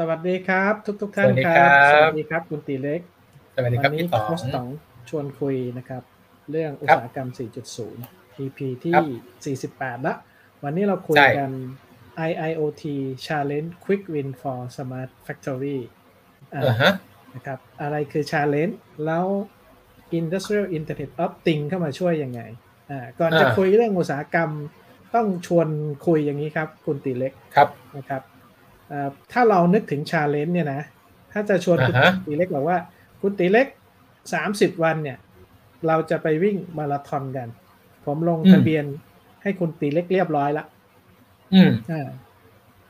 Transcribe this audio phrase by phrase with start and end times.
[0.00, 3.00] สวัสดีครับ ทุกทุกท่านสวัสดีคครัรับบสวัสดีครับคุณตีเล็ก
[3.56, 4.68] สวัสดีครับวันี้พี่ต๋องโค้ชต๋อง
[5.08, 6.02] ชวนคุยนะครับ
[6.50, 7.28] เรื่องอุตสาหกรรม
[7.84, 10.14] 4.0 EP ทีครับ่48 ละ
[10.64, 11.50] วันนี้เราคุยใช่กัน
[12.28, 12.84] IIoT
[13.26, 15.78] Challenge Quick Win for Smart Factory
[16.54, 16.92] อ่าอ่าฮะ
[17.34, 18.74] นะครับอะไรคือ Challenge
[19.06, 19.26] แล้ว
[20.18, 22.40] Industrial Internet of Things เข้ามาช่วยยังไง
[22.90, 24.50] อ่าก่อนจะอ่าคุยเรื่องอุตสาหกรรม
[25.14, 25.68] ต้องชวน
[26.06, 28.35] คุยอย่างนี้ครับ คุณตีเล็กครับนะครับเอ่อ
[29.32, 30.82] ถ้าเรานึกถึง challenge เนี่ยนะ
[31.32, 32.78] ถ้าจะชวนคุณอ่าฮะตีเล็กบอกว่า
[33.20, 33.66] คุณตีเล็ก
[34.32, 35.18] สามสิบวันเนี่ย
[35.86, 37.48] เราจะไปวิ่งมาราธอนกัน
[38.06, 38.84] ผมลงทะเบียน
[39.42, 40.64] ให้คุณตีเล็กเรียบร้อยละ
[41.54, 42.08] อืมอ่า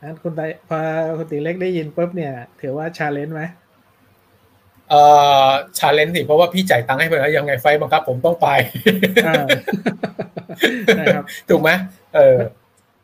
[0.03, 0.77] นั้นคุณไดพอ
[1.17, 3.43] คุณตีเล็กได้ยินปุ๊บเนี่ย ถือว่า challenge ไหม
[4.89, 5.01] เอ่
[5.45, 8.47] อ challenge สิเพราะว่าพี่จ่ายตังค์ให้ไปแล้วยังไงไฟต์บังคับ ผมต้องไป
[9.27, 9.45] อ่า
[10.99, 11.69] นะครับถูกไหม
[12.15, 12.37] เออ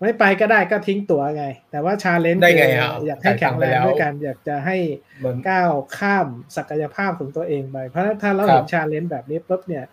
[0.04, 4.78] ไม่ไปก็ได้ก็ทิ้งตั๋วไง แต่ว่า challenge ได้ไงอะอยากให้แข็งแรงจ่ายตังค์ไปแล้วด้วยกัน อยากจะให้
[5.20, 9.84] เหมือนก้าวข้ามศักยภาพของตัวเองไป เพราะถ้าเราครับเห็น challenge แบบนี้ปุ๊บเนี่ย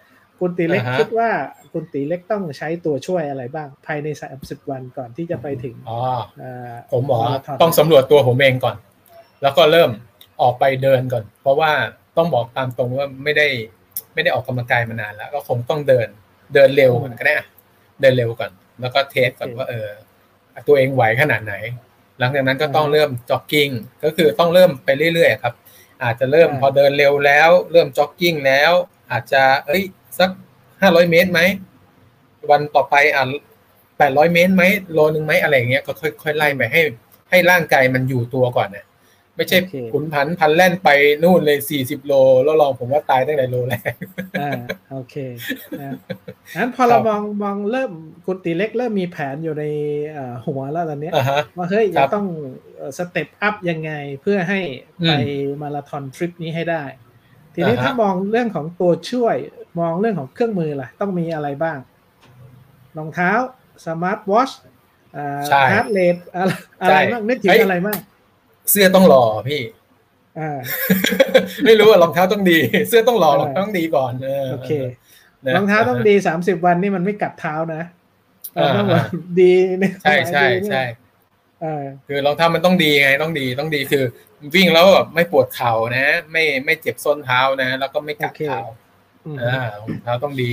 [0.41, 1.31] คุณตีเล็กอ่าฮะคิดว่า
[1.73, 5.99] คุณตีเล็กต้องใช้ตัวช่วยอะไรบ้าง ภายในสามสิบวันก่อนที่จะไปถึงอ๋อ
[6.39, 8.77] เอ่อผมบอกมาราธอนต้องสำรวจตัวผมเองก่อน
[9.43, 9.91] แล้วก็เริ่ม
[10.43, 11.73] ออกไปเดินก่อน เพราะว่า
[12.17, 13.47] ต้องบอกตามตรงว่าไม่ได้
[14.15, 16.09] ไม่ได้ออกกำลังกายมานานแล้ว ก็คงต้องเดิน
[16.55, 17.47] เดินเร็วก่อนก็ได้อะ
[18.01, 18.51] เดินเร็วก่อน
[18.81, 19.89] แล้วก็ test ก่อนว่าเออ
[20.69, 21.55] ตัวเองไหวขนาดไหน
[22.19, 23.69] หลังจากนั้นก็ต้องเริ่มจ็อกกิ้ง
[24.05, 25.55] ก็คือต้องเริ่มไปเรื่อยๆครับ
[26.03, 28.73] อาจจะเริ่มพอเดินเร็วแล้ว เริ่มจ็อกกิ้งแล้ว
[29.11, 29.83] อาจจะเอ้ย
[30.19, 30.31] สัก
[30.81, 31.41] ห้าร้อยเมตรไหม
[32.51, 33.25] วันต่อไปอะ
[33.99, 36.83] แปดร้อยเมตรไหมโลนึงไหมอะไรอย่างเงี้ยก็ค่อยๆไล่ไปให้
[37.31, 38.85] ให้ร่างกายมันอยู่ตัวก่อนนะ
[39.37, 39.59] ไม่ใช่
[39.93, 40.89] ขุนพันพันแล่นไป
[41.23, 42.13] นู่นเลยสี่สิบโล
[42.45, 43.93] แล้วลองผมว่าตายตั้งแต่โลแรก
[44.41, 44.51] อ่า
[44.93, 45.15] โอเค
[45.81, 45.97] นะ
[46.57, 47.93] นั้นพอเรามองมองเริ่ม
[48.27, 49.65] คุณตีเล็กเริ่มมีแผนอยู่ใน
[50.13, 52.27] เอ่อหัวแล้วตอนเนี้ยอ่าฮะว่าเฮ้ยครัจะบต้อง
[52.99, 53.93] สเต็ปอัพยังไง
[54.23, 54.61] เพื่อให้
[55.03, 55.13] อืมไป
[55.63, 56.83] มาราธอนทริปนี้ให้ได้
[57.55, 59.37] ทีนี้อ่าฮะถ้ามองเรื่องของตัวช่วย
[59.81, 61.79] มองเรื่องของเครื่องมือล่ะ ต้องมีอะไรบ้าง
[62.99, 63.31] รองเท้า
[63.87, 64.51] สมาร์ทวอช
[65.49, 66.53] ใช่ heart rate อะไร
[66.83, 67.99] อะไรบ้างนึกถึงเฮ้ยอะไรบ้าง
[68.71, 69.63] เสื้อต้องหล่อพี่
[70.39, 70.59] อ่า
[71.65, 72.59] ไม่รู้ว่ารองเท้าต้องดี
[72.89, 74.73] เสื้อต้องหล่อเออรองเท้าต้องดีก่อนเออโอเค
[75.47, 77.83] นะรองเท้าต้องดีสามสิบวันนี่มันไม่กัดเท้านะ
[78.59, 79.07] อ่ามันต้องแบบ
[79.41, 80.83] ดีในความใช่หมายใช่ดีเนี่ยใช่
[81.63, 84.05] เออคือรองเท้ามันต้องดีไงต้องดีต้องดีคือ
[84.55, 88.61] วิ่งแล้วแบบไม่ปวดเข่านะ ไม่ไม่เจ็บส้นเท้านะ แล้วก็ไม่กัดเท้า
[89.27, 90.53] อืมอ่ารองเท้าต้องดี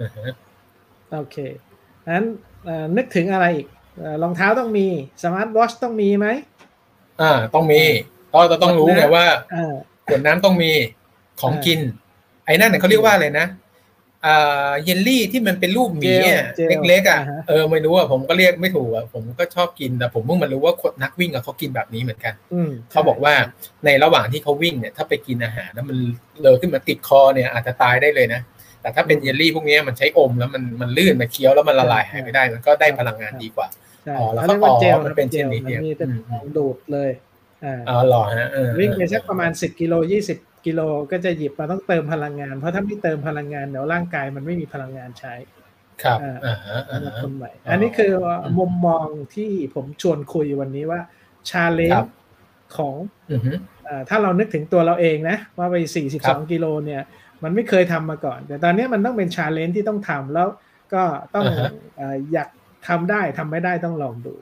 [0.00, 0.32] อ่าฮะ
[1.12, 1.36] โอเค
[2.14, 2.26] นั้น
[2.64, 3.79] เอ่อนึกถึงอะไรอีกเอ่อ
[4.22, 4.86] รองเท้าต้องมี
[5.22, 6.26] สมาร์ทวอชต้องมีไหม
[7.20, 7.80] อ่า ต้องมี
[8.32, 9.74] ก็จะต้องรู้ไงว่าอ่า
[10.06, 10.70] ขวดน้ำต้องมี
[11.40, 11.80] ของกิน
[12.46, 13.46] ไอ้นั่นเน่ยเขาเรียกว่าอะไรนะ
[14.26, 23.34] อ่าเยลลี่ที่มันเป็นรูปหมีอะเจลเจลเล็กๆอะอ่าฮะเออไม่รู้อะผมก็เรียกไม่ถูกอะผมก็ชอบกินแต่ผมเพิ่งมารู้ว่าคนนักวิ่งอะเขากินแบบนี้เหมือนกันอืมเขาบอกว่า
[23.84, 25.96] ในระหว่างที่เขาวิ่งเนี่ย ถ้าไปกินอาหารแล้วมัน
[26.40, 28.40] เลอะขึ้นมาติดคอเนี่ยอาจจะตายได้เลยนะ
[28.82, 33.68] แต่ถ้าเป็นเยลลี่พวกเนี้ยมันใช้อมแล้วมันมันลื่นมาเคี้ยวแล้วมันละลายหายไปได้ มันก็ได้พลังงานดีกว่า
[34.04, 37.10] ใช่อ๋อแล้วเขาเรียกว่าก็เจลอ๋อมันเป็นเจลชนิดมันเดียวมีเป็นอืมของดูดเลย
[37.64, 40.80] อ่าอ๋อหรอฮะเออวิ่งไปสักประมาณสิบกิโลยี่สิบกิโล
[41.10, 45.34] ก็จะหยิบมาต้องเติมพลังงาน เพราะถ้าไม่เติมพลังงานเดี๋ยวร่างกายมันไม่มีพลังงานใช้
[46.02, 48.12] ครับอ่าอ่าฮะอ่าสำหรับฮะคนใหม่อ๋ออัอันนี้คือ
[48.58, 51.00] มุมมองที่ผมชวนคุยวันนี้ว่า
[51.50, 52.08] challenge ครับ
[52.76, 52.94] ของ
[53.32, 53.52] อือฮึ
[53.84, 55.76] เอ่อถ้าเรานึกถึงตัวเราเองนะ ว่าไป
[56.24, 57.02] ครับ42 กิโลเนี่ย
[57.44, 60.48] มันไม่เคยทำมาก่อน แต่ตอนนี้มันต้องเป็น challenge ที่ต้องทำแล้ว
[60.94, 61.02] ก็
[61.34, 62.48] ต้องอ่าฮะเอ่ออยาก
[62.88, 64.34] ทำได้ทำไม่ได้ต้องลองดู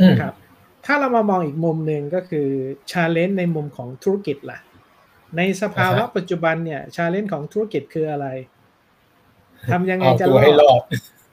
[0.00, 0.34] อืมนะครับ
[0.86, 2.48] ถ้าเรามามองอีกมุมหนึ่งก็คือ
[2.90, 4.58] challenge ในมุมของธุรกิจล่ะ
[5.36, 8.26] ในสภาวะอ่าฮะปัจจุบันเนี่ย challenge ของธุรกิจคืออะไร
[9.70, 10.82] ทำยังไงเอาจะตัวให้รอด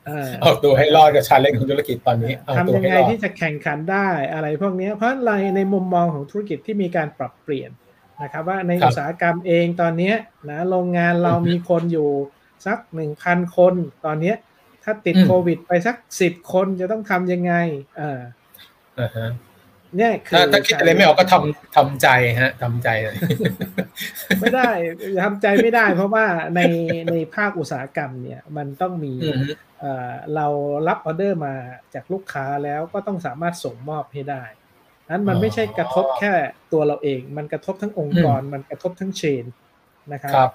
[0.08, 7.72] เออเอาตัวให้รอดกับชาเลนจ์ของธุรกิจตอนนี้เอาตัวทำยังให้ไงรอดที่จะแข่งขันได้อะไรพวกเนี้ยเพราะอะไรในมุมมองของธุรกิจที่มีการปรับเปลี่ยน
[8.22, 10.16] นะครับว่าในครับอุตสาหกรรมเองตอนเนี้ย
[10.50, 12.10] นะโรงงานเราอือฮึมีคนอยู่
[12.66, 13.76] สักหนึ่งพันคน
[14.06, 14.36] ตอนเนี้ย
[14.84, 17.54] ถ้าติดอืมโควิดไปสักสิบคนจะต้องทำยังไง
[17.98, 18.22] เออ
[19.00, 19.28] อ่าฮะ
[19.98, 22.08] เนี่ยคือถ้าถ้าคิดอะไรไม่ออกก็ทำทำใจ
[22.42, 23.16] ฮะทำใจเลย
[24.40, 24.70] ไม่ได้
[25.24, 26.26] ทำใจไม่ได้ เพราะว่า
[26.56, 26.62] ใน
[27.12, 30.48] ในภาคอุตสาหกรรมเนี่ยมันต้องมีอือฮึเอ่อเรา
[30.88, 31.54] รับออเดอร์มา
[31.94, 34.44] จากลูกค้าแล้วก็ต้องสามารถส่งมอบให้ได้
[35.12, 36.32] นั้นมันอ๋อไม่ใช่กระทบแค่
[36.74, 39.46] ตัวเราเอง มันกระทบทั้งองค์กร มันกระทบทั้งเชน
[40.14, 40.52] นะครับครับ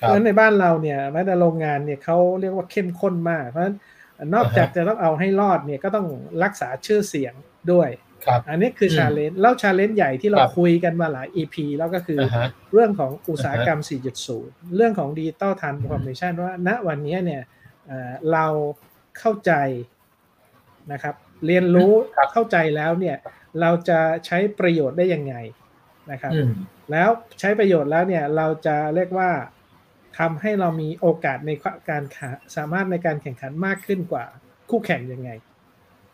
[0.00, 3.76] พรับราะฉะนั้นในบ้านเราเนี่ยแม้แต่โรงงานเนี่ยเขาเรียกว่าเข้มข้นมาก เพราะฉะนั้น
[4.34, 6.06] นอกจากจะต้องเอาให้รอดเนี่ยก็ต้อง
[6.44, 7.34] รักษาชื่อเสียง
[7.72, 7.88] ด้วย
[8.26, 13.80] ครับอันนี้คืออืม challenge แล้ว challenge ใหญ่ที่เราครับคุยกันมาหลาย EP แล้วก็คือออ่าฮะเรื่องของอุตสาหกรรม
[14.28, 17.42] 4.0 เรื่องของ digital transformation ว่าณวันนี้เนี่ย
[17.86, 18.46] เอ่อเรา
[19.18, 19.52] เข้าใจ
[20.92, 21.14] นะครับ
[21.46, 23.16] เรียนรู้ครับเข้าใจแล้วเนี่ย
[23.60, 25.34] เราจะใช้ประโยชน์ได้ยังไง
[26.10, 26.52] นะครับอืม
[26.92, 27.08] แล้ว
[27.40, 29.30] ใช้ประโยชน์แล้วเนี่ยเราจะเรียกว่า
[30.18, 31.50] ทำให้เรามีโอกาสใน
[31.90, 34.24] การขาสามารถในการแข่งขันมากขึ้นกว่า
[34.70, 35.30] คู่แข่งยังไง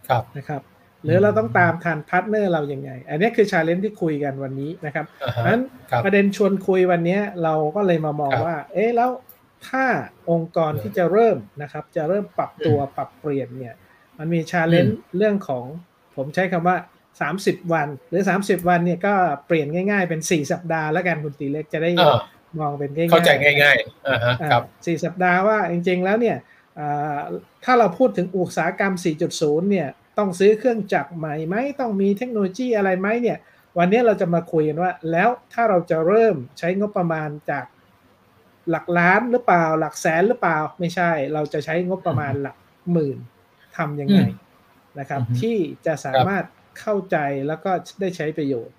[0.08, 0.62] ครับนะครับ
[1.04, 9.10] หรือเราต้องตามทัน partner เรายังไง อันนี้คือ challenge ที่คุยกันวันนี้นะครับอ่าฮะนั้นครับประเด็นชวนคุยวันนี้เราก็เลยมามองครับว่า เอ๊ะแล้ว
[9.68, 9.84] ถ้า
[10.30, 13.74] องค์กรที่จะเริ่มนะครับ จะเริ่มปรับตัวปรับเปลี่ยนเนี่ย
[14.18, 15.64] มันมี challenge เรื่องของ
[16.16, 16.76] ผมใช้คำว่า
[17.24, 19.14] 30 วัน หรือ 30 วันเนี่ยก็
[19.46, 22.20] เปลี่ยนง่ายๆเป็น 4 สัปดาห์แล้วกันคุณตีเล็กจะได้อ่า
[22.58, 23.30] มองเป็นง่ายๆเข้าใจ
[23.62, 26.36] ง่ายๆอ่าฮะอ่าครับสี่สัปดาห์ว่าจริงๆแล้วเนี่ย
[26.78, 27.18] อ่า
[27.64, 28.92] ถ้าเราพูดถึงอุตสาหกรรม
[29.32, 33.38] 4.0 เนี่ยต้องซื้อเครื่องจักรใหม่ไหมต้องมีเทคโนโลยีอะไรไหมเนี่ย
[33.78, 37.64] วันนี้เราจะมาคุยกันว่า แล้วถ้าเราจะเริ่มใช้งบประมาณจาก
[38.70, 42.56] หลักล้านหรือเปล่า หลักแสนหรือเปล่าไม่ใช่ เราจะใช้งบประมาณหลัก
[42.92, 43.18] หมื่น
[43.76, 46.44] ทำยังไงอืมนะครับอือฮึที่จะสามารถ
[46.80, 47.70] เข้าใจแล้วก็
[48.00, 48.76] ได้ใช้ประโยชน์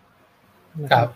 [0.83, 1.09] นะคครัรับบ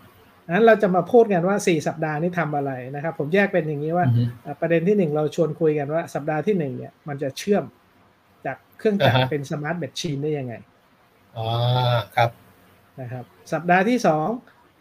[0.53, 7.63] นั้นเราจะมาพูดกันว่า 4 สัปดาห์นี้ทำอะไรนะครับ ผมแยกเป็นอย่างนี้ว่าอือฮึอะประเด็นที่หนึ่งเราชวนคุยกันว่าสัปดาห์ที่หนึ่งเนี่ยมันจะเชื่อม
[8.45, 10.53] จากเครื่องจักรอ่าฮะเป็นสมาร์ทแบตชีนได้ยังไง
[11.37, 12.29] อ่าครับ
[13.01, 14.27] นะครับ สัปดาห์ที่สอง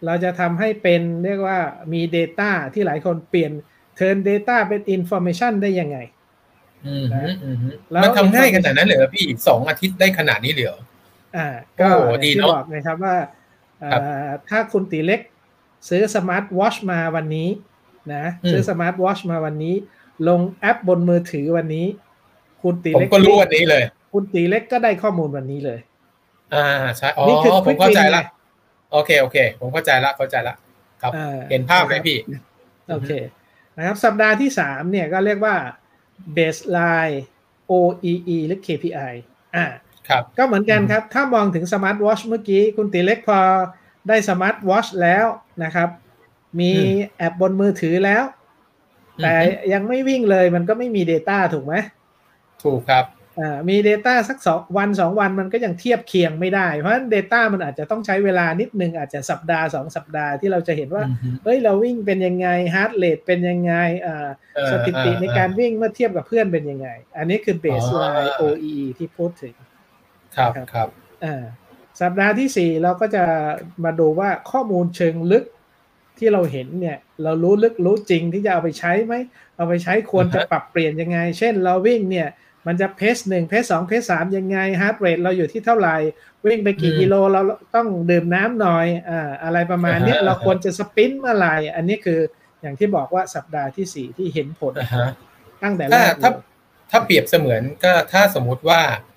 [0.07, 1.59] เราจะทำให้เป็นเรียกว่า
[1.93, 3.53] มี Data ที่หลายคนเปลี่ยน
[3.99, 5.99] turn data เป็น information ได้ยังไง
[6.87, 10.81] อืมฮึอืมฮึแล้วมันทำง่ายขนาดนั้นเลยเหรอพี่สองอาทิตย์ได้ขนาดนี้เลยเหรอ
[11.37, 11.47] อ่า
[11.81, 13.17] ก็โอ้โหอย่างดีที่เนอะบอกนะครับว่า
[13.83, 13.91] อ่า
[14.29, 15.21] ครับถ้าคุณตีเล็ก
[15.89, 17.49] ซื้อสมาวันนี้
[18.15, 19.75] นะอืมซื้อสมาร์ทวอชมาวันนี้
[20.29, 21.87] ลงแอปบนมือถือวันนี้
[22.63, 23.83] คุณตีผมเล็กก็รู้วันนี้เลย
[24.13, 25.81] คุณตีเล็กก็ได้ข้อมูลวันนี้เลย
[26.55, 26.67] อ่า
[26.97, 28.29] ใช่อ๋อนี่คือผม quick เข้าใจ win ละไง
[28.93, 30.55] โอเคโอเค ผมเข้าใจละเข้าใจละ
[31.03, 32.19] ครับอ่าเห็นภาพไหมพี่
[32.91, 33.13] โอเค
[33.77, 35.57] นะครับ สัปดาห์ที่สามเนี่ยก็เรียกว่า
[36.37, 37.17] baseline
[37.71, 39.13] OEE หรือ KPI
[39.57, 39.65] อ่า
[40.11, 43.41] ครับก็เหมือนกันครับ ถ้ามองถึงสมาร์ทวอชเมื่อกี้ คุณตีเล็กพอ
[44.09, 45.27] ได้สมาร์ทวอชแล้ว
[45.65, 45.89] นะครับ
[46.61, 48.25] มีอืมแอปบนมือถือแล้ว
[49.23, 49.35] แต่
[49.73, 51.75] ยังไม่วิ่งเลยมันก็ไม่มี Data ถูกไหม
[52.65, 53.07] ถูกครับ
[53.41, 63.75] อ่ามี Data สักสองวันสองวันมันก็ยังเทียบเคียงไม่ได้ เพราะฉะนั้น Data มันอาจจะต้องใช้เวลานิดนึงอาจจะสัปดาห์สองสัปดาห์ที่เราจะเห็นว่าอืมฮึเฮ้ยเราวิ่งเป็นยังไงheart rate เป็นยังไง
[64.07, 69.55] อ่าเออสถิติเออในการวิ่งเมื่อเทียบกับเพื่อนเป็นยังไง อันนี้คือ baseline อ๋อ OEE ที่พูดถึง
[70.37, 70.89] ครับครับครับ
[71.25, 71.43] อ่า
[72.01, 73.25] สัปดาห์ที่4เราก็จะ
[73.85, 75.45] มาดูว่าข้อมูลเชิงลึก
[76.19, 79.15] ที่เราเห็นเนี่ย เรารู้ลึกรู้จริงที่จะเอาไปใช้ไหม
[79.57, 82.29] เอาไปใช้ควรจะอ่าฮะปรับเปลี่ยนยังไง เช่นเราวิ่งเนี่ย
[82.67, 85.97] มันจะ pace หนึ่ง pace สอง pace สามยังไง heart rate เราอยู่ที่เท่าไหร่
[86.47, 87.43] วิ่งไปกี่กิโลเรา
[87.75, 92.21] ต้องดื่มน้ำหน่อยอ่าอะไรประมาณเนี้ยเราควรจะ sprint เมื่อไหร่อันนี้คือ
[92.63, 95.09] อย่างที่บอกว่าสัปดาห์ที่4ที่เห็นผลอ่าฮะ
[95.63, 96.43] ตั้งแต่แรกเลยถ้าถ้า
[96.91, 99.10] ถ้าเปรียบเสมือนก็ถ้าสมมุติว่าเอ่อ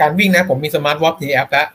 [0.00, 1.68] การวิ่งนะผมมีสมาร์ทวอทในแอปแล้ว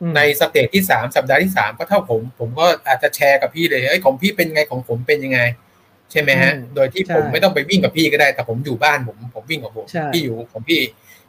[0.00, 5.40] อืมใน stage ที่สามสัปดาห์ที่สามก็เท่าผม ผมก็อาจจะแชร์กับพี่เลยเอ้ยของพี่เป็นไงของผมเป็นยังไง
[6.10, 10.80] ใช่ไหมฮะอืมโดยที่ใช่ผมไม่ต้องไปวิ่งกับพี่ก็ได้ แต่ผมอยู่บ้านผมผมวิ่งของผมใช่พี่อยู่ของพี่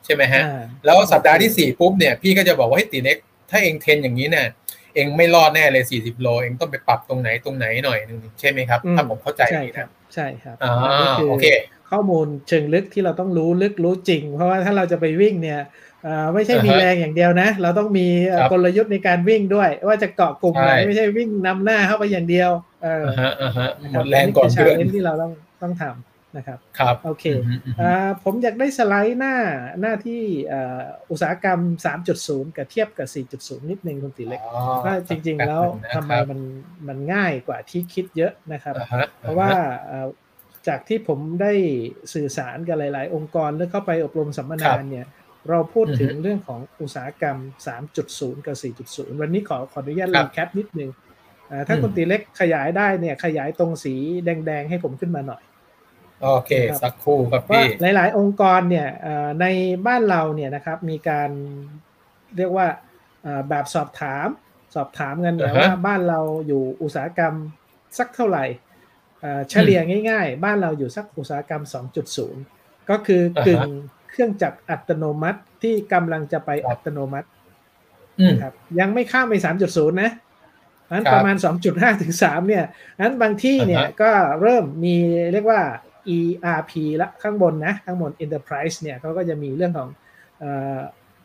[0.06, 3.18] ใช่ไหมฮะอ่าแล้วสัปดาห์ที่สี่ปุ๊บเนี่ยพี่ก็จะบอกว่าเฮ้ยตีเล็ก
[3.50, 4.48] ถ้าเองเทรนอย่างนี้เนี่ย
[4.96, 11.46] เองไม่รอดแน่เลยสี่สิบโล เองต้องไปปรับตรงไหนตรงไหนหน่อยนึงใช่ไหมครับอืมถ้าผมเข้าใจใช่ดีครันะบใช่ครับอ่าอันนี้คือโอเค
[11.92, 15.60] ข้อมูลเชิงลึกที่เราต้องรู้ลึกรู้จริง เพราะว่าถ้าเราจะไปวิ่งเนี่ย
[16.04, 22.52] เอ่อไม่ใช่มีอ่าฮะแรงอย่างเดียวนะ เราต้องมีเอ่อครับกลยุทธ์ในการวิ่งด้วย ว่าจะเกาะกลุ่มไหนใช่ไม่ใช่วิ่งนำหน้าเข้าไปอย่างเดียว
[22.84, 29.36] เอออ่าฮะอ่าฮะนะหคมบดแรงก่อนชาเพื่อนเลนที่เราต้องต้องทำนะครับครับโอเคอืมอืมอืมอ่าผมอยากได้สไลด์หน้า
[29.82, 31.60] หน้าที่เอ่ออุตสาหกรรม
[32.08, 33.08] 3.0 กับเทียบกับ
[33.40, 36.40] 4.0 นิดนึงคุณติเล็กอ๋อว่าจริง ๆ แล้วป๊บนึงนะทำไมครับมัน
[36.88, 39.50] มันง่ายกว่าที่คิดเยอะนะครับอ่าฮะเพราะว่า
[39.86, 40.08] เอ่อ
[40.68, 41.54] จากที่ผมได้
[42.14, 45.08] สื่อสารกับหลาย ๆ องค์กรหรือเข้าไปอบรมสัมมนาเนี่ย
[45.50, 47.38] เราพูดถึงอือฮึเรื่องของอุตสาหกรรม
[47.92, 48.58] 3.0 กับ
[48.88, 50.92] 4.0 วันนี้ขอขออนุญาตครัรีบแคปนิดนึง
[51.52, 53.96] อ่าถ้าอืมคุณตีเล็กขยายได้เนี่ยขยายตรงสี
[54.26, 55.44] แดง ๆ ให้ผมขึ้นมาหน่อย
[56.22, 59.46] โอเค สักครู่ครับว่าพี่หลาย ๆ องค์กรเนี่ยเอ่อใน
[59.88, 61.30] บ้านเราเนี่ยนะครับมีการ
[62.38, 62.68] เรียกว่า
[63.24, 64.28] เอ่อแบบสอบถาม
[64.76, 67.34] สอบถามกันเนี่ยอ่าฮะว่าบ้านเราอยู่อุตสาหกรรม
[67.98, 68.46] สักเท่าไหร่
[69.22, 69.80] เอ่อเฉลี่ย
[70.10, 71.64] ง่ายๆ บ้านเราอยู่สักอุตสาหกรรม
[72.26, 73.62] 2.0 ก็คืออาฮะกึ่ง
[74.10, 77.28] เครื่องจักรอัตโนมัติที่กำลังจะไปครับอัตโนมัติ
[78.20, 79.34] อืมนะครับยังไม่ข้ามไป
[79.68, 80.12] 3.0 นะ
[80.92, 81.36] นั้นครับประมาณ
[81.70, 82.66] 2.5 ถึง 3 เนี่ย
[83.02, 84.96] นั้นบางที่เนี่ยอ่าฮะก็เริ่มมี
[85.34, 85.62] เรียกว่า
[86.18, 89.90] ERP ละข้างบนนะ ข้างบน Enterprise เนี่ยเขาก็จะมีเรื่องของ
[90.40, 90.80] เอ่อ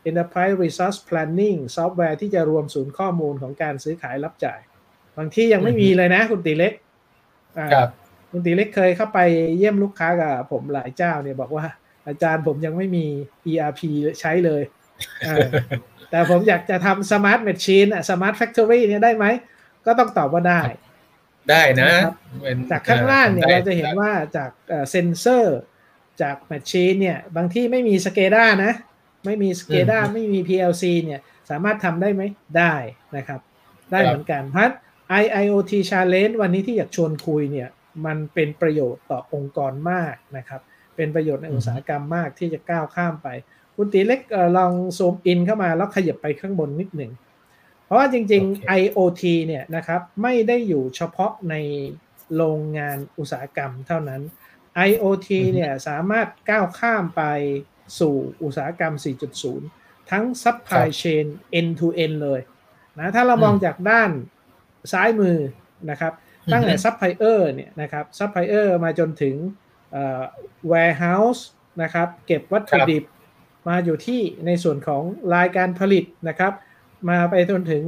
[0.09, 4.59] Enterprise Resource Planning ซอฟต์แวร์ที่จะรวมศูนย์ข้อมูลของการซื้อขายรับจ่าย
[5.17, 6.90] บางที่ยังไม่มีเลยนะ คุณตีเล็กอ่า
[7.73, 7.89] ครับ
[8.31, 9.19] คุณตีเล็กเคยเข้าไป
[9.57, 11.65] เยี่ยมลูกค้ากับผมหลายเจ้าเนี่ยบอกว่า
[12.07, 13.05] อาจารย์ผมยังไม่มี
[13.51, 13.81] ERP
[14.19, 14.61] ใช้เลย
[15.27, 15.47] อ่า
[16.11, 19.25] แต่ผมอยากจะทำ smart machine อะ smart factory เนี่ยได้ไหม
[19.85, 20.61] ก็ต้องตอบว่าได้
[21.49, 24.49] ได้นะนะครับเป็นจากข้างล่างเนี่ยได้เราจะเห็นว่าจาก
[24.89, 25.59] เซนเซอร์
[26.21, 28.73] จาก machine เนี่ย บางที่ไม่มี SCADA นะ
[29.25, 32.21] ไม่มี SCADA ไม่มี PLC เนี่ย สามารถทำได้ไหม
[32.57, 32.73] ได้
[33.17, 33.39] นะครับ
[33.91, 34.71] ได้เหมือนกันเพราะ
[35.23, 37.69] IIoT Challenge วันนี้ที่อยากชวนคุยเนี่ย
[38.05, 40.61] มันเป็นประโยชน์ต่อองค์กรมากนะครับ
[40.95, 43.27] เป็นประโยชน์ในอุตสาหกรรมมากที่จะก้าวข้ามไป
[43.75, 47.11] คุณตีเล็กเอ่อลอง zoom in เข้ามาแล้วขยับไปข้างบนนิดหนึ่ง
[47.85, 51.55] เพราะว่าจริงโอเคๆ IoT เนี่ยนะครับไม่ได้อยู่เฉพาะใน
[52.35, 54.21] โรงงานอุตสาหกรรมเท่านั้น
[54.89, 57.23] IoT เนี่ยสามารถก้าวข้ามไป
[57.99, 58.93] สู่อุตสาหกรรม
[59.51, 61.25] 4.0 ทั้ง supply chain
[61.59, 62.41] end to end เลย
[62.99, 64.11] นะถ้าเรามองจากด้าน
[64.93, 65.37] ซ้ายมือ
[65.89, 66.13] นะครับ
[66.51, 69.35] ตั้งแต่ซัพพลายเออร์เนี่ยนะครับซัพพลายเออร์มาจนถึง
[69.91, 70.21] เอ่อ
[70.71, 71.41] warehouse
[71.81, 73.03] นะครับเก็บวัตถุดิบ
[73.67, 75.03] มาอยู่ที่ในส่วนของ
[75.35, 76.53] รายการผลิตนะครับ
[77.09, 77.83] มาไปจนถึง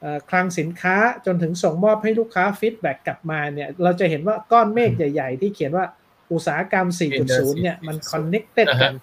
[0.00, 5.84] เอ่อคลังสินค้าจนถึงส่งมอบให้ลูกค้าฟีดแบ็กกลับมาเนี่ยเราจะเห็นว่าก้อนเมฆใหญ่ ๆ ที่เขียนว่า
[6.32, 6.86] อุตสาหกรรม
[7.24, 8.94] 4.0 เนี่ยมัน connected กัน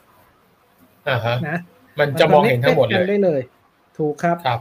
[1.10, 1.58] อ่าฮะนะ
[2.00, 3.42] มันจะมองเห็นทั้งหมด connected เลกันยได้เลย
[3.98, 4.60] ถูกครับครับ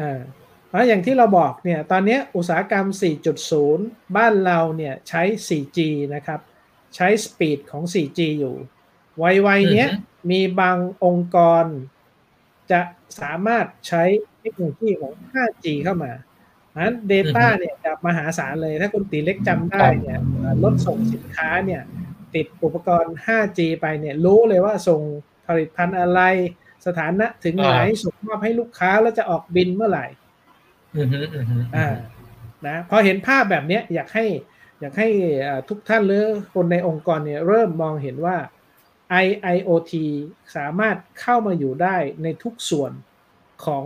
[0.00, 0.20] อ่า
[0.68, 2.86] เพราะอย่างที่เราบอกเนี่ยตอนนี้อุตสาหกรรม
[3.50, 5.78] 4.0 บ้านเราเนี่ยใช้ 4G
[6.14, 6.40] นะครับ
[6.96, 8.56] ใช้สปีดของ 4G อยู่
[9.22, 11.64] วัยๆเนี้ยอือฮึมีบางองค์กร
[12.70, 12.80] จะ
[13.20, 14.02] สามารถใช้
[14.40, 16.12] เทคโนโลยีของ 5G เข้ามา
[16.82, 20.18] นั้น Data เนี่ยจะมหาศาลเลย ถ้าคุณตีเล็กจำได้เนี่ย
[20.62, 21.82] รถส่งสินค้าเนี่ย
[22.34, 25.00] ติดอุปกรณ์ 5G ไปเนี่ยรู้เลยว่าส่ง
[25.46, 26.20] ผลิตภัณฑ์อะไร
[26.86, 30.06] สถานะถึงไหนอ่าส่งมอบให้ลูกค้าแล้วจะออกบินเมื่อไหร่
[30.96, 31.88] อือฮึอือฮึอ่า
[32.66, 34.26] นะพอเห็นภาพแบบเนี้ยอยากให้
[34.80, 35.08] อยากให้
[35.46, 38.36] อ่าทุกท่านหรือคนในองค์กรเนี่ยเริ่มมองเห็นว่า
[39.24, 39.92] IIoT
[40.56, 42.92] สามารถเข้ามาอยู่ได้ในทุกส่วน
[43.64, 43.84] ของ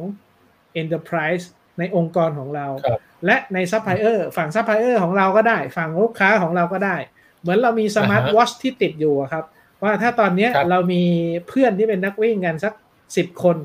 [0.80, 1.44] Enterprise
[1.78, 6.96] ในองค์กรของเราครับและในซัพพลายเออร์ฝั่งซัพพลายเออร์ของเราก็ได้ ฝั่งลูกค้าของเราก็ได้
[7.40, 9.44] เหมือนเรามี smart อ่าฮะ watch ที่ติดอยู่อะครับ
[9.82, 11.02] ว่าถ้าตอนเนี้ยครับเรามี
[11.48, 12.72] เพื่อนที่เป็นนักวิ่งกันสัก
[13.16, 13.56] สิบคน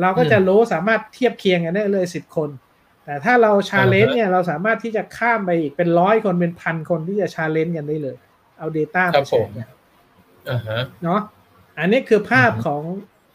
[0.00, 2.50] เราก็จะรู้สามารถเทียบเคียงกันได้เลยสิบคน
[3.04, 8.16] แต่ถ้าเรา challenge อ่าฮะเนี่ยเราสามารถที่จะข้ามไปอีกเป็นร้อยคนเป็นพันคนที่จะ challenge กันได้เลย
[8.58, 9.68] เอา Data ครัมาบแชร์กัน
[10.50, 11.20] อ่าฮะเนาะ
[11.78, 12.82] อันนี้คือภาพอือฮึของ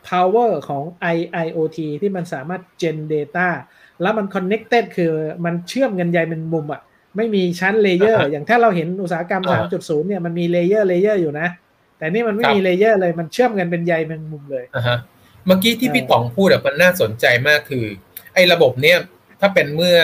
[0.10, 0.84] power ของ
[1.16, 3.48] IIoT ที่มันสามารถ gen data
[4.02, 5.12] แล้วมัน connected คือ
[5.46, 6.82] มันเชื่อมกันใยแมงมุมอะ
[7.18, 11.48] ไม่มีชั้น layer อย่างถ้าเราเห็นอุตสาหกรรมอ่า3.0 เนี่ยมันมี layer layer อยู่นะ
[11.98, 14.98] แต่นี่มันไม่ครับมี layer เลยมันเชื่อมกันเป็นใยแมงมุมเลยอ่าฮะ
[15.46, 17.86] เมื่อกี้ที่พี่ต๋องพูดอะมันน่าสนใจมากคือ
[18.34, 18.98] ไอ้ระบบเนี้ย
[19.40, 20.00] ถ้าเป็นเมื่อ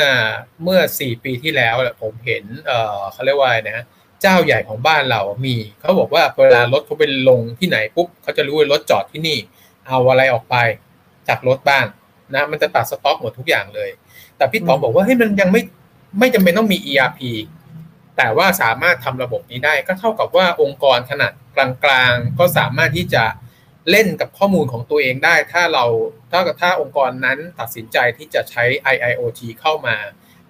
[0.63, 3.85] เมื่อสี่ปีที่แล้วอะผมเห็นเออเขาเรียกว่าไงนะ
[4.21, 9.37] เจ้าใหญ่ของบ้านเรามีเขาบอกว่าเวลารถเขาไปลงที่ไหนปุ๊บเขาจะรู้ว่ารถจอดที่นี่
[9.87, 10.55] เอาอะไรออกไป
[11.27, 11.87] จากรถบ้าน
[12.33, 13.89] นะ มันจะตัดสต็อกหมดทุกอย่างเลย
[14.37, 15.61] แต่พี่ต๋องอืมบอกว่าเฮ้ยมันยังไม่
[16.19, 17.19] ไม่จำเป็นต้องมี ERP
[18.17, 21.31] แต่ว่าสามารถทำระบบนี้ได้ ก็เท่ากับว่าองค์กรขนาด
[21.83, 23.23] กลางๆ ก็สามารถที่จะ
[23.91, 25.85] เล่นกับข้อมูลของตัวเองได้ ถ้าเรา
[26.31, 28.63] ถ้าถ้าองค์กรนั้นตัดสินใจที่จะใช้
[28.93, 29.95] IIoT เข้ามา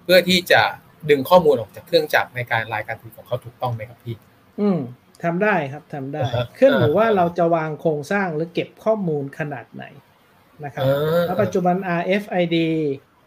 [0.02, 0.62] เพื่อที่จะ
[1.10, 4.16] ดึงข้อมูลออกจากเครื่องจักรในการรายการผลิตของเขาถูกต้องไหมครับพี่
[4.60, 4.78] อืม
[5.24, 9.84] ทำได้ครับทำได้อ่าฮะขึ้นอยู่อ่าว่าเราจะวางโครงสร้างหรือเก็บข้อมูลขนาดไหน
[10.64, 12.56] นะครับอ่าแล้วปัจจุบัน RFID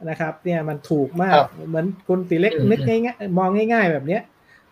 [0.10, 4.22] นะครับเนี่ยมันถูกมากครับเหมือนคุณติเล็กอืมนึกง่ายๆมองง่าย ๆ แบบเนี้ย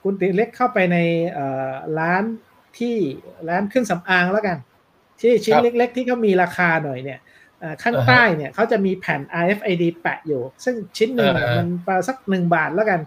[0.04, 0.98] คุณติเล็กเข้าไปใน
[1.32, 2.24] เอ่อร้าน
[2.78, 2.96] ที่
[3.50, 4.58] ร้านเครื่องสำอางแล้วกัน
[5.22, 7.20] ที่ชิ้นครับเล็ก ๆ ที่เขามีราคาหน่อยเนี่ย
[7.60, 13.00] เอ่อข้างอ่าฮะใต้เนี่ยเขาจะมีแผ่น RFID แปะอยู่ ซึ่งชิ้นหนึ่งเนี่ยอ่าฮะมันประมาณสักหนึ่งบาทแล้วกัน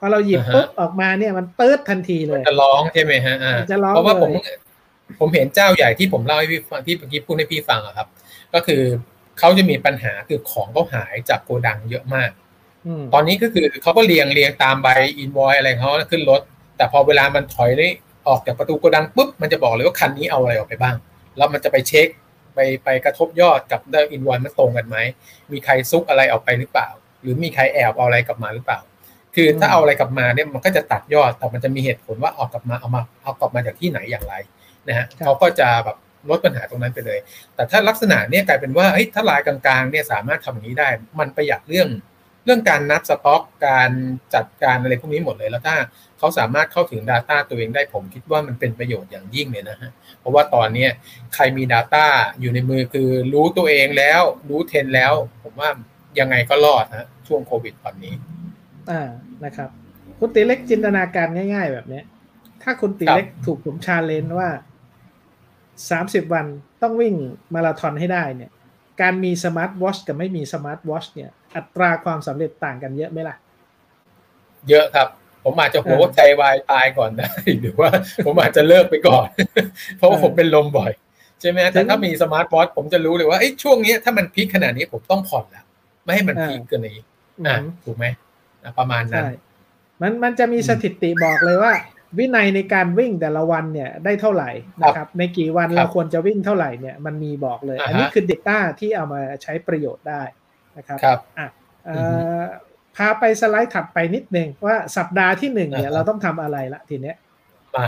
[0.00, 4.56] พอเราหยิบอ่าฮะปุ๊บออกมาเนี่ยมันเติร์ดทันทีเลยจะร้องใช่ไหมฮะอ่าจะร้องเพราะว่าผมเลย
[5.20, 8.08] ผมเห็นเจ้าใหญ่ที่ผมเล่าให้พี่ฟังที่เมื่อกี้พูดให้พี่ฟังอะครับ
[8.54, 8.82] ก็คือ
[9.38, 12.30] เขาจะมีปัญหาคือของเขาหายจากโกดังเยอะมาก
[12.86, 14.88] อืมตอนนี้ก็คือเขาก็เรียงเรียงตามใบ
[15.18, 16.40] อินวอยอะไรของเขาขึ้นรถ
[16.76, 17.88] แต่พอเวลามันถอยได้
[18.28, 20.96] ออกจากประตูโกดังปุ๊บมันจะบอกเลยว่าคันนี้เอาอะไรออกไปบ้าง
[21.36, 22.08] แล้วมันจะไปเช็ค
[22.54, 24.96] ไปไปกระทบยอดกับ data invoice มันตรงกันไหม
[25.52, 26.88] มีใครซุกอะไรออกไปหรือเปล่า
[27.22, 28.80] หรือมีใครแอบเอาอะไรกลับมาหรือเปล่า
[29.34, 34.34] คือถ้าเอาอะไรกลับมาเนี่ยมันก็จะตัดยอด แต่มันจะมีเหตุผลว่าเอากลับมาเอามาเอากลับมาจากที่ไหนอย่างไร
[34.88, 35.96] นะฮะเขาก็จะแบบ
[36.30, 37.18] ลดปัญหาตรงนั้นไปเลย
[37.54, 40.88] แต่ถ้าลักษณะเนี่ยกลายเป็นว่าเฮ้ยถ้าลายกลางๆเนี่ยสามารถทำอย่างนี้ได้
[41.20, 41.88] มันประหยัดเรื่อง
[42.44, 43.90] เรื่องการนับสต็อกการ
[44.34, 45.76] จัดการอะไรพวกนี้หมดเลยแล้วถ้า
[46.18, 50.90] เขาสามารถเข้าถึง Data ตัวเองได้ผมคิดว่ามันเป็นประโยชน์อย่างยิ่งเลยนะฮะเพราะว่าตอนเนี้ย
[51.34, 52.04] ใครมี Data
[52.40, 55.70] อยู่ในมือคือรู้ตัวเองแล้ว รู้เทรนด์แล้ว ผมว่า
[56.18, 58.14] ยังไงก็รอดนะช่วงโควิดตอนนี้
[58.90, 59.08] อ่า
[59.44, 59.70] นะครับ
[60.18, 62.04] คุณตีเล็กจินตนาการง่าย ๆ แบบเนี้ย
[62.62, 64.48] ถ้าคุณตีเล็กถูกผม challenge ว่า
[65.90, 66.46] สามสิบวัน
[66.82, 67.14] ต้องวิ่ง
[67.54, 68.50] มาราธอนให้ได้เนี่ย
[69.00, 73.36] การมี smart watch กับไม่มี smart watch เนี่ย อัตราความสำเร็จต่างกันเยอะไหมล่ะ
[74.70, 75.08] เยอะครับ
[75.44, 77.30] ผมอาจจะหัวใจวายตายก่อนได้
[77.60, 77.90] หรือว่า
[78.26, 79.28] ผมอาจจะเลิกไปก่อน
[79.96, 80.92] เพราะว่าผมเป็นลมบ่อย
[81.40, 85.64] ใช่ไหมแต่ถ้ามี smart watch ผมจะรู้เลยว่าช่วงนี้ถ้ามัน peak ขนาดนี้ผมต้องผ่อนแล้ว
[86.04, 86.98] ไม่ให้มันพีคเกินนี้
[87.46, 88.06] อ่าถูกไหม
[88.78, 89.24] ประมาณนั้น
[90.02, 91.72] มันมันจะมีสถิติบอกเลยว่า
[92.18, 94.50] วินัยในการวิ่งแต่ละวันเนี่ยได้เท่าไหร่
[94.82, 100.22] นะครับ ในกี่วันเราควรจะวิ่งเท่าไหร่เนี่ยมันมีบอกเลย อันนี้คือ Data ที่เอามาใช้ประโยชน์ได้
[100.76, 101.46] นะครับครับอะ
[102.96, 107.16] พาไปสไลด์ถัดไปนิดนึงว่าสัปดาห์ที่หนึ่งเนี่ยเราต้องทำอะไรละทีเนี้ย
[107.74, 107.86] มา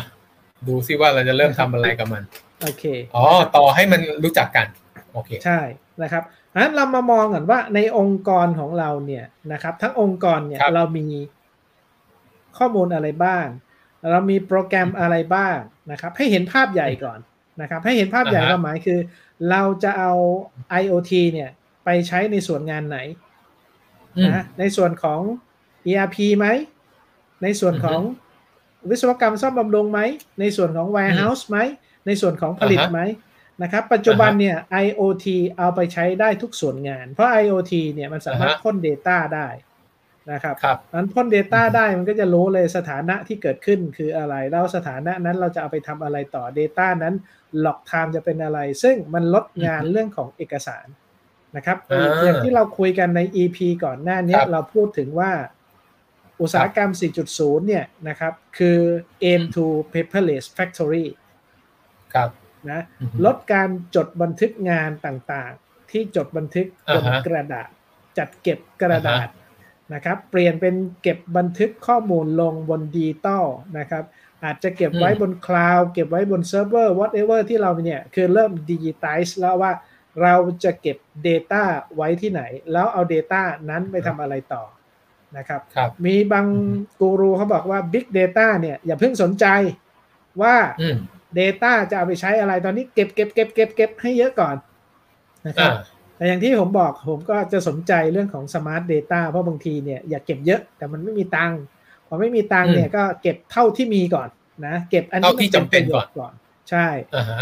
[0.67, 2.23] ดูซิว่าเราจะเริ่มทำอะไรกับมัน
[2.63, 2.85] โอเค
[3.17, 3.25] อ๋อ
[3.57, 4.67] ต่อให้มันรู้จักกัน
[5.13, 5.61] โอเคใช่
[6.03, 6.23] นะครับ
[6.55, 11.07] งั้นเรามามองก่อนว่าในองค์กรของเราเนี่ยนะครับ ทั้งองค์กรเนี่ยเรามี
[12.59, 13.47] ข้อมูลอะไรบ้าง
[14.11, 15.57] เรามีโปรแกรมอะไรบ้าง
[15.91, 17.19] นะครับ ให้เห็นภาพใหญ่ก่อน
[17.61, 18.99] นะครับ ให้เห็นภาพใหญ่ความหมายคือ
[19.51, 20.13] เราจะเอา
[20.81, 21.51] IoT เนี่ย
[21.85, 22.99] ไปใช้ในส่วนงานไหน
[24.27, 25.21] นะในส่วนของ
[25.87, 26.47] ERP ไหม
[27.43, 28.01] ในส่วนของ
[28.91, 30.01] วิศวกรรมซ่อมบำรุงไหม
[30.41, 31.59] ในส่วนของ warehouse ไหม
[32.07, 33.01] ในส่วนของผลิตไหม
[33.63, 35.27] นะครับ ปัจจุบันเนี่ย IoT
[35.57, 39.49] เอาไปใช้ได้ทุกส่วนงาน เพราะ IoT เนี่ยมันสามารถพ่น Data ได้
[40.33, 47.15] นะครับครับนั้นพ่น Data ได้มันก็จะรู้เลยสถานะที่เกิดขึ้นคืออะไรแล้วสถานะนั้นเราจะเอาไปทำอะไรต่อ Data นั้น
[47.61, 50.87] หลอกไทม์จะเป็นอะไร ซึ่งมันลดงานเรื่องของเอกสาร
[51.57, 51.79] นะครับ
[52.23, 55.33] อย่างที่เราคุยกันใน EP ก่อนหน้านี้เราพูดถึงว่า
[56.41, 56.91] อุตสาหกรรม
[57.29, 58.79] 4.0 เนี่ยนะครับ คือ
[59.31, 61.07] aim to paperless factory
[62.15, 62.31] ครับ
[62.71, 62.83] นะ
[63.25, 67.69] ลดการจดบันทึกงานต่างๆ ที่จดบันทึกบนกระดาษ
[68.19, 69.29] จัดเก็บกระดาษ
[69.95, 73.45] นะครับ เปลี่ยนเป็นเก็บบันทึกข้อมูลลงบนดิจิตอล
[73.79, 74.05] นะครับ
[74.45, 79.73] อาจจะเก็บไว้บนคลาวด์เก็บไว้บนเซิร์ฟเวอร์ whatever ที่เราเนี่ย คือเริ่มดิจิทัลแล้วว่า
[80.23, 80.97] เราจะเก็บ
[81.29, 81.63] Data
[81.97, 84.65] ไว้ที่ไหน แล้วเอา Data นั้นไปทำอะไรต่อ
[85.37, 86.47] นะครับรบมีบาง
[87.01, 89.47] กูรูเขาบอกว่า Big Data เนี่ยอย่าเพิ่งสนใจ
[90.43, 90.55] ว่า
[91.39, 94.57] Data จะเอาไปใช้อะไรตอนนี้เก็บเก็บเก็บเก็บเก็บให้เยอะก่อน
[95.47, 95.73] นะครับ
[96.17, 101.61] แต่อย่างที่ผมบอกผมก็จะสนใจเรื่องของ Smart Data เพราะบางทีเนี่ยอยากเก็บเยอะแต่มันไม่มีตังค์
[102.07, 104.29] พอไม่มีตังค์เนี่ยก็เก็บเท่าที่มีก่อน
[104.67, 105.83] นะ เก็บอันที่จำเป็น
[106.19, 106.33] ก่อน
[106.71, 106.89] ใช่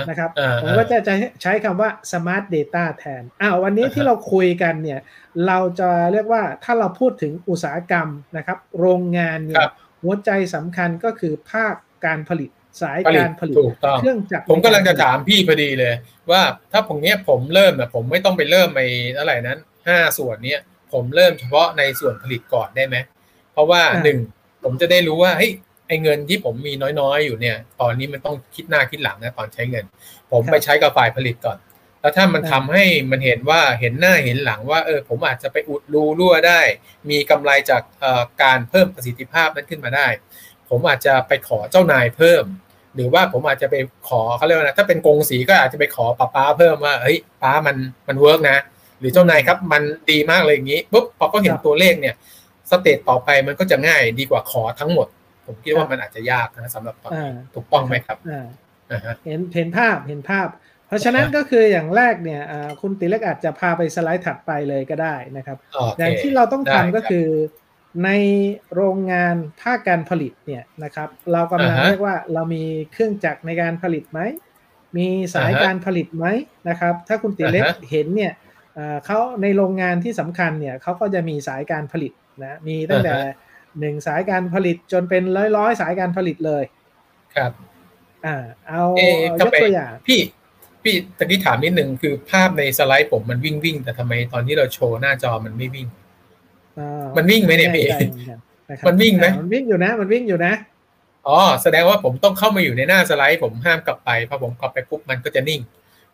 [0.09, 0.31] นะครับ
[0.63, 0.99] ผมก็จะ
[1.43, 5.01] ใช้คำว่า smart data แทนอ้าววันนี้ที่เราคุยกันเนี่ย
[5.47, 9.67] เราจะเรียกว่าถ้าเราพูดถึงอุตสาหกรรมนะครับ โรงงานเนี่ย
[10.03, 11.75] หัวใจสำคัญก็คือภาค
[12.07, 13.57] การผลิตสายการผลิต
[13.99, 15.95] เครื่องจักรผมกำลังจะถามพี่พอดีเลย
[16.31, 18.81] ว่าถ้าผมเนี้ยผมเริ่มแบบผมไม่ต้องไปเริ่มไป
[19.19, 19.59] อะไรนั้น
[19.89, 20.61] ห้าส่วนเนี้ย
[20.93, 22.97] ผมเริ่มเฉพาะในส่วนผลิตก่อนได้ไหม
[23.53, 24.19] เพราะว่าหนึ่ง
[24.65, 29.85] ผมจะได้รู้ว่าเฮ้ยไอ้เงินที่ผมมีน้อยๆ อยู่เนี่ย ตอนนี้มันต้องคิดหน้าคิดหลังนะตอนใช้เงิน
[30.33, 31.59] ผมไปใช้กับฝ่ายผลิตก่อน
[32.01, 36.61] แล้วถ้ามันทำให้มันเห็นว่าเห็นหน้าเห็นหลังว่าเออผมอาจจะไปอุดรูรั่วได้
[37.11, 37.83] มีกำไรจาก
[38.43, 40.07] การเพิ่มประสิทธิภาพนั้นขึ้นมาได้
[40.71, 42.45] ผมอาจจะไปขอเจ้านายเพิ่ม
[42.95, 43.77] หรือว่าผมอาจจะไป
[44.09, 47.77] ขอเขาเรียกว่านะถ้าเป็นกงสีก็อาจจะไปขอป๊าป๊าเพิ่มว่าเฮ้ยป๊ามัน
[48.09, 48.59] มัน work นะ
[48.99, 52.15] หรือเจ้านายครับมันดีมากเลยอย่างนี้ปุ๊บพอเขาเห็นตัวเลขเนี่ย
[52.71, 55.07] สเตจต่อไปมันก็จะง่ายดีกว่าขอทั้งหมด
[55.47, 58.19] ผมคิดว่ามันอาจจะยากนะสำหรับตอนนี้ถูกต้องไหมครับ
[59.25, 60.49] เห็นเห็นภาพเห็นภาพ
[60.89, 62.43] เพราะฉะนั้นก็คืออย่างแรกเนี่ย
[62.81, 65.57] คุณติเล็กอาจจะพาไปสไลด์ถัดไปเลยก็ได้นะครับ
[65.99, 67.27] อย่างที่เราต้องทำก็คือ
[68.05, 68.11] ใน
[68.75, 74.21] โรงงานภาคการผลิตเนี่ยนะครับ เรากำลังเรียกว่าเรามีเครื่องจักรในการผลิตไหม
[74.97, 76.27] มีสายการผลิตไหม
[76.69, 78.33] นะครับ ถ้าคุณติเล็กเห็นเนี่ย
[79.07, 83.13] เขาในโรงงานที่สำคัญเนี่ยเขาก็จะมีสายการผลิตนะมีตั้งแต่
[83.81, 86.63] หนึ่งสายการผลิตจนเป็นร้อยร้อยสายการผลิตเลย
[87.35, 87.53] ครับ
[88.27, 88.83] อ่า เอา
[89.41, 90.21] ยกตัวอย่าง พี่
[90.83, 95.87] พี่ตะกี้ถามนิดหนึ่งคือภาพในสไลด์ผมมันวิ่งวิ่งแต่ทำไมตอนที่เราโชว์หน้าจอมันไม่วิ่ง
[97.17, 97.87] มันวิ่งไหมเนี่ยพี่
[98.87, 100.55] มันวิ่งไหมมันวิ่งอยู่นะ มันวิ่งอยู่นะ
[101.29, 105.61] อ๋อแสดงว่าผมต้องเข้ามาอยู่ในหน้าสไลด์ ผมห้ามกลับไปพอผมกลับไปปุ๊บมันก็จะนิ่ง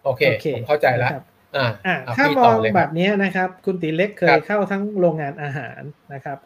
[0.05, 0.23] โอเค
[0.55, 1.11] ผมเข้าใจแล้ว
[1.57, 5.81] อ่าถ้ามองแบบนี้นะครับ คุณตีเล็กเคยเข้าทั้งโรงงานอาหาร
[6.14, 6.38] นะครับ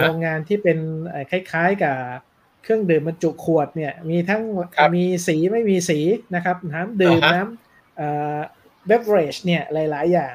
[0.00, 0.78] โรงงานที่เป็น
[1.30, 1.96] คล้ายๆกับ
[2.62, 4.42] เครื่องดื่มบรรจุขวดเนี่ยมีทั้ง
[4.96, 5.98] มีสีไม่มีสี
[6.34, 10.34] นะครับน้ำดื่มน้ำ beverage เนี่ยหลาย ๆ อย่าง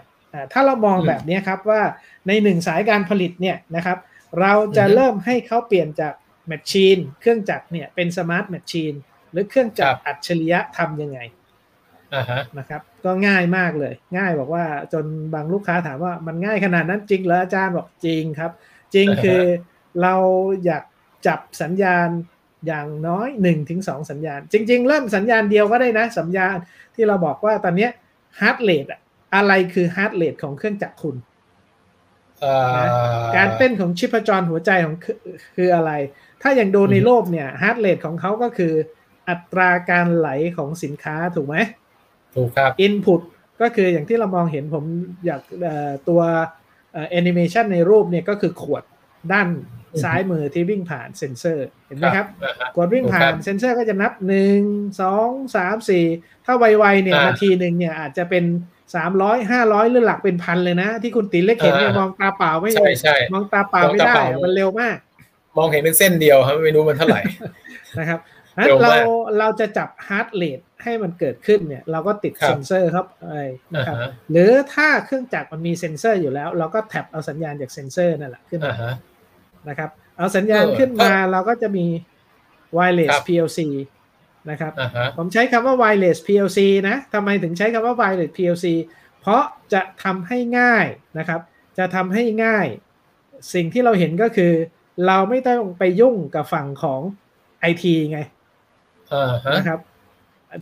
[0.53, 1.81] ถ้าเรามองแบบนี้ครับว่า
[2.27, 3.97] ในหนึ่งสายการผลิตเนี่ยนะครับ
[4.41, 6.13] เราจะเริ่มให้เขาเปลี่ยนจาก
[6.47, 8.93] machine เครื่องจักรเนี่ยเป็น smart machine
[9.31, 11.19] หรือเครื่องจักรอัจฉริยะทำยังไง
[12.57, 18.51] นะครับก็ง่ายมากเลย ง่ายบอกว่าจนบางลูกค้าถามว่ามันง่ายขนาดนั้นจริงเหรออาจารย์บอกจริงครับ
[18.93, 19.41] จริงคือ
[20.01, 20.15] เรา
[20.65, 20.83] อยาก
[21.27, 22.09] จับสัญญาณ
[22.67, 26.55] อย่างน้อย1นถึงสสัญญาณ จริง ๆ เริ่มสัญญาณเดียวก็ได้นะ สัญญาณ
[26.95, 27.87] ที่เราบอกว่าตอนนี้
[28.39, 28.85] ฮาร์ดเรท
[29.35, 31.15] อะไรคือ heart rate ของเครื่องจักรคุณ
[32.41, 32.81] เอ่อ
[33.35, 35.17] การเต้นของชิพจรหัวใจของคือ
[35.55, 35.91] คืออะไร
[36.41, 38.73] ถ้าอย่างโดในโลกเนี่ย heart rate ของเขาก็คือ
[39.29, 41.55] อัตราการไหลของสินค้าถูกไหม
[42.35, 43.21] ถูกครับ input
[43.61, 44.83] ก็คืออย่างที่เรามองเห็นผม
[45.25, 46.21] อยากเอ่อตัว
[47.11, 48.83] แอนิเมชันในรูปเนี่ยก็คือขวด
[49.33, 49.47] ด้าน
[50.03, 54.59] ซ้ายมือที่วิ่งผ่านเซ็นเซอร์เห็นไหมครับอ่าฮะขวดวิ่งผ่านครับเซ็นเซอร์ก็จะนับหนึ่ง
[55.01, 56.05] สองสามสี่
[56.45, 58.43] ถ้าไวๆเนี่ยอ่านาทีหนึ่งเนี่ยอาจจะเป็น
[58.95, 64.97] สามร้อยห้าร้อยหรือหลักเป็นพันเลยนะ ที่คุณตีเล็กเห็นเนี่ยอ่ามองตาเปล่าไม่ใช่ใช่มองตาเปล่าไม่มองตาได้เปล่าอะมันเร็วมาก
[65.57, 67.21] มองเห็นเป็นเส้นเดียวครับไม่รู้มันเท่าไหร่
[67.99, 68.19] นะครับ
[68.57, 69.05] งั้นเร็วเรามาก
[69.39, 73.43] เราจะจับ heart rate ให้มันเกิดขึ้นเนี่ยเราก็ติดครับเซ็นเซอร์ครับไอ้
[73.73, 78.93] นะครับอ่าฮะหรือถ้าเครื่องจักรมันมีเซ็นเซอร์อยู่แล้ว เราก็ tap เอาสัญญาณจากเซ็นเซอร์นั่นแหละขึ้นมาอ่าฮะ
[79.69, 81.85] นะครับ เอาสัญญาณเออขึ้นมาเราก็จะมี
[82.77, 83.59] wireless ครับ PLC
[84.49, 88.65] นะครับอ่าฮะผมใช้คำว่า wireless PLC นะทำไมถึงใช้คำว่า wireless PLC
[89.21, 89.43] เพราะ
[89.73, 90.85] จะทำให้ง่าย
[91.17, 91.41] นะครับ
[91.77, 92.67] จะทำให้ง่าย
[93.53, 94.53] สิ่งที่เราเห็นก็คือ
[95.07, 97.01] เราไม่ต้องไปยุ่งกับฝั่งของ
[97.71, 98.19] IT ไง
[99.13, 99.79] อ่าฮะนะครับ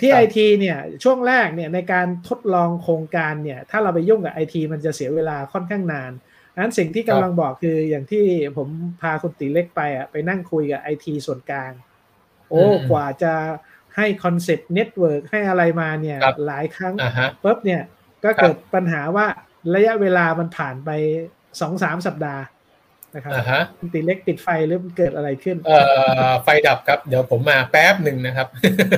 [0.01, 6.11] ที่ครับ IT เนี่ยช่วงแรกเนี่ยในการทดลองโครงการเนี่ยถ้าเราไปยุ่งกับ IT มันจะเสียเวลาค่อนข้างนาน
[6.57, 8.25] นั้นสิ่งที่กำลังบอกคืออย่างที่
[8.57, 8.67] ผม
[9.01, 11.71] พาคุณตีเล็กไปอะไปนั่งคุยกับ IT ส่วนกลาง
[12.49, 13.33] โอ้อืมกว่าจะ
[13.95, 17.81] ให้ concept network ให้อะไรมาเนี่ยครับหลายครั้งอ่าฮะปุ๊บเนี่ย
[18.23, 19.25] ก็ครับเกิดปัญหาว่า
[19.75, 20.89] ระยะเวลามันผ่านไป
[21.61, 22.43] สองสามสัปดาห์
[23.15, 25.79] นะครับอ่าฮะคุณตีเล็กติดไฟหรือมันเกิดอะไรขึ้น เอ่
[26.29, 28.47] อไฟดับครับเดี๋ยวผมมาแป๊บหนึ่งนะครับ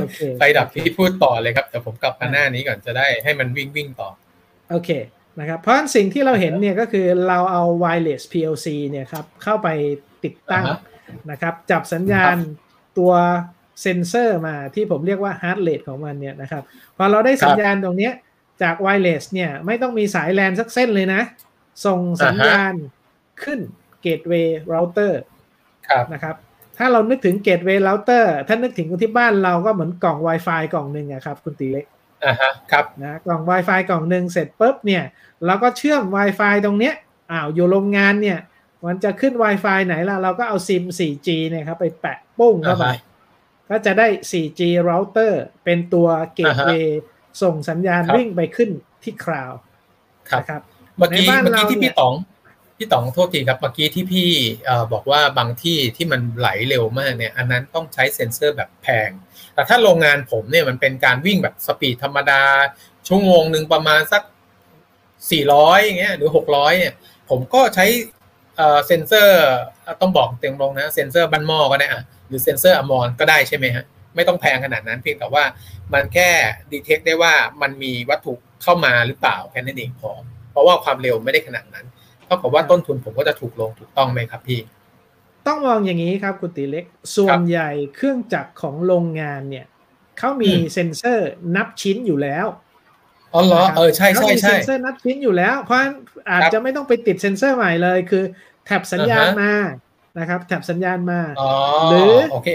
[0.01, 4.09] โอเคไฟดับที่พูดต่อเลยครับเดี๋ยวผมกลับมาหน้านี้ก่อนจะได้ให้มันวิ่งวิ่งต่อ
[4.71, 4.89] โอเค
[5.39, 9.67] นะครับเพราะฉะนั้นสิ่งที่เราเห็นเนี่ยก็คือเราเอา wireless PLC เนี่ยครับเข้าไป
[10.23, 12.37] ติดตั้งอ่าฮะนะครับ จับสัญญาณ
[12.97, 13.13] ตัว
[13.81, 16.63] เซนเซอร์มาที่ผมเรียกว่า heart rate ของมันเนี่ยนะครับ
[16.97, 18.13] พอเราได้สัญญาณตรงเนี้ย
[18.61, 21.21] จาก wireless เนี่ยไม่ต้องมีสายแลนสักเส้นเลยนะ
[21.85, 22.73] ส่งสัญญาณ
[23.43, 23.59] ขึ้น
[24.05, 25.13] gateway router
[25.87, 26.35] ครับนะครับ
[26.77, 31.85] ถ้าเรานึกถึง gateway router ถ้านึกถึงที่บ้านเราก็เหมือนกล่อง Wi-Fi กล่องหนึ่งอะครับ คุณตีเล็ก
[32.25, 35.03] อ่าฮะครับนะกล่อง Wi-Fi กล่องหนึ่งเสร็จปุ๊บเนี่ย
[35.45, 36.95] เราก็เชื่อม Wi-Fi ตรงเนี้ย
[37.31, 38.39] อ้าวอยู่โรงงานเนี่ย
[38.85, 43.15] มันจะขึ้น Wi-Fi ไหนล่ะ เราก็เอาซิม 4G เนี่ยครับไปแปะปุ้งเข้าไปอ่าฮะ
[43.69, 45.31] ก็จะได้ 4G router
[45.63, 46.99] เป็นตัว gateway
[47.41, 48.69] ส่งสัญญาณครับวิ่งไปขึ้น
[49.03, 49.59] ที่ cloud
[50.29, 50.61] ครับนะครับ
[50.97, 52.13] เมื่อกี้ในบ้านเมื่อกี้เราที่เนี่ยพี่ต๋อง
[52.77, 54.29] พี่ต๋องโทษทีครับเมื่อกี้ที่พี่
[54.93, 59.09] บอกว่าบางที่ที่มันไหลเร็วมากเนี่ย อันนั้นต้องใช้เซ็นเซอร์แบบแพง
[59.53, 62.41] แต่ถ้าโรงงานผมเนี่ยมันเป็นการวิ่งแบบ speed ธรรมดา
[63.07, 64.23] ชั่วโมงหนึ่งประมาณสัก
[65.23, 66.93] 400อย่างเงี้ยหรือ 600เนี่ย
[67.29, 67.85] ผมก็ใช้
[68.87, 69.43] เซ็นเซอร์
[70.01, 73.85] ต้องบอกเต็มตรงนะเซ็นเซอร์บ้านหม้อก็ได้อะหรือเซ็นเซอร์ Omron ก็ได้ใช่ไหมฮะ
[74.15, 75.43] ไม่ต้องแพงขนาดนั้นเพียงแต่ว่า
[75.93, 76.29] มันแค่
[76.71, 78.33] detect ได้ว่ามันมีวัตถุ
[78.63, 80.11] เข้ามาหรือเปล่าแค่นั้นเองพอ
[80.51, 81.85] เพราะว่าความเร็วไม่ได้ขนาดนั้น
[82.25, 84.59] เท่ากับว่าต้นทุนผมก็จะถูกลงถูกต้องไหมครับพี่
[85.47, 86.85] ต้องมองอย่างนี้ครับคุณตีเล็ก
[87.15, 89.65] ส่วนใหญ่เครื่องจักรของโรงงานเนี่ย
[90.19, 92.45] เขามีอืมเซ็นเซอร์นับชิ้นอยู่แล้ว
[93.33, 95.93] อ๋อเหรอนะครับเออใช่เขาใช่มีใช่เซ็นเซอร์นับชิ้นอยู่แล้ว เพราะฉะนั้น
[96.29, 98.23] อาจครับจะไม่ต้องไปติดเซ็นเซอร์ใหม่เลยคือ
[98.65, 99.53] tap สัญญาณอ่าฮะมา
[100.19, 101.51] นะครับ tap สัญญาณมาอ๋อ
[101.89, 102.49] หรือโอเค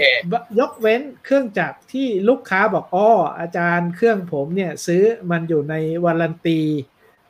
[0.59, 5.75] ยกเว้นเครื่องจักรที่ลูกค้าบอกอ้ออาจารย์เครื่องผมเนี่ยซื้อมันอยู่ใน
[6.05, 6.59] warranty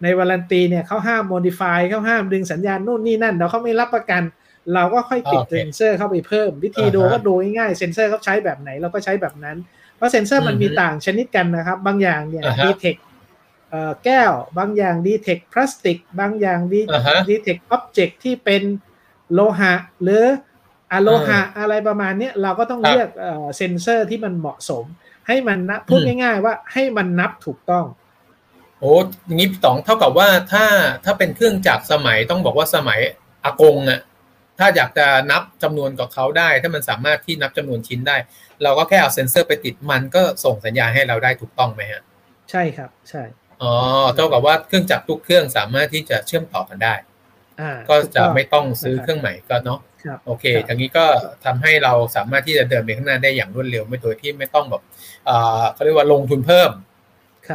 [0.03, 4.23] ใน warranty เนี่ยเขาห้าม modify เขาห้ามดึงสัญญาณนู่นนี่นั่นเดี๋ยวเขาไม่รับประกัน
[4.73, 9.57] เราก็ค่อยติดโอเคเซ็นเซอร์เข้าไปเพิ่ม วิธีอ่าฮะดูก็ดูง่ายๆเซ็นเซอร์เขาใช้แบบไหนเราก็ใช้แบบนั้น
[9.97, 12.95] เพราะเซ็นเซอร์มันมีอือฮึต่างชนิดกันนะครับ บางอย่างเนี่ยอ่าฮะ detect
[14.05, 18.63] แก้ว บางอย่าง detect พลาสติก บางอย่างดีอ่าฮะ detect object ที่เป็น
[19.33, 20.23] โลหะ หรือ
[20.91, 24.85] อะโลหะอะไรประมาณเนี้ยเราก็ต้องครับเลือกเอ่อเซนเซอร์ที่มันเหมาะสม
[25.27, 27.85] ให้มันนับพูดอืมง่าย ๆ ว่าให้มันนับถูกต้อง
[28.81, 28.93] โอ้
[29.25, 30.65] อย่างนี้พี่ต๋องเท่ากับว่าถ้า
[31.05, 32.99] ถ้าเป็นเครื่องจักรสมัยต้องบอกว่าสมัย
[33.45, 33.99] อากงอะ
[34.59, 38.17] ถ้าอยากจะนับจำนวนกับเขาได้ ถ้ามันสามารถที่นับจำนวนชิ้นได้
[38.63, 42.01] เราก็แค่เอาเซ็นเซอร์ไปติดมันก็ส่งสัญญาณให้เราได้ถูกต้องไหมฮะ
[42.51, 43.23] ใช่ครับ ใช่
[43.61, 43.73] อ๋อ
[44.15, 46.95] เท่ากับว่าเครื่องจักรทุกเครื่องสามารถที่จะเชื่อมต่อกันได้
[47.61, 51.05] อ่าก็ถูจะต้องไม่ต้องซื้อนะครับเครื่องใหม่ก็เนาะครับโอเคครับอย่างนี้ก็
[51.45, 54.81] ทำให้เราสามารถที่จะเดินไปข้างหน้าได้อย่างรวดเร็วไม่โดยที่ไม่ต้องแบบ
[55.25, 56.90] เอ่อเขาเรียกว่าลงทุนเพิ่มครับ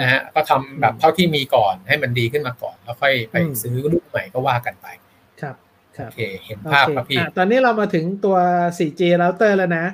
[0.01, 4.87] นะฮะก็ทำแบบเท่าที่มีก่อนให้มันดีขึ้นมาก่อน แล้วค่อยไปอืมซื้อรุ่นใหม่ก็ว่ากันไป
[5.41, 5.57] ครับ
[5.97, 8.37] คโอรับเคเห็นโอภาพเคครับพี่อะตอนนี้เรามาถึงตัว
[8.79, 9.87] 4G router แล้วนะ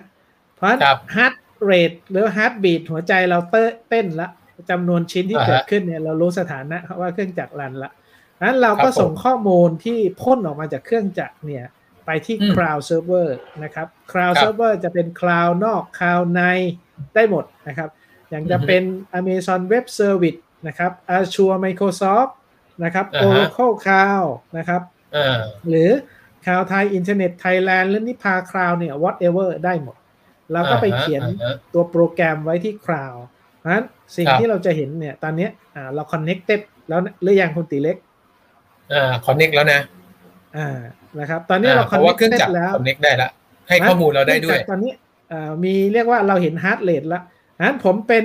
[0.54, 4.28] เพราะครับ heart rate หรือ heartbeat หัวใจเราเต้เต้นละ
[4.70, 7.90] จำนวนชิ้นที่อ่าฮะเกิดขึ้นเนี่ยเรารู้สถานะว่าเครื่องจักร run ละ
[8.42, 11.64] นั้นเราก็ครับผมส่งข้อมูลที่พ่นออกมาจากเครื่องจักรเนี่ย
[12.06, 13.28] ไปที่อืม cloud server
[13.64, 16.42] นะครับ cloud ครับ server จะเป็น cloud นอก cloud ใน
[17.14, 17.88] ได้หมดนะครับ
[18.32, 18.82] อย่างจะเป็น
[19.18, 22.30] Amazon Web Service นะครับ Azure Microsoft
[22.84, 24.82] นะครับอ่าฮะ Oracle Cloud นะครับ
[25.16, 25.90] อ่าหรือ
[26.46, 29.96] cloud ไทย Internet Thailand หรือ NIPA Cloud เนี่ย whatever ได้หมด
[30.52, 33.14] เราก็ไปอ่าฮะเขียนอ่าฮะตัวโปรแกรมไว้ที่ cloud
[33.58, 33.84] เพราะฉะนั้น
[34.16, 37.96] สิ่งครับที่เราจะเห็นเนี่ยตอนเนี้ยอ่าเรา connected แล้วนะหรือยังคุณตีเล็ก
[38.92, 39.80] อ่า connect แล้วนะ
[40.56, 40.78] อ่า
[41.20, 43.30] นะครับ ตอนนี้อ่าเราเพราะว่าเครื่อง connected จักรแล้ว connect ได้ละ
[43.68, 44.92] ให้ข้อมูลเราได้ด้วย ตอนนี้
[45.32, 47.22] อ่ามีเรียกว่าเราเห็น heart rate แล้ว
[47.62, 48.24] นั้นผมเป็น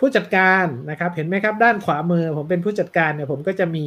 [0.00, 3.86] ผู้จัดการนะครับ เห็นไหมครับ ด้านขวามือผมเป็นผู้จัดการเนี่ยผมก็จะมี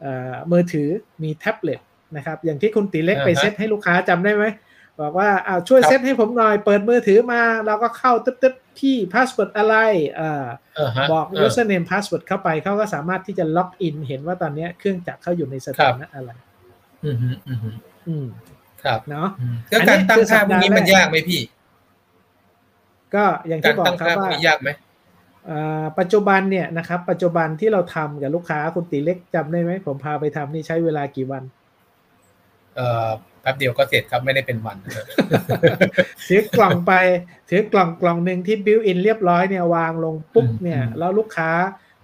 [0.00, 0.88] เอ่อมือถือ
[1.22, 1.80] มีแท็บเล็ต
[2.16, 4.44] นะครับ อย่างที่คุณตีเล็กอ่าฮะไปเซตให้ลูกค้าจำได้ไหม
[5.00, 9.74] บอกว่าอ้าวช่วยครับเซตให้ผมหน่อยเปิดมือถือมาเราก็เข้าตึ๊บๆที่ password อะไร
[10.20, 10.46] อ่า
[10.78, 16.30] อ่าฮะบอกเออ username password เข้าไปเขาก็สามารถที่จะ login เห็นว่าตอนเนี้ยเครื่องจักรเข้าอยู่ในสถานะอะไร
[17.04, 17.70] อืมฮึอืมฮึ
[18.08, 18.26] อืม
[18.84, 21.40] ครับเนาะอืมก็การตั้งค่าพวกนี้มันยากไหมพี่
[23.14, 24.70] ก็อย่างการที่บอกตั้งครับค่าพวกว่านี้ยากไหม
[25.50, 31.42] อ่าปัจจุบันเนี่ยนะครับ ปัจจุบันที่เราทำกับลูกค้าคุณตีเล็กจำได้ไหมผมพาไปทำนี่ใช้เวลากี่วัน
[32.76, 33.08] เอ่อ
[33.42, 35.04] แป๊บเดียวก็เสร็จครับไม่ได้เป็นวันนะครับ
[36.28, 36.92] ถือกล่องไป
[37.50, 41.50] ถือกล่องกล่องหนึ่งที่ built-in เรียบร้อยเนี่ยวางลงปุ๊บอืมเนี่ยอืมแล้วลูกค้า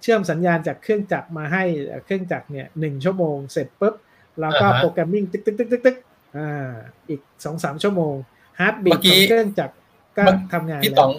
[0.02, 1.62] เชื่อมสัญญาณจากเครื่องจักรมาให้
[2.04, 3.94] เครื่องจักรเนี่ยหนึ่งชั่วโมงเสร็จปุ๊บ
[4.40, 5.96] เราก็ programming ตึกตึกตึกตึกตึก
[6.36, 6.72] อ่า
[7.08, 8.14] อีกสองสามชั่วโมง
[8.60, 9.74] heartbeat ของเครื่องจักร
[10.18, 10.22] ก็
[10.52, 11.12] ทำงานพี่แล้วต๋อง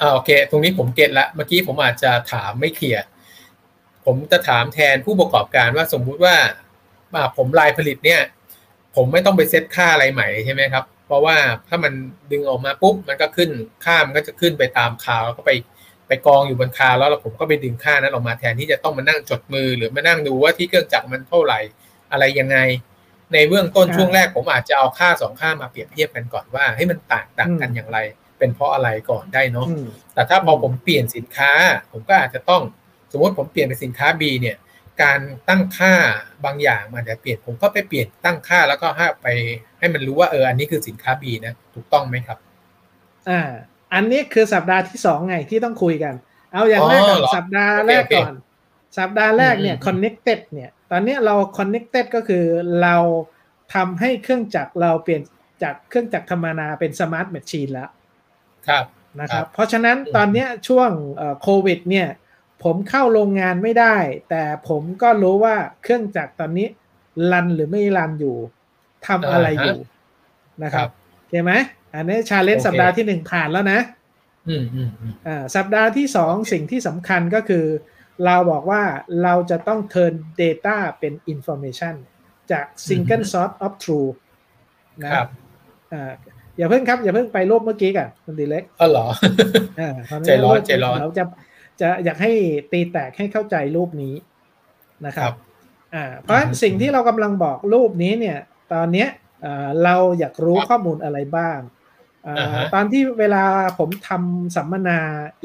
[0.00, 3.02] อ่าโอเค ตรงนี้ผม get ละเมื่อกี้ผมอาจจะถามไม่ clear
[4.06, 6.36] ผมจะถามแทนผู้ประกอบการว่าสมมุติว่า
[7.14, 8.20] อ่าผมไลน์ผลิตเนี่ย
[8.96, 11.36] ผมไม่ต้องไปเซตค่าอะไรใหม่ใช่ไหมครับ เพราะว่า
[11.68, 11.92] ถ้ามัน
[12.32, 13.50] ดึงออกมาปุ๊บมันก็ขึ้น
[13.84, 15.52] ค่ามันก็จะขึ้นไปตามคาวแล้วก็ไป
[16.08, 21.60] ไปกองอยู่บนคาวแล้วแล้วผมก็ไปดึงค่านั้นออกมาแทนที่จะต้องมานั่งจดมือ หรือมานั่งดูว่าที่เครื่องจักรมันเท่าไหร่
[22.12, 22.58] อะไรยังไง
[23.32, 27.98] ในเบื้องต้นอ่าช่วงแรกผมอาจจะเอาค่าสองค่ามาเปรียบเทียบกันก่อนว่าให้ยมันต่างต่างกันอืมอย่างไร
[28.38, 31.50] เป็นเพราะอะไรก่อนได้เนาะอืมแต่ถ้าพอผมเปลี่ยนสินค้า
[31.92, 32.62] ผมก็อาจจะต้อง
[33.12, 34.56] สมมติผมเปลี่ยนเป็นสินค้า B เนี่ย
[35.02, 35.94] การตั้งค่า
[36.44, 39.28] บางอย่างมันจะเปลี่ยนผมก็ไปเปลี่ยนตั้งค่าแล้วก็ให้ไป
[39.78, 42.38] ให้มันรู้ว่าเอออันนี้คือสินค้า B นะถูกต้องไหมครับ
[43.28, 43.40] อ่า
[43.94, 46.14] อันนี้คือสัปดาห์ที่สองไงที่ต้องคุยกัน
[46.52, 48.34] เอาอย่างแรกก่อนอ๋อเหรอสัปดาห์แรกโอเคก่อน
[48.98, 52.44] สัปดาห์แรกเนี่ยอืม connected เนี่ย ตอนเนี้ยเรา connected ก็คือ
[52.82, 52.96] เรา
[53.74, 55.22] ทำให้เครื่องจักรเราเปลี่ยน
[55.62, 57.90] จากเครื่องจักรธรรมดาเป็น smart machine แล้ว
[58.68, 58.84] ครับ
[59.20, 62.08] นะครัครับบเพราะฉะนั้นอืมตอนเนี้ยช่วงเอ่อโควิดเนี่ย
[62.64, 63.96] ผมเข้าโรงงานไม่ได้
[64.30, 66.68] แต่ผมก็รู้ว่าเครื่องจักรตอนนี้
[67.32, 68.36] รันหรือไม่รันอยู่
[69.06, 69.78] ทำอะไรอยู่
[70.64, 70.90] นะคครัรับบ
[71.30, 71.52] เข้าไหม
[71.94, 73.80] อันนี้ชาเลนจ์โอเคสัปดาห์ที่หนึ่งผ่านแล้วนะ
[74.48, 77.66] อืมอืมอืมอ่าสัปดาห์ที่สองสิ่งที่สำคัญก็คือ
[78.24, 78.82] เราบอกว่า
[79.22, 81.94] เราจะต้อง turn data เป็น information
[82.50, 84.16] จาก single source of truth
[85.02, 85.28] นะครับ
[85.92, 86.12] อ่า
[86.58, 89.06] อย่าเพิ่งครับ อย่าเพิ่งไปรูปเมื่อกี้กันคุณตีเล็กอ๋อเหรอ
[89.80, 91.24] อ่าตใจร้อนใจร้อนเราจะ
[91.80, 92.32] จะอยากให้
[92.72, 94.14] ตีแตกให้เข้าใจรูปนี้
[95.06, 95.36] นะคครัรับบ
[95.94, 98.38] อ่าเพราะฉะนั้นอืมสิ่งที่เรากำลังบอกรูปนี้เนี่ย
[98.72, 99.08] ตอนเนี้ย
[99.44, 101.58] อ่าเราอยากรู้ข้อมูลอะไรบ้าง
[102.26, 103.44] อ่าอ่าฮะตอนที่เวลา
[103.78, 104.98] ผมทำสัมมนา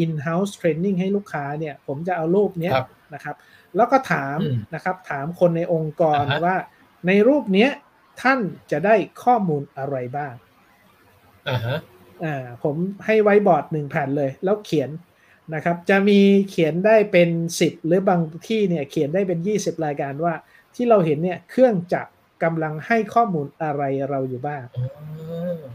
[0.04, 3.36] in-house training ให้ลูกค้าเนี่ย ผมจะเอารูปเนี้ยครับนะครับ
[3.76, 6.58] แล้วก็ถามอืมนะครับ ถามคนในองค์กรอ่าฮะว่า
[7.08, 7.70] ในรูปเนี้ย
[8.22, 8.40] ท่าน
[8.72, 10.34] จะได้ข้อมูลอะไรบ้าง
[11.50, 11.78] อ่าฮะ
[12.24, 12.76] อ่าผม
[13.06, 14.90] ให้ไว้บอร์ดหนึ่งแผ่นเลย แล้วเขียน
[15.54, 17.30] นะครับ จะมีเขียนได้เป็น
[17.60, 20.34] 10หรือบางที่เนี่ยเขียนได้เป็น20รายการว่า
[20.76, 22.12] ที่เราเห็นเนี่ยเครื่องจักร
[22.44, 24.86] กำลังให้ข้อมูลอะไรเราอยู่บ้างอ๋อ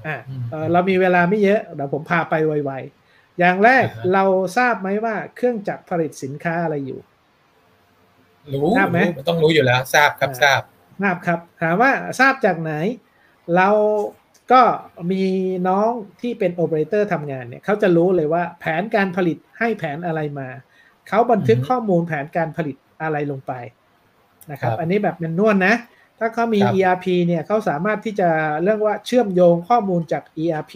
[0.07, 4.24] อ่าอืมเอ่อเรามีเวลาไม่เยอะเดี๋ยวผมพาไปไวๆอย่างแรกอ่าฮะเรา
[4.59, 7.00] ทราบไหมว่าเครื่องจักรผลิตสินค้าอะไรอยู่
[8.52, 10.62] รู้ทราบไหมรู้มันต้องรู้อยู่แล้ว ทราบครับอ่าทราบ
[11.00, 12.72] ทราบครับ ถามว่าทราบจากไหน
[13.57, 13.68] เรา
[14.52, 14.62] ก็
[15.11, 15.22] มี
[15.68, 20.48] น้องที่เป็นโอเปอเรเตอร์ทำงานเนี่ยเขาจะรู้เลยว่าแผนการผลิตให้แผนอะไรมา
[21.08, 23.52] เขาบันทึกอือฮึข้อมูลแผนการผลิตอะไรลงไป
[24.50, 25.74] นะครับครับอันนี้แบบเป็นนวลนะ
[26.18, 28.28] ถ้าเขามีครับ ERP เนี่ยเขาสามารถที่จะ
[28.62, 30.74] เรื่องว่าเชื่อมโยงข้อมูลจาก ERP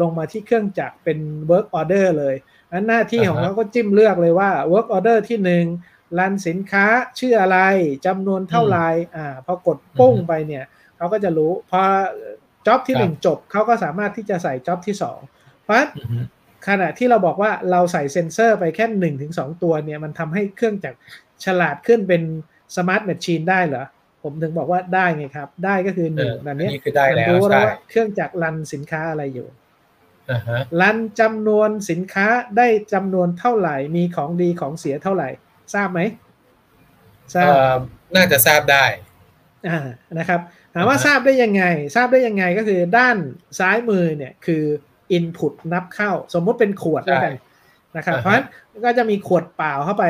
[0.00, 1.18] ลงมาที่เครื่องจักรเป็น
[1.50, 2.34] work order เลย
[2.72, 5.64] อันหน้าที่ของอ่าฮะเขาก็จิ้มเลือกเลยว่า work order ที่หนึ่ง
[6.18, 6.86] รันสินค้า
[7.18, 7.58] ชื่ออะไร
[8.06, 10.64] จำนวนเท่าไหร่อ่าพอกดปุ้งอือฮึไปเนี่ย
[10.96, 11.80] เขาก็จะรู้พอ
[12.66, 15.18] จ็อบที่ครับหนึ่งจบเขาก็สามารถที่จะใส่จ็อบที่สอง
[15.62, 16.18] เพราะฉะนั้นอือฮึ
[16.68, 20.98] ขณะที่เราบอกว่าเราใส่เซ็นเซอร์ไปแค่หนึ่งถึงสองตัวเนี่ยมันทำให้เครื่องจักร
[21.44, 22.22] ฉลาดขึ้นเป็น
[22.76, 23.84] smart machine ได้เหรอ
[24.22, 29.48] ผมถึงบอกว่าได้ไงครับ ได้ก็คือหเอนึ่งอแบบอันเนี้ยนี้คือได้มันแล้วรู้แล้วใช่ว่าเครื่องจักร run สินค้าอะไรอยู่
[30.30, 35.28] อ่าฮะ run จำนวนสินค้าได้จำนวนเท่าไหร่ มีของดีของเสียเท่าไหร่
[35.74, 36.00] ทราบไหม
[37.34, 37.76] ทราบเอ่อ
[38.16, 38.84] น่าจะทราบได้
[39.68, 39.78] อ่า
[40.18, 40.40] นะครับ
[40.74, 41.64] ถามว่าอ่าฮะทราบได้ยังไง
[41.96, 43.16] ทราบได้ยังไงก็คือด้าน
[43.58, 44.62] ซ้ายมือเนี่ยคือ
[45.16, 47.34] input นับเข้า สมมุติเป็นขวดแล้วกัน
[47.96, 48.46] นะครับอ่าฮะเพราะฉะนั้น
[48.84, 50.06] ก็จะมีขวดเปล่าเข้าไป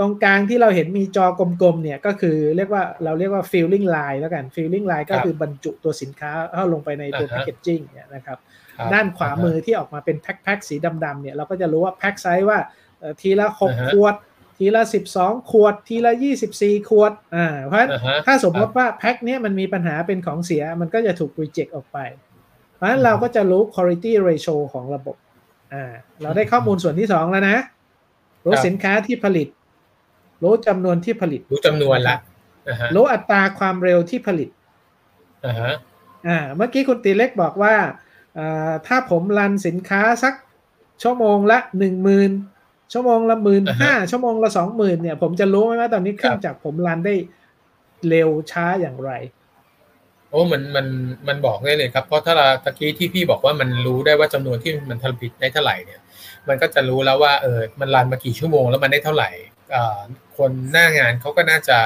[0.00, 8.38] ตรงกลางที่เราเห็นมีจอกลมๆเนี่ยก็คือเรียกว่าเราเรียกว่า filling line แล้วกัน filling line ก็ครับคือบรรจุตัวสินค้าเข้าลงไปในตัวอ่าฮะ packaging เนี่ยนะครับ
[8.78, 12.58] ครับด้านขวามือที่ออกมาเป็นแพ็คๆสีดำๆเนี่ยเราก็จะรู้ว่าแพ็คไซส์ว่า
[12.98, 14.14] เอ่อทีละอ่าฮะ6ขวด
[14.58, 14.82] ทีละ
[15.16, 16.12] 12 ขวด ทีละ
[16.50, 21.98] 24 ขวด อ่า เพราะฉะนั้นอ่าฮะถ้าสมมติว่าแพ็คเนี้ยมันมีปัญหาเป็นของเสีย มันก็จะถูก reject ออกไป
[22.74, 25.16] เพราะฉะนั้นเราก็จะรู้ quality ratio ของระบบ
[25.72, 25.84] อ่า
[26.22, 27.56] เราได้ข้อมูลส่วนที่ 2 แล้วนะ
[28.44, 29.48] รู้ครับสินค้าที่ผลิต
[30.42, 32.16] รู้จำนวนที่ผลิต รู้จำนวนละ
[32.68, 34.48] อ่าฮะรู้อัตราความเร็วที่ผลิต
[35.46, 35.72] อ่าฮะ
[36.28, 37.74] อ่าเมื่อกี้คุณตีเล็กบอกว่า
[38.38, 40.34] อ่า ถ้าผมรันสินค้าสัก
[41.02, 42.30] ชั่วโมงละหนึ่งหมื่น
[42.92, 47.14] ชั่วโมงละหมื่นห้าชั่วโมงละสองหมื่นเนี่ย ผมจะรู้ไหมว่าตอนนี้เครื่องจักรผมรันได้
[48.08, 49.10] เร็วช้าอย่างไร
[50.30, 50.86] โอ้มันมัน
[51.28, 56.00] มันบอกได้เลยครับ เพราะถ้าเราตะกี้ที่พี่บอกว่ามันรู้ได้ว่าจำนวนที่มันผลิตได้เท่าไหร่เนี่ย
[56.48, 59.30] มันก็จะรู้แล้วว่าเออมันรันมากี่ชั่วโมงแล้วมันได้เท่าไหร่
[59.74, 60.00] อ่า
[60.36, 61.78] คนหน้างานเขาก็น่าจะ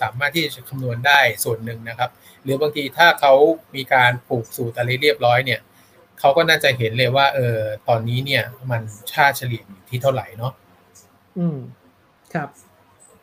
[0.00, 2.10] สามารถที่จะคำนวณได้ส่วนหนึ่งนะครับ
[2.42, 3.32] หรือบางทีถ้าเขา
[3.74, 5.60] มีการปลูกสูตรอะไรเรียบร้อยเนี่ย
[6.20, 8.82] เขาก็น่าจะเห็นเลยว่า เออตอนนี้เนี่ย มัน
[9.14, 10.52] ค่าเฉลี่ยอยู่ที่เท่าไหร่เนาะ
[11.38, 11.58] อืม
[12.34, 12.48] ครับ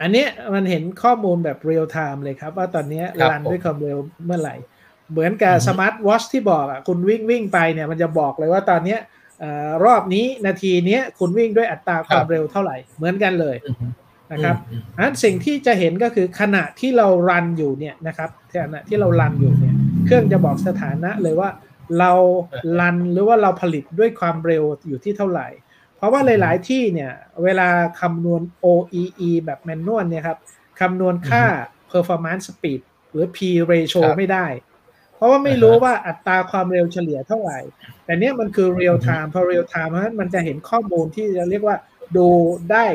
[0.02, 4.56] อันเนี้ยมันเห็นข้อมูลแบบ real-time เลยครับ ว่าตอนเนี้ยครับ run ผมด้วยความเร็วเมื่อไหร่
[5.12, 9.00] เหมือนกับอือฮึสมาร์ทวอชที่บอกอะคุณวิ่งวิ่งไปเนี่ย มันจะบอกเลยว่าตอนเนี้ย
[9.40, 13.86] เอ่อรอบนี้นาทีเนี้ยคุณวิ่งด้วยอัตราความเร็วเท่าไหร่ เหมือนกันเลยอือฮึ
[14.32, 18.30] นะครับอืมอันสิ่งที่จะเห็นก็คือขณะที่เรา run อยู่เนี่ยนะครับ
[18.64, 19.74] ขณะที่เรารันอยู่เนี่ย
[20.06, 21.50] เครื่องจะบอกสถานะเลยว่า
[22.00, 22.12] เรา
[22.80, 25.48] รันหรือว่าเราผลิตด้วยความเร็วอยู่ที่เท่าไหร่
[25.98, 27.12] เพราะว่าหลาย ๆ ที่เนี่ย
[27.44, 27.68] เวลา
[28.02, 30.38] คำนวณ OEE แบบแมนนวลเนี่ยครับ
[30.80, 31.44] คำนวณค่า
[31.92, 33.38] performance speed หรือ P
[33.72, 34.46] ratio ครับไม่ได้
[35.16, 37.60] เพราะว่าไม่รู้อ่าฮะว่าอัตราความเร็วเฉลี่ยเท่าไหร่
[38.06, 41.78] แต่เนี้ยมันคือ real time พอ real time เพราะฉะนั้นมันจะเห็นข้อมูลที่จะเรียกว่า
[42.18, 42.28] ดู
[42.72, 42.86] ได้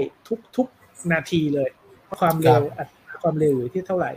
[0.56, 1.70] ทุก ๆ นาทีเลย
[2.20, 4.12] ความเร็วอัตราความเร็วอยู่ที่เท่าไหร่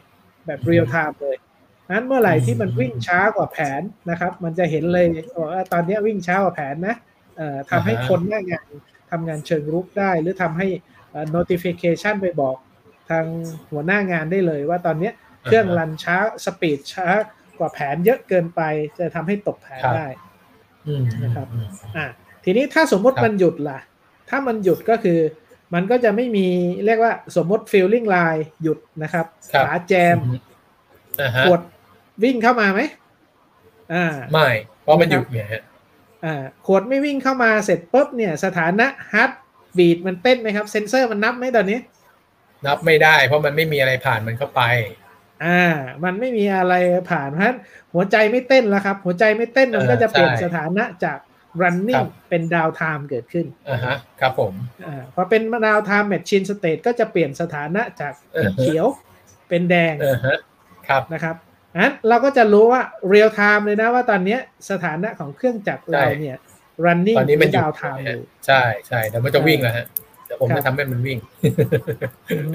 [0.46, 1.38] แบบ real time เลย
[1.92, 5.08] นั้นเมื่อไหร่ที่มันวิ่งช้ากว่าแผนนะครับ มันจะเห็นเลย
[5.52, 6.96] ว่าตอนเนี้ยวิ่งช้ากว่าแผนนะ
[7.38, 8.68] เอ่อทำให้อ่าฮะคนหน้างาน
[9.12, 10.68] ทำงานเชิงรุกได้ หรือทำให้
[11.12, 12.56] เอ่อ notification ไปบอก
[13.10, 13.26] ทาง
[13.72, 15.14] หัวหน้างานได้เลยว่าตอนเนี้ย
[15.46, 17.08] เครื่องรันช้าสปีดช้า
[17.60, 18.62] กว่าแผนเยอะเกินไป
[19.00, 20.08] จะทำให้ตกแผนครับได้
[20.88, 22.06] อืมนะครับอืมอะ
[22.44, 23.80] ทีนี้ถ้าสมมติครับมันหยุดล่ะ
[24.30, 25.20] ถ้ามันหยุดก็คือ
[25.74, 26.48] มันก็จะไม่มี
[26.86, 30.18] เรียกว่าสมมติ filling line หยุดนะครับครับขาแจม
[31.22, 31.62] อ่าฮะขวด
[32.24, 32.82] วิ่งเข้ามาไหม
[33.94, 34.50] อ่าไม่
[34.82, 35.64] เพราะมันหยุดเนี่ยฮะ
[36.26, 41.80] อ่าขวดไม่วิ่งเข้ามาเสร็จปุ๊บเนี่ยสถานะ heartbeat มันเต้นไหมครับ เซนเซอร์มันนับไหมตอนนี้
[42.66, 44.62] นับไม่ได้ เพราะมันไม่มีอะไรผ่านมันเข้าไป
[45.46, 45.64] อ่า
[46.04, 46.74] มันไม่มีอะไร
[47.12, 47.58] ผ่านเพราะฉะนั้น
[47.94, 54.54] หัวใจไม่เต้นแล้วครับ หัวใจไม่เต้นมันเออก็จะเปลี่ยนใช่สถานะจากครั running บเป็น down time เกิดขึ้นอ่าฮะครับผม
[54.88, 58.88] อ่าพอเป็น down time machine state ก็จะเปลี่ยนสถานะจากเออเขียว
[59.50, 60.38] เป็นแดงเออฮะ
[60.88, 61.36] ครับนะครับ
[61.78, 62.82] อันเราก็จะรู้ว่า
[63.14, 66.38] real time เลยนะว่าตอนเนี้ยสถานะของเครื่องจักรเราเนี่ย
[66.86, 69.86] running ตอนนี้มันหยุดดาว time นะอฮะยู่ใช่ใช่เดี๋ยวมันจะวิ่งแล้วฮะ
[70.26, 71.18] เดี๋ยวผมครับจะทำให้มันวิ่ง
[72.32, 72.52] อือฮึ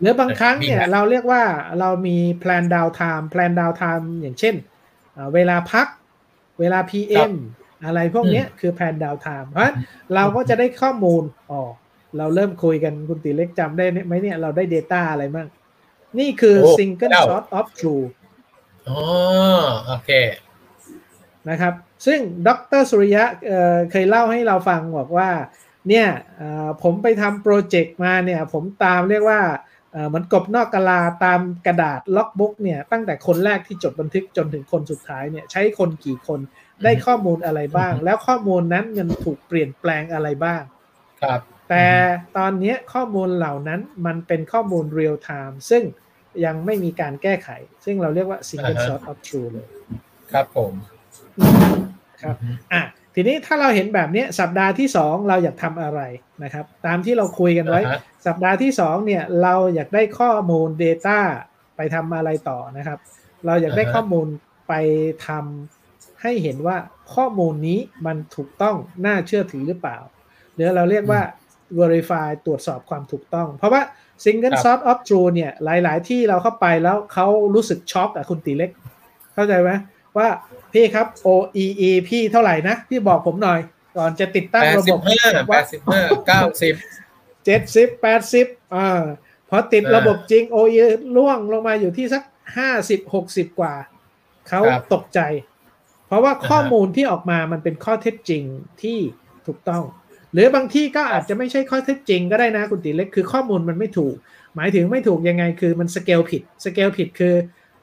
[0.00, 1.42] หรือบางครั้งเนี่ยวิ่งละเราเรียกว่า
[1.80, 4.54] เรามี plan down time plan down time อย่างเช่น
[5.16, 5.86] อ่าเวลาพัก
[6.60, 7.32] เวลา PM
[7.84, 9.74] อะไรพวกเนี้ยคือ plan down time เพราะฉะนั้น
[10.14, 11.62] เราก็จะได้ข้อมูลอ๋อ
[12.18, 15.48] เราเริ่มคุยกันคุณติเล็กจำได้ไหมเนี่ยเราได้ Data อะไรบ้าง
[16.18, 18.10] นี่คือโอ้ single เจ้า source of truth
[18.88, 19.00] อ๋อ
[19.86, 20.10] โอเค
[21.48, 21.74] นะครับ
[22.06, 22.48] ซึ่งด
[22.80, 25.30] รสุริยะเอ่อเคยเล่าให้เราฟังบอกว่า
[25.88, 29.40] เนี่ยเอ่อผมไปทำโปรเจกต์มาเนี่ย ผมตามเรียกว่า
[29.92, 36.40] เอ่อเหมือนกบนอกกะลาตามกระดาษ logbook เนี่ยตั้งแต่คนแรกที่จดบันทึกจนถึงคนสุดท้ายเนี่ยใช้คนกี่คน
[36.84, 40.62] ได้ข้อมูลอะไรบ้างอือฮึแล้วข้อมูลนั้นมันถูกเปลี่ยนแปลงอะไรบ้าง
[41.22, 41.84] ครับ แต่
[42.36, 45.82] ตอนเนี้ยข้อมูลเหล่านั้นมันเป็นข้อมูล real time ซึ่ง
[46.44, 47.48] ยังไม่มีการแก้ไข
[47.84, 49.66] ซึ่งเราเรียกว่า single อ่าฮะ source of truth เลย
[50.32, 50.72] ครับผม
[52.22, 52.36] ครับ
[52.72, 52.82] อะ
[53.14, 56.00] ทีนี้ถ้าเราเห็นแบบเนี้ยสัปดาห์ที่ 2 เราอยากทำอะไร
[56.44, 61.18] นะครับ ตามที่เราคุยกันไว้อ่าฮะสัปดาห์ที่ 2 เนี่ย เราอยากได้ข้อมูล Data
[61.76, 62.98] ไปทำอะไรต่อนะครับ
[63.46, 64.26] เราอยากได้อ่าฮะข้อมูล
[64.68, 64.74] ไป
[65.26, 66.76] ทำให้เห็นว่า
[67.14, 69.98] ข้อมูลนี้มันถูกต้องน่าเชื่อถือหรือเปล่า
[70.54, 71.20] หรือเราเรียกว่า
[71.80, 73.82] verify ตรวจสอบความถูกต้อง เพราะว่า
[74.24, 78.70] single ครับ source of truth เนี่ย หลาย ๆ ที่เราเข้าไปแล้วเขารู้สึกช็อกอะคุณตีเล็ก
[79.34, 79.70] เข้าใจไหม
[80.18, 80.28] ว่า
[80.72, 83.60] พี่ครับ OEE พี่เท่าไหร่นะ พี่บอกผมหน่อย
[83.96, 86.74] ก่อนจะติดตั้งระบบแปดสิบห้าแปดสิบห้าเก้าสิบ
[87.44, 89.04] เจ็ดสิบแปดสิบอ่า
[89.50, 90.84] พอติดอ่าระบบจริง OEE
[91.16, 92.22] ร่วงลงมาอยู่ที่สัก
[92.56, 93.74] ห้าสิบหกสิบกว่า
[94.48, 95.20] เขาครับตกใจ
[96.06, 98.42] เพราะว่าข้อมูลอ่าฮะที่ออกมามันเป็นข้อเท็จจริง
[98.82, 98.98] ที่
[99.46, 99.82] ถูกต้อง
[100.32, 104.14] หรือบางที่ก็อาจจะไม่ใช่ข้อเท็จจริงก็ได้นะคุณติเล็กคือข้อมูลมันไม่ถูก
[104.56, 107.34] หมายถึงไม่ถูกยังไงคือมันสเกลผิดสเกลผิดคือ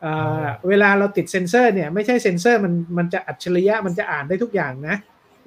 [0.02, 0.08] เอ
[0.42, 4.96] อเวลาเราติดเซนเซอร์เนี่ยไม่ใช่เซนเซอร์มันมันจะอัจฉริยะมันจะอ่านได้ทุกอย่างนะ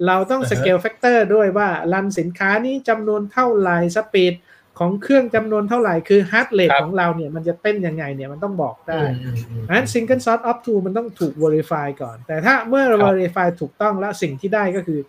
[0.07, 4.33] เราต้อง scale factor ด้วยว่า run สินค้านี้จำนวนเท่าไหร่ speed
[4.79, 14.99] ของเครื่องจำนวนเท่าไหร่คือ heart rate ครับของเราเนี่ยมันจะเต้นยังไงเนี่ยมันต้องบอกได้อืมอืมอืมอัน single source of truth มันต้องถูก verify ก่อน แต่ถ้าเมื่อครับ verify ถูกต้องแล้วสิ่งที่ได้ก็คือ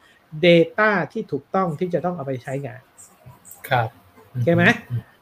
[0.46, 2.80] data ที่ถูกต้องที่จะต้องเอาไปใช้งาน
[3.68, 3.88] ครับ
[4.30, 4.64] โอเคไหม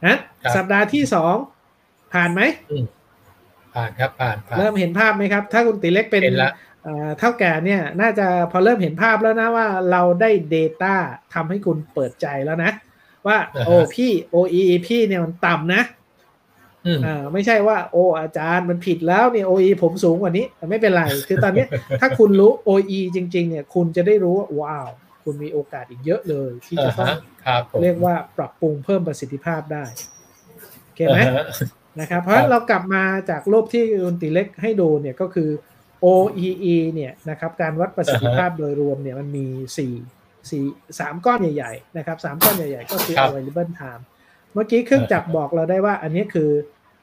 [0.07, 1.35] นะครับสัปดาห์ที่สอง
[2.13, 2.41] ผ่านไหม
[3.75, 6.53] ผ่านครับผ่านผ่านเริ่มเห็นภาพไหมครับ ถ้าคุณติเล็กเป็นเห็นละ
[6.85, 10.95] เอ่อเท่าแก่เนี่ย น่าจะพอเริ่มเห็นภาพแล้วนะว่าเราได้ Data
[11.35, 12.71] ทำให้คุณเปิดใจแล้วนะ
[13.27, 15.83] ว่าอ่าฮะโอ้พี่ OE พี่เนี่ยมันต่ำนะ
[16.89, 21.69] อืมอ่าไม่ใช่ว่าโอ้อาจารย์มันผิดแล้วเนี่ย OE ผมสูงกว่านี้แต่ไม่เป็นไร คือตอนเนี้ย
[22.01, 24.89] ถ้าคุณรู้ OE จริง ๆ เนี่ย คุณจะได้รู้ว่าว้าว
[25.25, 29.85] คุณมีโอกาสอีกเยอะเลย ที่จะต้องาฮะครับผมเรียกว่าปรับปรุงเพิ่มประสิทธิภาพได้
[30.85, 31.47] โอเคไหมอ่าฮะ
[32.01, 35.51] นะครับ เพราะฉะนั้นเรากลับมาจากรูปที่คุณติเล็กให้ดูเนี่ยก็คือ
[36.05, 39.47] OEE เนี่ยนะครับการวัดประสิทธิภาพโดยรวมเนี่ยมันมี
[40.51, 44.03] 4 4 3ก้อนใหญ่ๆนะครับ3ก้อนใหญ่ๆ ก็คือครับ available time
[44.53, 46.51] เมื่อกี้เครื่องจักรบอกเราได้ว่าอันนี้คือ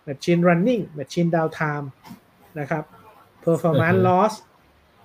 [0.07, 1.87] machine running machine downtime
[2.59, 2.83] นะครับ
[3.43, 4.33] performance loss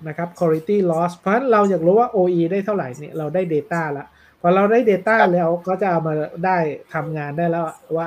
[0.09, 4.07] นะครับ quality loss เพราะฉะนั้นเราอยากรู้ว่า OE ได้เท่าไหร่เนี่ยเราได้ Data แล้ว
[4.41, 6.57] พอเราได้ Data ครับแล้วก็จะเอามาได้
[6.95, 7.65] ทำงานได้แล้ว
[7.97, 8.07] ว่า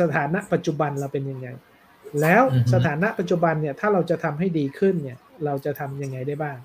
[0.00, 1.48] สถานะปัจจุบันเราเป็นยังไง
[2.20, 6.56] แล้วอือฮึสถานะปัจจุบันเนี่ยถ้าเราจะทำให้ดีขึ้นเนี่ยเราจะทำยังไงได้บ้าง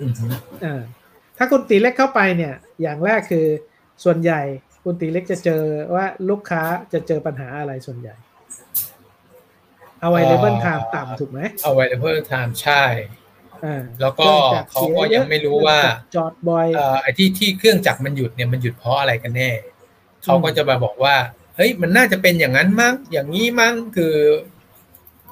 [0.00, 0.26] อืมฮึ
[0.64, 0.82] อ่า
[1.38, 3.46] ถ้าคุณตีเล็กเข้าไปเนี่ยอย่างแรกคือ
[4.04, 4.40] ส่วนใหญ่
[4.84, 5.62] คุณตีเล็กจะเจอ
[5.94, 6.62] ว่าลูกค้า
[6.92, 8.14] จะเจอปัญหาอะไรส่วนใหญ่
[10.04, 12.84] available time ต่ำถูกไหมเอาไว้เพิ่มไทม์ใช่
[13.64, 19.50] อ่าแล้วก็ครื่องจัรเขาก็สียังไม่รู้ว่าเคองจักรจอดบ่อยเอ่อไอ้ที่ที่เครื่องจักรมันหยุดเนี่ยมันหยุดเพราะอะไรกันแน่
[20.22, 21.16] เขาก็จะมาบอกว่า
[21.56, 24.14] เฮ้ยมันน่าจะเป็นอย่างนั้นมั้ง อย่างนี้มั้ง คือ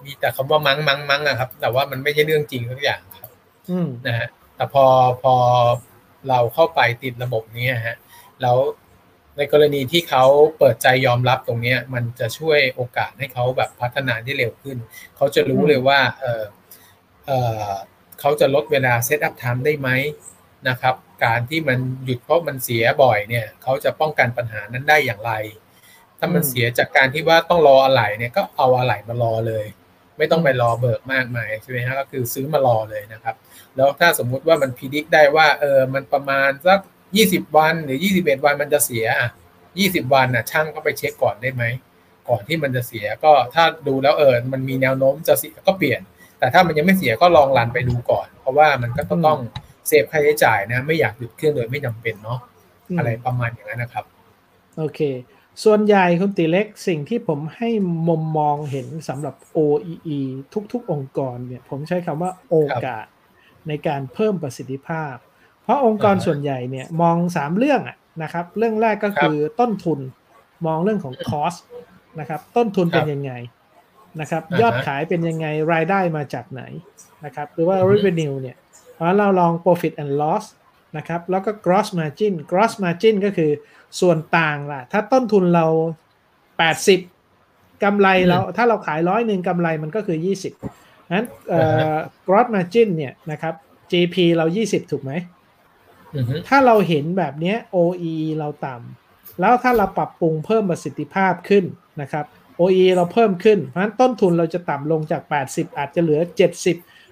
[0.05, 3.31] มีแต่คำว่ามั้งมั้งมั้งอะครับ แต่ว่ามันไม่ใช่เรื่องจริงทุกอย่างครับ
[3.71, 4.85] อืมนะฮะแต่พอ
[5.23, 5.35] พอ
[6.29, 7.97] เราเข้าไปติดระบบนี้ฮะ
[8.43, 8.57] แล้ว
[9.37, 10.25] ในกรณีที่เขา
[10.59, 14.77] เปิดใจยอมรับตรงนี้มันจะช่วยโอกาสให้เขาแบบพัฒนาได้เร็วขึ้น
[15.17, 16.45] เขาจะรู้เลยว่าเออ
[17.27, 17.31] เอ
[17.61, 17.71] อ
[18.21, 19.89] เขาจะลดเวลา setup time ได้ไหม
[20.69, 25.33] นะครับ การที่มันหยุดเพราะมันเสียบ่อยเนี่ย เขาจะป้องกันปัญหานั้นได้อย่างไร
[26.19, 29.67] ถ้ามันเสียจากการที่ว่าต้องรออะไหล่เนี่ยก็เอาอะไหล่มารอเลย
[30.19, 33.35] ไม่ต้องไปรอเบิกมากมายใช่ไหมฮะก็คือซื้อมารอเลยนะครับ
[33.77, 36.81] แล้วถ้าสมมุติว่ามัน predict ได้ว่าเออมันประมาณสัก
[37.17, 39.31] ยี่สิบวันหรือยี่สิบเอ็ดวันมันจะเสียอะ
[39.79, 41.65] ยี่สิบวันน่ะ ช่างก็ไปเช็คก่อนได้ไหม
[42.29, 46.01] ก่อนที่มันจะเสียก็ถ้าดูแล้วเออมันมีแนวโน้มจะเสียก็เปลี่ยน
[46.39, 49.41] แต่ถ้ามันยังไม่เสียก็ลองรันไปดูก่อน เพราะว่ามันก็ต้องต้อง
[49.89, 52.39] เซฟค่าใช้จ่ายนะ ไม่อยากหยุดเครื่องโดยไม่จำเป็นเนาะ
[52.99, 54.05] อะไรประมาณอย่างนั้นนะครับ
[54.79, 55.01] โอเค
[55.65, 57.69] ส่วนใหญ่คุณติเล็กสิ่งที่ผมให้
[58.09, 60.19] มุมมองเห็นสำหรับ OEE
[60.73, 63.07] ทุก ๆ องค์กรเนี่ย ผมใช้คำว่าโอกาส
[63.69, 65.15] ในการเพิ่มประสิทธิภาพ
[65.65, 70.01] เพราะองค์กรอ่าฮะส่วนใหญ่เนี่ยมองสามเรื่องอะนะครับ เรื่องแรกก็คือต้นทุน
[70.67, 71.59] มองเรื่องของ cost
[72.21, 73.33] นะครับ ต้นทุนเป็นครับยังไง
[74.21, 76.63] นะครับอ่าฮะยอดขายเป็นยังไงรายได้มาจากไหน
[77.25, 78.57] นะครับ หรือว่าอือฮึ revenue เนี่ย
[78.95, 80.45] เพราะเราลอง profit and loss
[80.97, 83.51] นะครับ แล้วก็ gross margin gross margin ก็คือ
[84.01, 85.67] ส่วนต่างล่ะ ถ้าต้นทุนเรา
[86.99, 91.89] 80กำไรเราถ้าเราขายร้อยหนึ่งกำไรมันก็คือ 20นั้นเอ่อ่าอฮะ
[92.27, 93.55] gross margin เนี่ยนะครับ
[93.91, 95.34] GP เรา 20 ถูกไหมอือฮึ
[96.49, 101.65] ถ้าเราเห็นแบบเนี้ย OE เราต่ำแล้วถ้าเราปรับปรุงเพิ่มประสิทธิภาพขึ้น
[102.01, 102.25] นะครับ
[102.61, 106.37] OE เราเพิ่มขึ้น เพราะฉะนั้นต้นทุนเราจะต่ำลงจาก 80 อาจจะเหลือ 70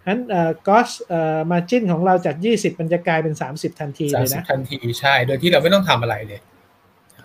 [0.01, 6.41] เพราะฉะนั้นเอ่อ gross เอ่อ margin ของเราจาก 20 มันจะกลายเป็น 30 ทันทีสาเลมยสิบนะทันทีใช่ โดยที่เราไม่ต้องทำอะไรเลย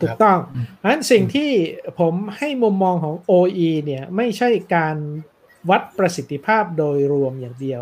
[0.02, 1.50] ถูกต้องอืมเพราะฉะนั้นสิ่งที่
[2.00, 4.96] ผมให้มุมมองของ OE เนี่ยไม่ใช่การ
[5.70, 7.82] วัดประสิทธิภาพโดยรวมอย่างเดียว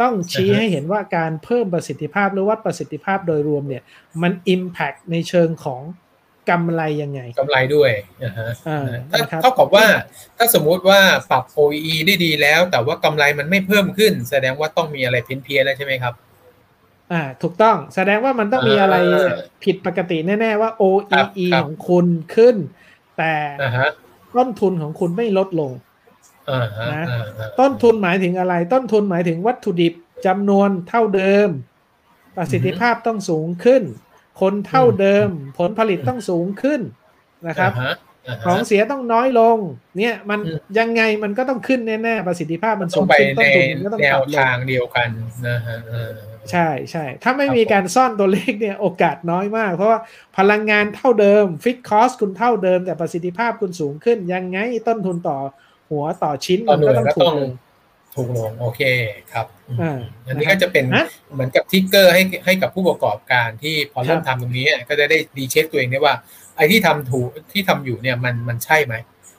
[0.00, 3.82] ต้องชี้อ่าฮะให้เห็นว่าการเพิ่มประสิทธิภาพหรือวัดประสิทธิภาพโดยรวมเนี่ย
[4.22, 5.82] มัน Impact ในเชิงของ
[6.50, 7.90] กำไรยังไงกำไรด้วย
[8.24, 8.80] อ่าฮะอ่า
[9.10, 9.86] ถ้านะครับเท่ากับว่า
[10.36, 16.14] ถ้าสมมุติว่าปรับ OEE ได้ดีแล้ว แต่ว่ากำไรมันไม่เพิ่มขึ้น แสดงว่าต้องมีอะไรเพี้ยนเพียนแล้วใช่ไหมครับ
[17.12, 19.34] อ่า ถูกต้องแสดงว่ามันต้องมีอะไรอ่า
[19.64, 22.56] ผิดปกติแน่ ๆ ว่าครับ OEE ครับของคุณขึ้น
[23.18, 23.32] แต่
[23.62, 23.88] อ่าฮะ
[24.36, 25.93] ต้นทุนของคุณไม่ลดลงอ่าฮะ
[26.50, 29.94] นะอ่าฮะต้นทุนหมายถึงอะไร ต้นทุนหมายถึงวัตถุดิบ
[30.26, 31.48] จำนวนเท่าเดิม
[32.36, 33.82] ประสิทธิภาพต้องสูงขึ้น
[34.40, 35.28] คนเท่าเดิม
[35.58, 36.80] ผลผลิตต้องสูงขึ้น
[37.46, 37.94] นะครับอ่าฮะ
[38.28, 39.56] อ่าฮะของเสียต้องน้อยลง
[39.98, 45.08] เนี่ยมันอืมยังไงมันก็ต้องขึ้นแน่ๆประสิทธิภาพมันต้สูองงไปขึ้นในต้นทุนมันก็ต้องแนวต่ำลงทางเดียวกัน
[45.48, 46.12] นะฮะเออ
[46.50, 50.00] ใช่ใช่ถ้าไม่มีการซ่อนตัวเลขเนี่ยโอกาสน้อยมาก เพราะว่า
[50.38, 55.38] พลังงานเท่าเดิม fixed cost คุณเท่าเดิม แต่ประสิทธิภาพคุณสูงขึ้นยังไงต้นทุนต่อ
[55.94, 57.50] หัวต่อชิ้นต่อมันหน่ก็ต้องก็ต้องถูต้กลง
[58.14, 58.80] ถูกลงโอเค
[59.32, 66.14] ครับอืมอ่าอันนี้ก็จะเป็นนะเหมือนกับ trigger ให้ให้กับผู้ประกอบการที่พอเริ่มครับทำตรงนี้ก็จะได้ recheck ตัวเองได้ว่า
[66.56, 68.94] ไอ้ที่ทำถูกที่ทำอยู่เนี่ยมันมันใช่ไหม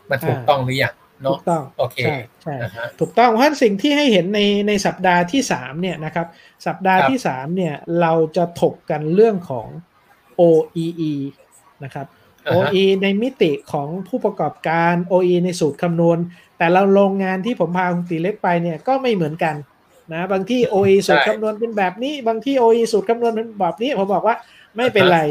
[0.09, 6.27] มันถูกต้องหรือยังถูกต้องเนาะโอเคใช่ใช่นะฮะถูกต้องเพราะฉะนั้นสิ่งที่ให้เห็นในในสัปดาห์ที่สามเนี่ยนะครับ
[6.67, 9.67] สัปดาห์ครับที่สามเนี่ยเราจะถกกันเรื่องของ
[10.41, 11.13] OEE
[11.83, 12.07] นะครับ
[12.45, 16.17] อ่าฮะ OE ในมิติของผู้ประกอบการ OE ในสูตรคำนวณ
[16.57, 19.55] แต่เราโรงงานที่ผมพาคุณตีเล็กไปเนี่ยก็ไม่เหมือนกัน
[20.13, 24.35] นะบางที่ OE สูตรคำนวณเป็นแบบนี้ บางที่ OE สูตรคำนวณเป็นแบบนี้ ผมบอกว่า
[24.77, 25.21] ไม่เป็นไร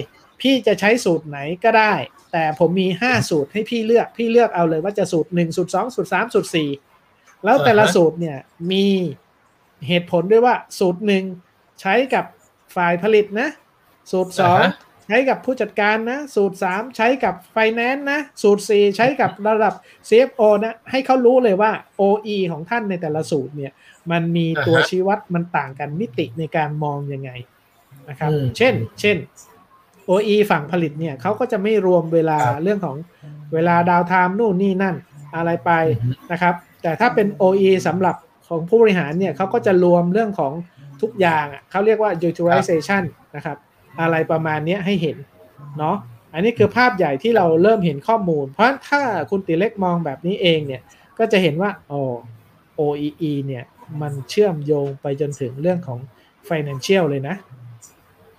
[0.40, 1.92] พี่จะใช้สูตรไหนก็ได้
[2.32, 6.48] แต่ผมมี 5 สูตรให้พี่เลือกพี่เลือกเอาเลยว่าจะสูตร 1 สูตร 2 สูตร 3 สูตร
[6.96, 8.38] 4 แล้วแต่ละอ่าฮะสูตรเนี่ย
[8.72, 8.86] มี
[9.88, 11.24] เหตุผลด้วยว่าสูตรหนึ่ง
[11.80, 12.24] ใช้กับ
[12.76, 13.48] ฝ่ายผลิตนะ
[14.10, 19.74] สูตรอ่าฮะ2 ใช้กับผู้จัดการนะ สูตร 3 ใช้กับไฟแนนซ์นะ สูตร 4 ใช้กับระดับ
[20.08, 23.72] CFO นะ ให้เขารู้เลยว่า OE ของท่านในแต่ละสูตรเนี่ย
[24.10, 27.30] มันมีตัวอ่าฮะชี้วัดมันต่างกันมิติในการมองยังไง
[28.08, 29.16] นะครับอืมเช่น เช่น
[30.10, 32.96] OE ฝั่งผลิตเนี่ยเขาก็จะไม่รวมเวลาครับเรื่องของ
[33.52, 34.96] เวลาดาวไทม์นู่นนี่นั่น
[35.36, 38.16] อะไรไปอือฮึนะครับ แต่ถ้าเป็น OE สำหรับ
[38.48, 40.52] ของผู้บริหารเนี่ยเขาก็จะรวมเรื่องของ
[41.02, 43.02] ทุกอย่างอะเขาเรียกว่า utilization
[43.36, 43.56] นะครับ
[44.00, 45.16] อะไรประมาณเนี้ยให้เห็น
[45.78, 45.96] เนาะ
[46.34, 50.82] อันนี้คือภาพใหญ่ที่เราเริ่มเห็นข้อมูล เพราะฉะนั้นถ้าคุณติเล็กมองแบบนี้เองเนี่ย
[51.18, 52.00] ก็จะเห็นว่าโอ้
[52.80, 53.64] OEE เนี่ย
[54.02, 55.98] มันเชื่อมโยงไปจนถึงเรื่องของ
[56.48, 57.36] financial เลยนะ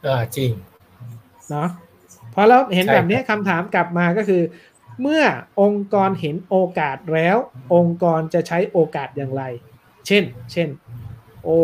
[0.06, 0.52] อ่าจริง
[1.50, 1.70] เนาะ
[2.34, 4.42] พอเราเห็นใช่แบบนี้คำถามกลับมาก็คือ
[5.02, 5.24] เมื่อ
[5.62, 7.38] องค์กรเห็นโอกาสแล้ว
[7.76, 9.44] องค์กรจะใช้โอกาสอย่างไร
[10.08, 10.70] เช่น เช่น
[11.44, 11.60] โอ้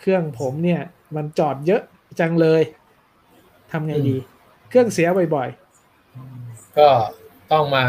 [0.00, 0.80] เครื่องผมเนี่ย
[1.16, 1.82] มันจอดเยอะ
[2.20, 2.62] จังเลย
[3.72, 4.16] ทำไงดี
[4.68, 5.48] เครื่องเสียบ่อย
[6.78, 6.88] ก็
[7.52, 7.84] ต้องมา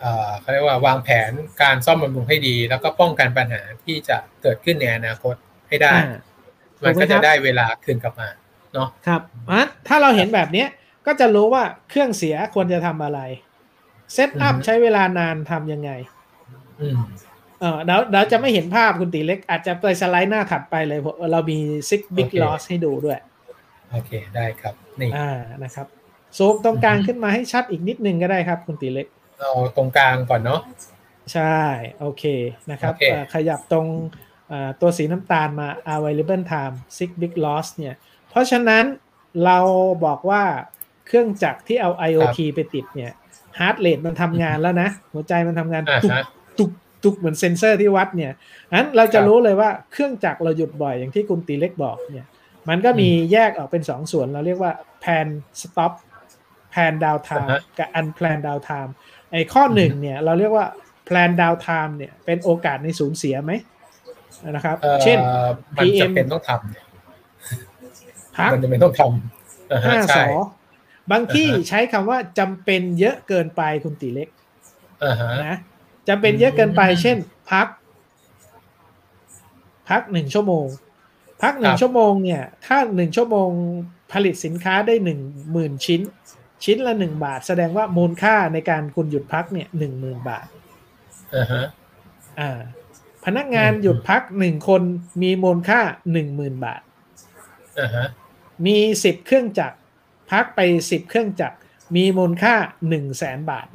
[0.00, 1.30] เอ่อเขาเรียกว่าวางแผน
[1.62, 5.34] การซ่อมบำรุงให้ดี แล้วก็ป้องกันปัญหาที่จะเกิดขึ้นในอนาคต
[5.68, 6.16] ให้ๆได้อ่า
[6.84, 8.28] มันก็ถูกไหมครัจะบได้เวลาคืนกลับมา
[8.74, 9.20] เนาะครับ
[9.50, 10.68] อะถ้าเราเห็นแบบเนี้ย
[11.06, 13.20] ก็จะรู้ว่าเครื่องเสียควรจะทำอะไร
[14.14, 15.90] เซตอัพอือฮึใช้เวลานานทำยังไง
[16.80, 17.00] อืม
[17.60, 21.58] เออเดี๋ยวเดี๋ยวจะไม่เห็นภาพคุณตีเล็ก อาจจะไปสไลด์หน้าถัดไปเลยเพราะเรามี
[21.90, 23.18] six big โอเค loss ให้ดูด้วย
[23.94, 25.30] โอเคได้ครับนี่อ่า
[25.64, 25.86] นะครับ
[26.38, 29.06] ซูมตรงกลางอือฮึขึ้นมาให้ชัดอีกนิดนึงก็ได้ครับ คุณตีเล็ก
[29.38, 30.60] เอาตรงกลางก่อนเนาะ
[31.32, 31.58] ใช่
[32.00, 32.24] โอเค
[32.70, 33.86] นะครับโอเคเอ่อขยับตรง
[34.52, 37.94] อ่าตัวสีน้ำตาลมา available time six big loss เนี่ย
[38.30, 38.84] เพราะฉะนั้น
[39.44, 39.58] เรา
[40.04, 40.42] บอกว่า
[41.06, 43.12] เครื่องจักรที่เอา IoT ไปติดเนี่ย
[43.58, 46.24] heart rate มันทำงานแล้วนะ หัวใจมันทำงานอ่าตุกฮะ
[46.58, 46.70] ตุก
[47.04, 48.32] ตุกเหมือนเซนเซอร์ที่วัดเนี่ย
[48.72, 52.26] อันเราจะครับรู้เลยว่าเครื่องจักรเราหยุดบ่อยอย่างที่คุณตีเล็กบอกเนี่ย
[52.68, 55.28] มันก็มีแยกออกเป็นสองส่วนเราเรียกว่า plan
[55.62, 55.92] stop
[56.72, 58.90] plan downtime อ่าฮะกับ unplanned downtime
[59.32, 60.66] ไอ้ข้อหนึ่งเนี่ยเราเรียกว่า
[61.08, 63.52] plan downtime เนี่ยเป็นโอกาสในสูญเสียไหม
[64.50, 65.18] นะครับเอ่อเช่น
[65.76, 66.84] มัน PM จะเป็นต้องทำเนี่ย
[68.36, 70.26] พักมันจะเป็นต้องทำอ่าฮะห้าสใช่อ
[71.12, 74.28] บางที่อ่าฮะใช้คำว่าจำเป็นเยอะเกินไปคุณตีเล็ก
[75.04, 75.56] อ่าฮะนะ
[76.08, 77.16] จำเป็นเยอะเกินไปอืมเช่น
[77.52, 77.66] พัก
[79.88, 80.66] พักหนึ่งชั่วโมง
[81.42, 83.50] พักหนึ่คงรับชั่วโมงเนี่ย ถ้าหนึ่งชั่วโมง
[84.12, 85.20] ผลิตสินค้าได้หนึ่ง
[85.52, 86.00] หมื่นชิ้น
[86.64, 90.46] ชิ้นละหนึ่งบาท แสดงว่ามูลค่าในการคุณหยุดพักเนี่ยหนึ่งหมื่นบาท
[91.36, 91.64] อ่าฮะ
[92.40, 92.60] อ่า
[93.24, 94.82] พนักงานอืมหยุดพักหนึ่งคน
[95.22, 95.80] มีมูลค่า
[96.12, 96.82] หนึ่งหมื่นบาท
[97.80, 98.06] อ่าฮะ
[98.66, 99.76] มีสิบเครื่องจักร
[100.30, 100.60] พักไป
[100.90, 101.56] สิบเครื่องจักร
[101.96, 102.54] มีมูลค่า
[102.88, 103.66] หนึ่งแสนบาท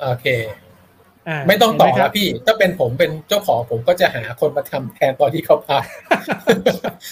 [0.00, 0.65] โอเคอ่า
[1.48, 5.84] ไม่ต้องต่อเห็นหแล้วพี่ ถ้าเป็นผมเป็นเจ้าของผมก็จะหาคนมาทำแทนตอนที่เขาพัก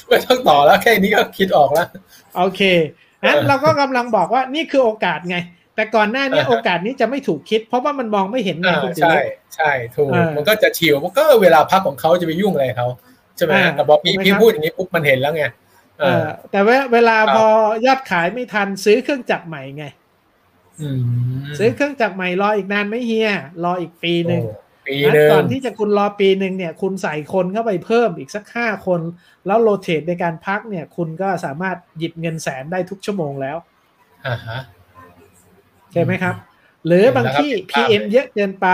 [0.08, 1.88] ไม่ต้องต่อแล้วแค่นี้ก็คิดออกแล้ว
[2.36, 2.62] โอเค
[3.26, 5.36] นั้นเราก็กำลังบอกว่านี่คือโอกาสไง
[5.74, 9.24] แต่ก่อนหน้านี้อ่าฮะโอกาสนี้จะไม่ถูกคิด เพราะว่ามันมองไม่เห็นไงอ่าคุณจิใช่เล็ก
[9.56, 12.88] ใช่ถูกอ่ามัมันก็จะชิวมันก็เวลาพักของเขาจะไปยุ่งอะไรเขา
[13.36, 15.44] ใช่ไหมอ่าแต่พอพี่ถูกไหมพี่ครับพูดอย่างนี้ปุ๊บมันเห็นแล้วไง
[16.00, 17.46] เออแต่เวเวลาครับพอ
[17.86, 20.03] ยอดขายไม่ทันซื้อเครื่องจักรใหม่ไงอืม
[21.58, 23.30] ซื้อเครื่องจักรใหม่รออีกนานไหมเฮีย
[23.64, 29.00] รออีกปีหนึ่งโอ้ปีงั้นหนึ่งก่อนที่จะคุณรอปีหนึ่งเนี่ย คุณใส่คนเข้าไปเพิ่มอีกสักห้าคน
[29.46, 33.56] แล้วโรเตทในการพักเนี่ย คุณก็สามารถหยิบเงินแสนได้ทุกชั่วโมงแล้ว
[34.26, 34.60] อ่าฮะ
[35.92, 36.34] ใช่ไหมครับ
[36.86, 38.68] หรือบางที่เห็นแล้วครับ PM เยอะเกินไป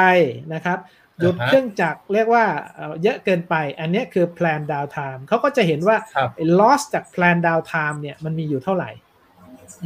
[0.54, 0.78] นะครับ
[1.20, 2.44] หยุดอ่าฮะเครื่องจักรเรียกว่า
[2.74, 8.90] เอ่อเยอะเกินไป อันเนี้ยคือ plan downtime เขาก็จะเห็นว่าครับไอ้ loss จาก plan downtime เนี่ยมันมีอยู่เท่าไหร่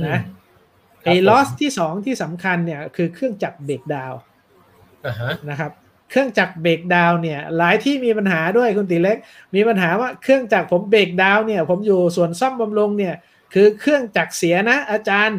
[0.07, 0.43] นะอืม
[1.05, 4.12] ไอ้ครับผม loss ที่สองที่สำคัญเนี่ยคือเครื่องจักรเบรกดาว
[5.07, 5.72] อ่าฮะนะครับ
[6.11, 9.16] เครื่องจักรเบรกดาวน์เนี่ย หลายที่มีปัญหาด้วยคุณติเล็ก
[9.55, 13.14] มีปัญหาว่าเครื่องจักรผมเบรกดาวน์เนี่ย ผมอยู่ส่วนซ่อมบำรุงเนี่ย
[13.55, 15.38] คือเครื่องจักรเสียนะ อาจารย์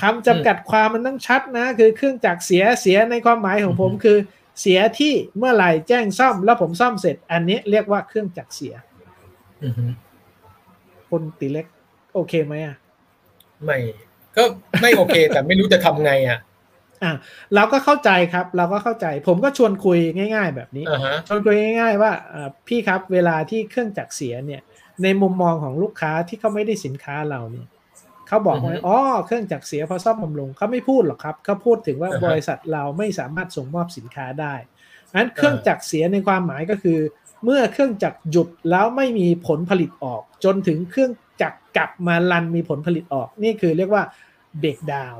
[0.00, 4.18] คำจำกัดความมันต้องชัดนะ คือเครื่องจักรเสียเสียในความหมายของผมคือ
[4.60, 8.74] เสียที่เมื่อไหร่แจ้งซ่อม แล้วผมซ่อมเสร็จ อันนี้เรียกว่าเครื่องจักรเสีย
[9.64, 9.84] อือฮึ
[11.08, 11.66] คุณติเล็ก
[12.14, 12.76] โอเคไหมอะ
[13.64, 13.78] ไม่
[14.36, 14.44] ก็
[14.82, 16.38] ไม่โอเค แต่ไม่รู้จะทำไงอะ
[17.04, 17.12] อะ
[17.54, 19.98] เราก็เข้าใจครับ เราก็เข้าใจ ผมก็ชวนคุย
[20.34, 24.62] ง่าย ๆ แบบนี้อ่าฮะชวนคุยง่าย ๆว่าอ่าพี่ครับเวลาที่เครื่องจักรเสียเนี่ย
[25.02, 27.66] ในมุมมองของลูกค้าที่เขาไม่ได้สินค้าเราเนี่ย
[28.28, 34.54] เขาบอกว่าอ๋อเครื่องจักรเสียเพราะซ่อมบำรุงเขาไม่พูดหรอกครับเขาพูดถึงว่าบริษัทเราไม่สามารถส่งมอบสินค้าได้
[35.14, 36.98] งั้นเครื่องจักรเสียในความหมายก็คือ
[37.44, 41.12] เมื่อเครื่องจักรหยุดแล้วไม่มีผลผลิตออก จนถึงเครื่อง
[41.42, 44.02] จักรกลับมารันมีผลผลิตออก นี่คือเรียกว่า
[44.60, 45.14] breakdown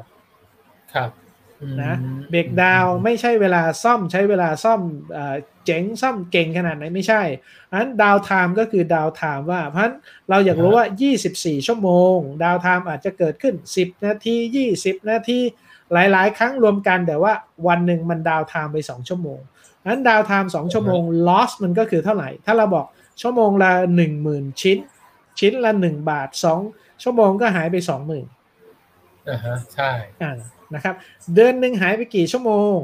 [0.95, 1.11] ครับ
[1.61, 1.95] อืมนะ
[2.30, 4.80] breakdown ไม่ใช่เวลาซ่อมใช้เวลาซ่อม
[5.12, 7.22] เอ่อช่างซ่อมเก่งขนาดไหนไม่ใช่
[7.66, 9.95] เพราะฉะนั้น downtime ก็คือ downtime ว่า เพราะฉะนั้น
[10.30, 10.87] เราอยากรู้ว่า
[11.26, 14.37] 24 ชั่วโมง downtime อาจจะเกิดขึ้น 10 นาที
[14.72, 15.39] 20 นาที
[15.93, 17.32] หลายๆ ครั้งรวมกันแต่ว่า
[17.66, 19.41] วันหนึ่งมัน downtime ไป 2 ชั่วโมง
[19.78, 22.87] เพราะฉะนั้น downtime 2ชั่วโมง loss มันก็คือเท่าไหร่ ถ้าเราบอก
[23.22, 23.72] ชั่วโมงละ
[24.16, 24.78] 10,000 ชิ้น
[25.39, 26.28] ชิ้นละ 1 บาท
[26.66, 28.36] 2 ชั่วโมงก็หายไป 20,000
[29.28, 29.90] อ่าฮะใช่
[30.22, 30.32] อ่า
[30.74, 30.94] นะครับ
[31.34, 32.76] เดือนหนึ่งหายไปกี่ชั่วโมง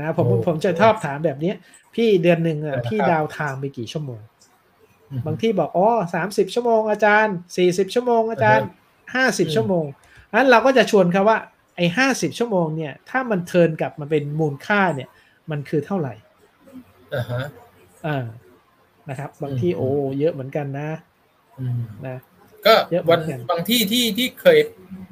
[0.00, 1.56] นะผมโอ้ผมจะชอบถามแบบเนี้ย
[1.94, 4.20] พี่เดือนหนึ่งอะนะครับพี่ดาวไทม์ไปกี่ชั่วโมง
[5.10, 8.66] อืมบางที่บอกอ๋อสามสิบชั่วโมงอาจารย์สี่สิบชั่วโมงอาจารย์
[9.14, 9.84] ห้าสิบอืมชั่วโมง
[10.34, 11.38] นั้นเราก็จะชวนเขาว่า
[11.76, 15.08] ไอ้ห้าสิบชั่วโมงเนี่ย ถ้ามันเทิร์นกลับมาเป็นมูลค่าเนี่ย
[15.50, 16.14] มันคือเท่าไหร่
[17.14, 17.42] อ่าฮะ
[18.06, 18.24] อ่า
[19.08, 20.88] นะครับ บางที่อืมโอ้เยอะเหมือนกันนะ
[21.58, 22.16] อืมนะ
[22.66, 24.58] ก็เยอะเหมืวัอนนกันบางที่ที่ที่เคย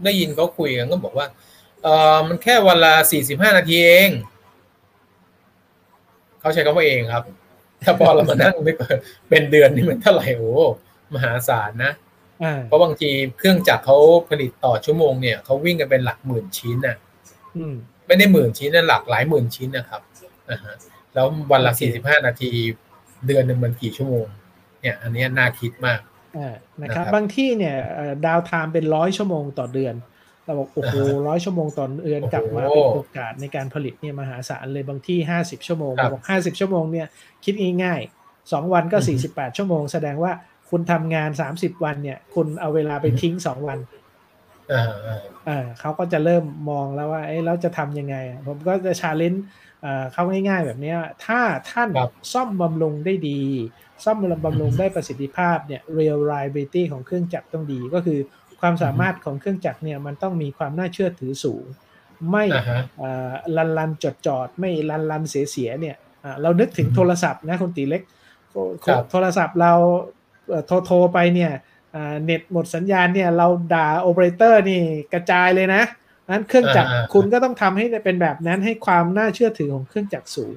[0.04, 1.26] ได้ยินเขาคุยกันก็บอกว่า
[1.82, 4.10] เออมันแค่วันละสี่สิบห้านาทีเอง
[6.40, 7.24] เขาใช้คำว่าเองครับ
[7.82, 8.90] ถ้าพอเรามานั่งนึกว่า
[9.28, 10.50] เป็นเดือนนี่มันเท่าไหร่โอ้
[11.14, 11.92] มหาศาลนะ
[12.42, 13.98] อ่าเพราะบางทีเครื่องจักรเขา
[14.28, 16.96] ผลิตต่อชั่วโมงเนี่ยเขาวิ่งกันเป็นหลักหมื่นชิ้นน่ะ
[17.56, 17.74] อืม
[18.06, 20.00] ไม่ได้หมื่นชิ้นนะหลักหลายหมื่นชิ้นนะครับ
[20.50, 20.74] อ่าฮะ
[21.14, 22.50] แล้ววันละโอเคสี่สิบห้านาที
[23.26, 24.26] เดือนหนึ่งมันกี่ชั่วโมง
[24.80, 26.11] เนี่ย อันเนี้ยน่าคิดมากอ่า
[26.82, 29.94] นะครับนะครับบางที่เนี่ยเอ่อดาวไทม์เป็นร้อยชั่วโมงต่อเดือน
[30.44, 37.06] เราบอกโอ้โหอ่าฮะร้อยชั่วโมงต่อเดือนโอ้โหกลับมาเป็นโอกาสในการผลิตเนี่ยมหาศาลเลยบางที่ห้าสิบชั่วโมงครับเราบอกห้าสิบชั่วโมงเนี่ย
[37.44, 40.32] คิดง่ายๆสองวันก็อือฮึสี่สิบแปดชั่วโมง แสดงว่า
[40.70, 43.78] คุณทำงานสามสิบวันเนี่ย คุณเอาเวลาไปอือฮึทิ้งสองวัน
[44.70, 49.42] อ่าอ่าเออเขาก็จะเริ่มมองแล้วว่าเอ๊ะเราจะทำยังไงอะผมก็จะ challenge
[50.12, 53.40] เขาง่ายๆแบบเนี้ยถ้าท่านครับซ่อมบำรุงได้ดี
[54.04, 58.18] ซ่อมบำรุงได้ประสิทธิภาพเนี่ย reliability ของเครื่องจักรต้องดี ก็คือ
[58.60, 61.64] ความสามารถของเครื่องจักรเนี่ยมันต้องมีความน่าเชื่อถือสูง
[62.30, 68.02] ไม่อ่าฮะเอ่อ run run จอดจอดๆไม่ run run เสียเสียๆเนี่ยอ่าเรานึกถึงอืมโทรศัพท์นะคุณตีเล็ก
[68.50, 69.72] โทรครับโทรศัพท์เรา
[70.48, 71.52] เอ่อโทรโทรไปเนี่ย
[71.94, 74.80] อ่าเน็ตหมดสัญญาณเนี่ยเราด่าโอเปอเรเตอร์นี่
[75.12, 75.82] กระจายเลยนะ
[76.30, 80.54] นั้นเครื่องจักรอ่าๆคุณก็ต้องทำให้เป็นแบบนั้นให้ความน่าเชื่อถือของเครื่องจักรสูง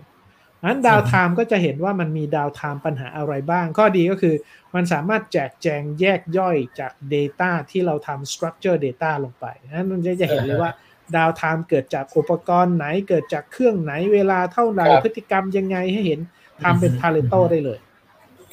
[0.65, 4.35] นั้น downtime ก็จะเห็นว่ามันมี downtime ปัญหาอะไรบ้าง ข้อดีก็คือ
[4.75, 10.71] มันสามารถแจกแจงแยกย่อยจาก Data ที่เราทำ structure data ลงไปนั้นมันจะจะเห็นเลยว่า
[11.15, 16.19] downtime เกิดจากอุปกรณ์ไหนเกิดจากเครื่องไหนเวลาเท่าไหร่ครับพฤติกรรมยังไงให้เห็น
[16.63, 17.79] ทำเป็นอือฮึพาเลโตได้เลย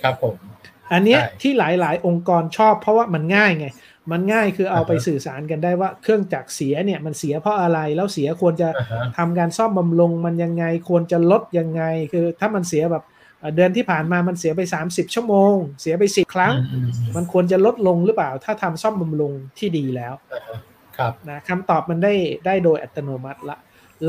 [0.02, 0.34] ครับผม
[0.92, 3.66] อันเนี้ยใช่ที่หลายๆ องค์กรชอบเพราะว่ามันง่ายไง
[4.10, 11.82] มันง่ายคือเอาอ่าฮะไปสื่อสารกันได้ว่าเครื่องจักรเสียเนี่ยมันเสียเพราะอะไรแล้วเสียควรจะอ่าฮะทำการซ่อมบำรุงมันยังไงควรจะลดยังไง
[12.12, 13.04] คือถ้ามันเสียแบบ
[13.40, 20.58] เอ่อเดือนที่ผ่านมามันเสียไป 30 ชั่วโมง เสียไป 10 ครั้งอืมอืมอืมมันควรจะลดลงหรือเปล่า ถ้าทำซ่อมบำรุงที่ดีแล้วอ่าฮะ
[20.98, 22.14] ครับนะคำตอบมันได้
[22.46, 23.58] ได้โดยอัตโนมัติละ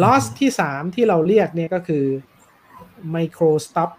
[0.04, 2.06] loss ที่ 3 ที่เราเรียกเนี่ยก็คือ
[3.16, 3.90] micro stop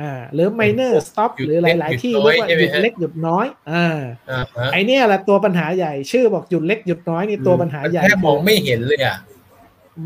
[0.00, 3.86] อ่าหรือ minor stop หยุดหรือเล็กหลาย ๆ ที่หยุเรีดยกว่าน้อยหยุดใช่ไหมฮะเล็กหยุดน้อยอ่า
[4.30, 9.16] อ่าฮะไอเนี่ยแหละตัวปัญหาใหญ่ชื่อบอกหยุดเล็กหยุดน้อยนี่ตัวปัญหาใหญ่แค่มองไม่เห็นเลยอะ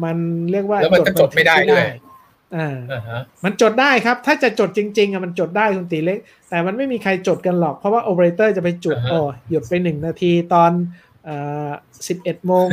[0.04, 0.16] มัน
[0.50, 1.84] เรียกว่าแล้วมันก็จดไม่ได้ด้วย
[2.56, 6.18] อ่าอ่าฮะมันจดได้ครับ ถ้าจะจดจริง ๆอะมันจดได้คุณตีเล็ก
[6.48, 9.18] แต่มันไม่มีใครจดกันหรอก เพราะว่าโอเปอเรเตอร์จะไปจุดอ่าฮะโอ้
[9.50, 10.70] หยุดไปหนึ่งนาทีตอน
[11.24, 11.36] เอ่
[11.68, 11.70] อ
[12.08, 12.66] สิบเอ็ดโมง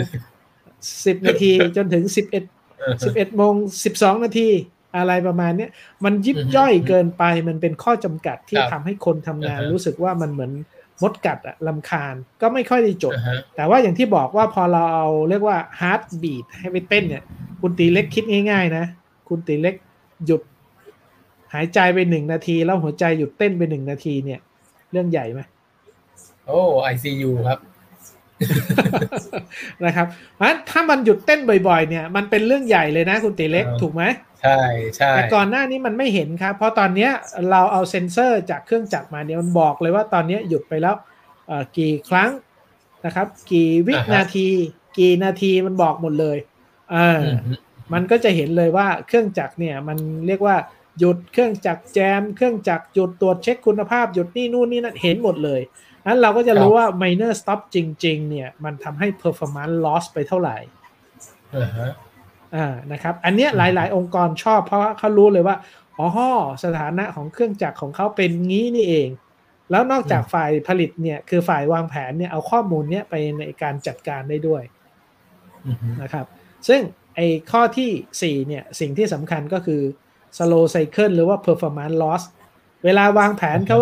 [1.06, 2.44] สิบนาทีจนถึงสิบเอ็ด
[2.82, 3.54] อ่าฮะสิบเอ็ดโมง
[3.84, 4.50] สิบสองนาที
[4.98, 5.70] อะไรประมาณเนี้ย
[6.04, 10.52] มันยิบอือฮึย่อยเกินไปมันเป็นข้อจำกัดที่ครับทำให้คนทำงานอ่าฮะรู้สึกว่ามันเหมือน
[11.02, 17.24] มดกัดอะรำคาญก็ไม่ค่อยได้จดอ่าฮะแต่ว่าอย่างที่บอกว่าพอเราเอาเรียกว่า heartbeat ให้ไปเต้นเนี่ย
[17.62, 18.86] คุณตีเล็กคิดง่ายๆนะ
[19.30, 19.76] คุณตีเล็ก
[20.26, 20.42] หยุด
[21.54, 24.40] หายใจไปหนึ่งนาที แล้วหัวใจหยุดเต้นไปหนึ่งนาทีเนี่ย
[24.92, 25.42] เรื่องใหญ่ไหม
[26.48, 26.62] โอ้
[26.94, 27.60] ICU ครับ
[29.86, 34.04] นะครับเพราะถ้ามันหยุดเต้นบ่อยๆ เนี่ย มันเป็นเรื่องใหญ่เลยนะคุณตีเล็กถูกไหม
[34.42, 34.60] ใช่
[34.96, 37.10] ใช่แต่ก่อนหน้านี้มันไม่เห็นครับ เพราะตอนนี้
[37.52, 40.96] เราเอาเซ็นเซอร์จากเครื่องจักรมาเนี่ยมันบอกเลยว่าตอนนี้หยุดไปแล้ว
[41.78, 42.30] กี่ครั้ง
[43.06, 44.48] นะครับ กี่วินาที
[44.98, 46.38] กี่นาทีมันบอกหมดเลย
[46.94, 47.22] อ่า
[47.94, 50.56] มันก็จะเห็นเลยว่าเครื่องจักรเนี่ย มันเรียกว่า
[51.00, 55.62] หยุดเครื่องจักรแจม เครื่องจักรหยุดตรวจเช็คคุณภาพหยุดนี่นู่นนี่นั่นเห็นหมดเลย
[56.08, 60.58] นั้นเราก็จะรู้ว่า minor stop จริง ๆ เนี่ย มันทำให้ performance loss ไปเท่าไหร่
[62.56, 65.56] อ่านะครับ อันเนี้ยหลาย ๆ องค์กรชอบเพราะเขารู้เลยว่า
[66.00, 66.08] อ๋อ
[66.64, 69.10] สถานะของเครื่องจักรของเขาเป็นงี้นี่เอง
[69.72, 74.64] แล้วนอกจากฝ่ายผลิตเนี่ย คือฝ่ายวางแผนเนี่ยเอาข้อมูลเนี้ยไปในการจัดการได้ด้วย
[76.02, 76.26] นะครับ
[76.68, 76.82] ซึ่ง
[77.16, 79.82] ไอ้ข้อที่ 4 เนี่ย สิ่งที่สำคัญก็คือ
[80.38, 82.24] slow cycle หรือว่า performance loss
[82.86, 83.80] เวลาวางแผนเขา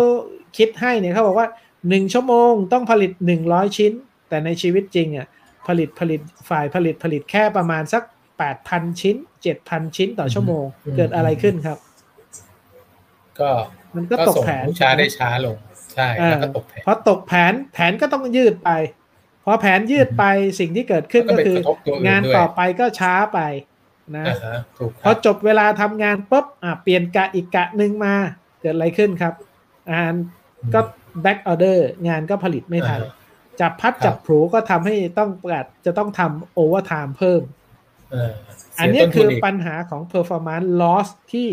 [0.58, 1.48] คิดให้เนี่ยเขาบอกว่า
[1.88, 3.92] หนึ่งชั่วโมงต้องผลิตหนึ่งร้อยชิ้น
[4.28, 5.26] แต่ในชีวิตจริงอะ
[5.68, 8.02] ผลิตผลิตฝ่ายผลิตผลิตแค่ประมาณสัก
[8.38, 10.64] แปดพันชิ้นเจ็ดพันชิ้นต่อชั่วโมง
[10.96, 11.78] เกิดอะไรขึ้นครับ
[13.40, 13.50] ก็
[13.96, 15.56] มันก็ตกแผนช้าได้ช้าลง
[15.94, 18.70] ใช่แล้วก็ตกแผนพอตกแผนแผนก็ต้องยืดไป
[19.44, 20.24] พอแผนยืดไป
[20.60, 21.56] สิ่งที่เกิดขึ้นก็คือ
[22.08, 23.40] งานต่อไปก็ช้าไป
[24.16, 24.24] นะ
[25.04, 28.14] พอจบเวลาทำงานปุ๊บอะเปลี่ยนกะอีกกะหนึ่งมา
[28.60, 29.34] เกิดอะไรขึ้นครับ
[29.90, 30.14] อ่าน
[30.74, 30.80] ก็
[31.22, 33.00] back order งานก็ผลิตไม่ทัน
[33.60, 37.42] จับพลัดจับผลูก็ทำให้ต้องประกาศจะต้องทำ overtime เพิ่ม
[38.78, 41.48] อันนี้คือปัญหาของ performance loss ที่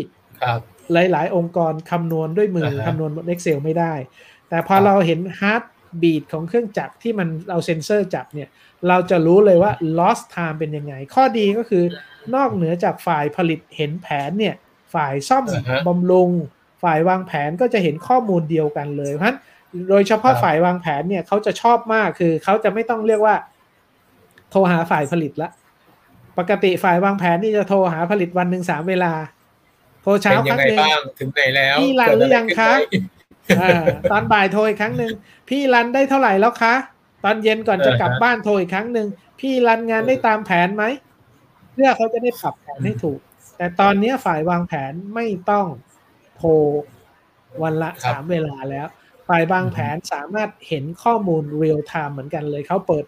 [0.92, 3.94] หลาย ๆ องค์กรคำนวณด้วยมือคำนวณบน Excel ไม่ได้
[4.48, 5.64] แต่พอเราเห็น hard
[6.02, 8.48] beat ของเครื่องจักรที่มันเอาเซนเซอร์จับเนี่ย
[8.88, 11.84] เราจะรู้เลยว่า loss time เป็นยังไง ข้อดีก็คือ
[12.34, 14.54] นอกเหนือจากฝ่ายผลิตเห็นแผนเนี่ย
[14.94, 15.44] ฝ่ายซ่อม
[15.86, 16.30] บำรุง
[16.82, 19.36] ฝ่ายวางแผนก็จะเห็นข้อมูลเดียวกันเลย เพราะ
[19.88, 23.36] โดยเฉพาะฝ่ายวางแผนเนี่ยเขาจะชอบมากคือเขาจะไม่ต้องเรียกว่า
[24.50, 25.50] โทรหาฝ่ายผลิตละ
[26.38, 29.12] ปกติฝ่ายวางแผนนี่จะโทรหาผลิตวันหนึ่งสามเวลา
[30.02, 30.78] โทรเช้าครั้งหนึ่ง
[31.20, 32.72] ถึงไหนแล้วพี่ run หรือยังคะ
[34.10, 35.12] ตอนบ่ายโทรอีกครั้งหนึ่ง
[35.48, 36.74] พี่ run ได้เท่าไหร่แล้วคะ
[37.24, 39.08] ตอนเย็นก่อนจะกลับบ้านโทรอีกครั้งหนึ่ง
[39.40, 40.84] พี่ run งานได้ตามแผนไหม
[41.72, 43.20] เพื่อเขาจะได้ปรับแผนให้ถูก
[43.56, 45.66] แต่ตอนนี้ฝ่ายวางแผนไม่ต้อง
[46.36, 46.50] โทร
[47.62, 48.86] วันละสามเวลาแล้ว
[49.28, 53.04] ฝ่ายวางแผนสามารถเห็นข้อมูล real time เหมือนกันเลย เขาเปิด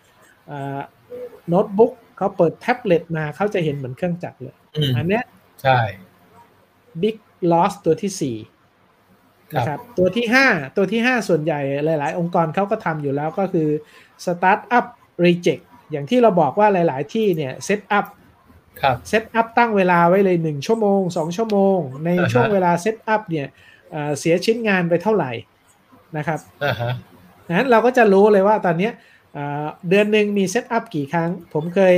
[1.48, 4.56] โน้ตบุ๊กเขาเปิดแท็บเล็ตมาเขาจะเห็นเหมือนเครื่องจักรเลย
[4.96, 5.24] อันเนี้ย
[5.62, 5.78] ใช่
[7.02, 7.16] Big
[7.52, 8.36] Loss ตัวที่สี่
[9.54, 10.46] นะครับตัวที่ห้า
[10.76, 13.68] ตัวที่ห้าส่วนใหญ่หลาย ๆ องค์กรเขาก็ทำอยู่แล้วก็คือ
[14.24, 14.86] Startup
[15.24, 18.06] Reject อย่างที่เราบอกว่าหลาย ๆ ที่เนี่ย setup
[19.08, 23.46] setup ตั้งเวลาไว้เลยหนึ่งชั่วโมงสองชั่วโมง ในช่วงเวลา setup เนี่ย
[24.18, 25.32] เสียชิ้นงานไปเท่าไหร่
[26.16, 26.40] นะครับ
[27.56, 28.90] นั้นเราก็จะรู้เลยว่าตอนนี้
[29.88, 31.96] เดือนหนึ่งมี setup กี่ครั้ง ผมเคย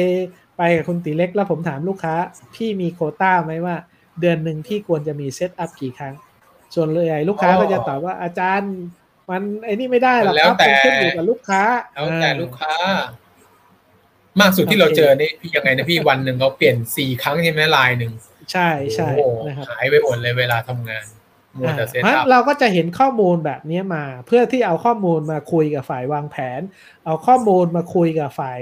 [0.59, 2.15] ไปกับคุณตีเล็กแล้วผมถามลูกค้า
[2.55, 3.77] พี่มีโคต้าไหมว่า
[4.21, 6.15] เดือนหนึ่งพี่ควรจะมีเซตอัพกี่ครั้ง
[6.75, 8.75] ส่วนใหญ่ลูกค้าก็จะตอบว่าอาจารย์
[9.31, 11.63] มันไอ้นี่ไม่ได้หรอกครับเป็นขึ้นอยู่กับลูกค้า
[11.95, 12.75] แล้วแต่ลูกค้า
[14.41, 18.13] มากสุดที่เราเจอนี่พี่ยังไงนะพี่วันหนึ่งเขาเปลี่ยนสี่ครั้งใช่ไหมลายหนึ่ง
[18.53, 19.09] ใช่ใช่
[19.69, 21.05] หายไปหมดเลยเวลาทำงาน
[22.03, 26.61] เพราะเราก็จะเห็นข้อมูลแบบนี้มา เพื่อที่เอาข้อมูลมาคุยกับฝ่ายวางแผน
[27.05, 28.61] เอาข้อมูลมาคุยกับฝ่าย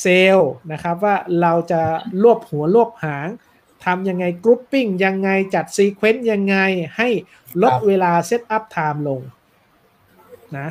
[0.00, 1.82] เซลล์นะครับ ว่าเราจะ
[2.22, 3.28] รวบหัวรวบหาง
[3.84, 6.56] ทำยังไง grouping ยังไงจัด sequence ยังไง
[6.96, 7.08] ให้
[7.62, 9.20] ลดเวลา setup time ลง
[10.58, 10.68] นะ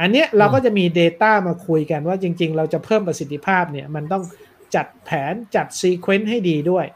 [0.00, 4.22] อันเนี้ยเราก็จะมี Data มาคุยกันว่าจริง ๆ เราจะเพิ่มประสิทธิภาพเนี่ยมันต้อง
[4.74, 6.86] จัดแผนจัด sequence ให้ดีด้วย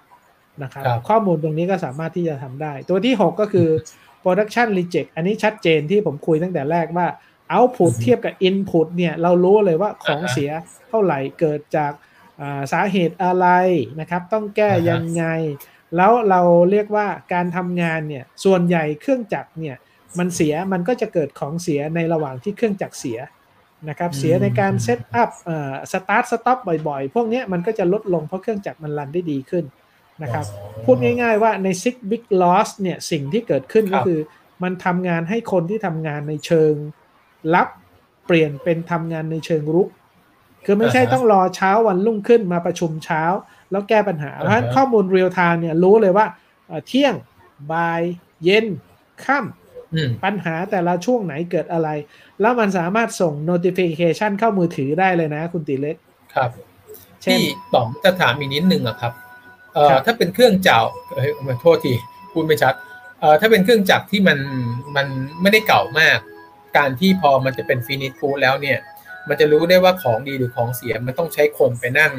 [0.63, 3.69] นะครับ ข้อมูลตรงนี้ก็สามารถที่จะทำได้ ตัวที่ 6 ก็คือ
[4.27, 7.07] production reject อันนี้ชัดเจนที่ผมคุยตั้งแต่แรกว่า
[7.55, 10.51] output เทียบกับ input เนี่ยเรารู้เลยว่าของเสีย
[10.89, 11.93] เท่าไหร่เกิดจาก
[12.73, 13.47] สาเหตุอะไร
[14.01, 15.25] นะครับ ต้องแก้ยังไง
[15.97, 19.77] แล้วเราเรียกว่าการทำงานเนี่ยส่วนใหญ่เครื่องจักรเนี่ย
[20.19, 23.19] มันเสียมันก็จะเกิดของเสียในระหว่างที่เครื่องจักรเสีย
[23.89, 25.31] นะครับเสียในการ setup
[25.93, 29.65] start stop บ่อยๆ พวกนี้มันก็จะลดลงเพราะเครื่องจักรมัน run ได้ดีขึ้น
[30.23, 30.45] นะครับ
[30.85, 34.21] พูดง่ายๆว่าใน six big loss เนี่ยสิ่งที่เกิดขึ้นก็คือ
[34.63, 36.75] มันทำงานให้คนที่ทำงานในเชิง
[37.55, 37.69] รับ
[38.27, 39.89] เปลี่ยนเป็นทำงานในเชิงรุก
[40.65, 43.23] คือไม่ใช่ต้องรอเช้าวันรุ่งขึ้นมาประชุมเช้า
[43.71, 46.27] แล้วแก้ปัญหา เพราะฉะนั้นข้อมูลเรียลไทม์เนี่ยรู้เลยว่า
[46.87, 47.15] เที่ยง
[47.73, 48.03] บ่าย
[48.45, 48.67] เย็น
[49.25, 51.89] ค่ำปัญหาแต่ละช่วงไหนเกิดอะไร
[52.41, 55.97] แล้วมันสามารถส่ง notification เข้ามือถือได้เลยนะคุณติเล็ก
[56.35, 56.51] ครับ
[57.25, 57.41] ที่
[57.73, 59.26] ป๋องจะถามอีกนิดนึงอะครับเอ่อ
[60.07, 60.81] ถ้าเป็นเครื่องเจ้า
[61.17, 61.93] เฮ้ยมาโทษที
[62.33, 62.75] พูดไม่ชัด
[63.21, 64.39] เอ่อถ้าเป็นเครื่องจักรที่มัน
[64.97, 65.07] มัน
[65.43, 66.19] ไม่ได้เก่ามาก
[66.77, 68.79] การที่พอมันจะเป็น finish good แล้วเนี่ย
[69.29, 72.13] มันจะรู้ได้ว่าของดีหรือของเสียมันต้องใช้คนไปนั่ง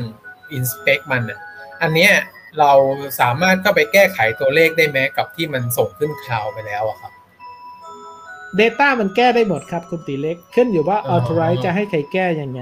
[0.54, 1.40] inspect มันอะ
[1.82, 2.14] อันเนี้ย
[2.60, 2.72] เรา
[3.20, 7.12] สามารถเข้าไปแก้ไขตัวเลขได้ไหมกับที่มันส่งขึ้น cloud ไปแล้วอะครับ
[8.60, 12.60] Data มันแก้ได้หมดครับคุณตีเล็ก ขึ้นอยู่ว่าอ๋อ authorize จะให้ใครแก้ยังไ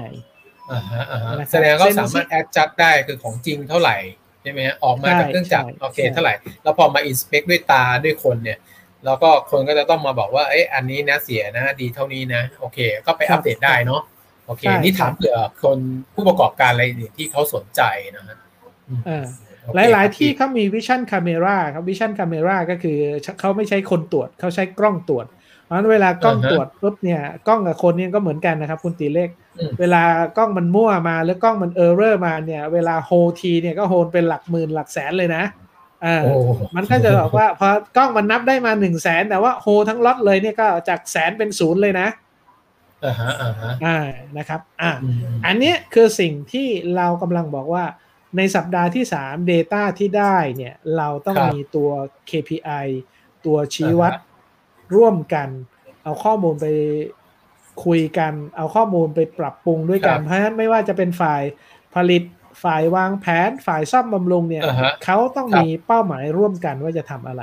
[0.72, 8.58] อ่าฮะอ่าฮะนะครับแสดงว่าเส้นสามารถ adjust ได้คือของจริงเท่าไหร่ใช่ไหมฮะออกมาจากเครื่องจักรใช่โอเคใช่เท่าไหร่แล้วพอมา inspect ด้วยตาด้วยคนเนี่ย
[9.04, 14.02] แล้วก็คนก็จะต้องมาบอกว่าเอ้ยอันนี้นะเสียนะ ดีเท่านี้นะ โอเค ก็ไปอัปเดตได้เนาะ
[14.46, 15.78] โอเคใช่นี่ถามเผื่อคน
[16.14, 17.82] ผู้ประกอบการอะไรอื่นที่เขาสนใจ
[18.16, 18.38] นะฮะ
[18.88, 19.26] อืมอ่า
[19.62, 22.98] โอเคหลายครับๆที่เขามี vision camera ครับ vision camera ก็คือ
[23.40, 25.26] เขาไม่ใช้คนตรวจเขาใช้กล้องตรวจ
[25.66, 30.02] เพราะฉะนั้นเวลากล้องตรวจปุ๊บเนี่ยกล้องกับคนเนี่ยก็เหมือนกันนะครับ คุณตีเลขอืมเวลา
[30.36, 33.10] กล้องมันมั่วมาหรือกล้องมันเออร์เรอร์มาเนี่ย เวลาโฮ
[33.40, 35.44] ทีเนี่ยก็โฮนเป็นหลักหมื่นหลักแสนเลยนะ
[36.04, 36.32] อ่าโอ้
[36.76, 42.08] มันก็จะบอกว่าพอกล้องมันนับได้มาหนึ่งแสนแต่ว่าโฮทั้งล็อตเลยเนี่ยก็จากแสนเป็นศูนย์เลยนะ
[43.04, 43.98] อ่าฮะอ่าฮะอ่า
[44.38, 47.84] นะครับ อ่าอืมอันเนี้ยคือสิ่งที่เรากำลังบอกว่า
[48.36, 51.90] ในสัปดาห์ที่ 3 Data ที่ได้เนี่ยเราต้องมีตัว
[52.30, 52.86] KPI
[53.46, 54.12] ตัวชี้วัด
[54.94, 55.48] ร่วมกัน
[56.04, 56.66] เอาข้อมูลไป
[57.84, 61.42] คุยกัน เอาข้อมูลไปปรับปรุงด้วยกัน เพราะฉะนั้นไม่ว่าจะเป็นฝ่าย
[61.94, 62.22] ผลิต
[62.64, 67.42] ฝ่ายวางแผนฝ่ายซ่อมบำรุงเนี่ยอ่าฮะเขาต้องมีเป้าหมายร่วมกันว่าจะทำอะไร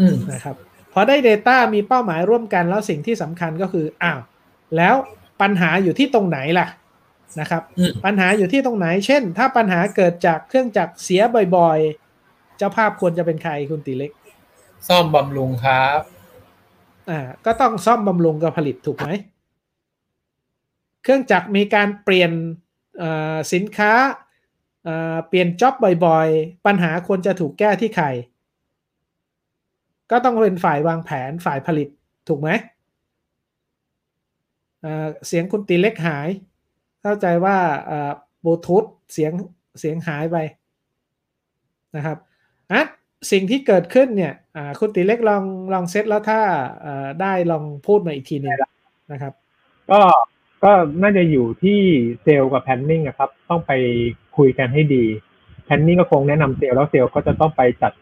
[0.00, 0.56] อืมนะครับ
[0.92, 4.20] พอได้ Data มีเป้าหมายร่วมกันแล้วสิ่งที่สำคัญก็คืออ้าว
[4.76, 4.94] แล้ว
[5.42, 6.66] ปัญหาอยู่ที่ตรงไหนล่ะ
[7.40, 11.22] นะครับอืมปัญหาอยู่ที่ตรงไหน เช่น ถ้าปัญหาเกิดจากเครื่องจักรเสีย
[11.56, 14.12] บ่อยๆ เจ้าภาพควรจะเป็นใครคุณตีเล็ก
[14.88, 16.00] ซ่อมบำรุงครับ
[17.10, 19.08] อ่าก็ต้องซ่อมบำรุงกับผลิตถูกไหม
[21.02, 22.32] เครื่องจักรมีการเปลี่ยน
[23.52, 23.92] สินค้า
[25.28, 25.74] เปลี่ยนจ็อบ
[26.04, 28.06] บ่อยๆ ปัญหาควรจะถูกแก้ที่ใคร
[30.10, 31.88] ก็ต้องเป็นฝ่ายวางแผนฝ่ายผลิต
[32.28, 32.50] ถูกไหม
[34.80, 36.28] เอ่อเสียงคุณตีเล็กหาย
[37.02, 37.56] เข้าใจว่า
[38.44, 39.32] บลูทูธเสียง
[39.80, 40.36] เสียงหายไป
[41.96, 42.18] นะครับ
[42.72, 42.82] อะ
[43.30, 46.40] สิ่งที่เกิดขึ้นเนี่ยอ่าคุณตีเล็กลองลองเซตแล้วถ้า
[46.82, 48.56] เอ่อได้ลองพูดมาอีกทีหนึ่ง
[49.12, 49.32] นะครับ
[49.90, 50.00] ก็
[50.64, 50.72] ก็
[51.02, 51.78] น่าจะอยู่ที่
[52.22, 53.72] เซลล์กับ planning ครับ ต้องไป
[54.36, 55.04] คุยกันให้ดี
[55.64, 57.92] planning ก็คงแนะนำเซลล์แล้วเซลล์ก็จะต้องไปจัด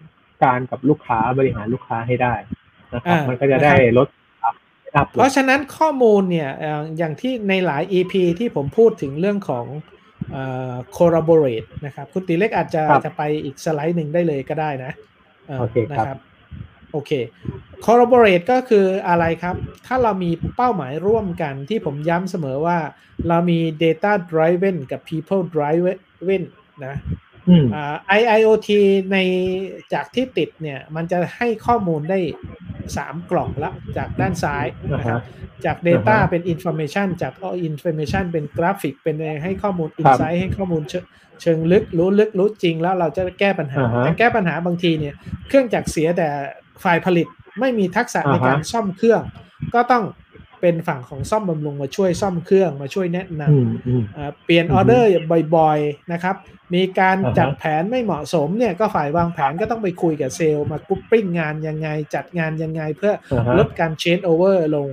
[0.43, 2.35] การกับลูกค้าบริหารลูกค้าให้ได้
[2.95, 4.09] นะครับอ่ามัมันก็จะได้ลด
[4.45, 9.66] อัพเพราะฉะนั้นข้อมูลเนี่ยเอ่ออย่างที่ในหลาย EP ที่ผมพูดถึงเรื่องของ
[10.33, 15.12] เอ่อ corroborate นะครับ คุณตีเล็กอาจจะจะไปอีกสไลด์หนึ่งได้เลยก็ได้นะเอ่อ
[15.61, 16.18] โอเคนะครับ
[16.93, 17.12] โอเค
[17.84, 22.78] corroborate ก็คืออะไรครับ ถ้าเรามีเป้าหมายร่วมกันที่ผมย้ำเสมอว่า
[23.28, 26.43] เรามี data driven กับ people driven
[26.86, 27.32] นะอืมอ่า
[28.20, 28.68] IIoT
[29.12, 29.16] ใน
[29.95, 32.18] จากที่ติดเนี่ย มันจะให้ข้อมูลได้
[32.74, 35.20] 3กล่องละจากด้านซ้ายนะครับ
[35.64, 37.32] จาก Data อ่าฮะเป็น Information จาก
[37.70, 41.05] Information เป็นกราฟิกเป็นให้ข้อมูลครับ Insight ให้ข้อมูลเชิง
[41.43, 45.14] เชิงลึกรู้ลึกรู้จริงแล้วเราจะแก้ปัญหาอ่าฮะแต่แก้ปัญหาบางทีเนี่ย
[45.49, 46.28] เครื่องจักรเสียแต่
[46.84, 47.26] ฝ่ายผลิต
[47.61, 49.22] ไม่มีทักษะในอ่าฮะการซ่อมเครื่อง
[49.74, 50.05] ก็ต้อง
[50.63, 55.09] เป็นฝั่งของซ่อมบำรุงมาช่วยซ่อมเครื่องมาช่วยแนะนำอืมอืมเอ่อเปลี่ยนอือฮึอเดอร์
[55.57, 56.37] บ่อยๆนะครับ
[56.75, 64.89] มีการอ่าฮะจัดแผนไม่เหมาะสมเนี่ยก็ฝ่ายวางแผนก็ต้องไปคุยกับเซลล์มา grouping งานยังไง จัดงานยังไงเพื่ออ่าฮะลดการ changeover ลง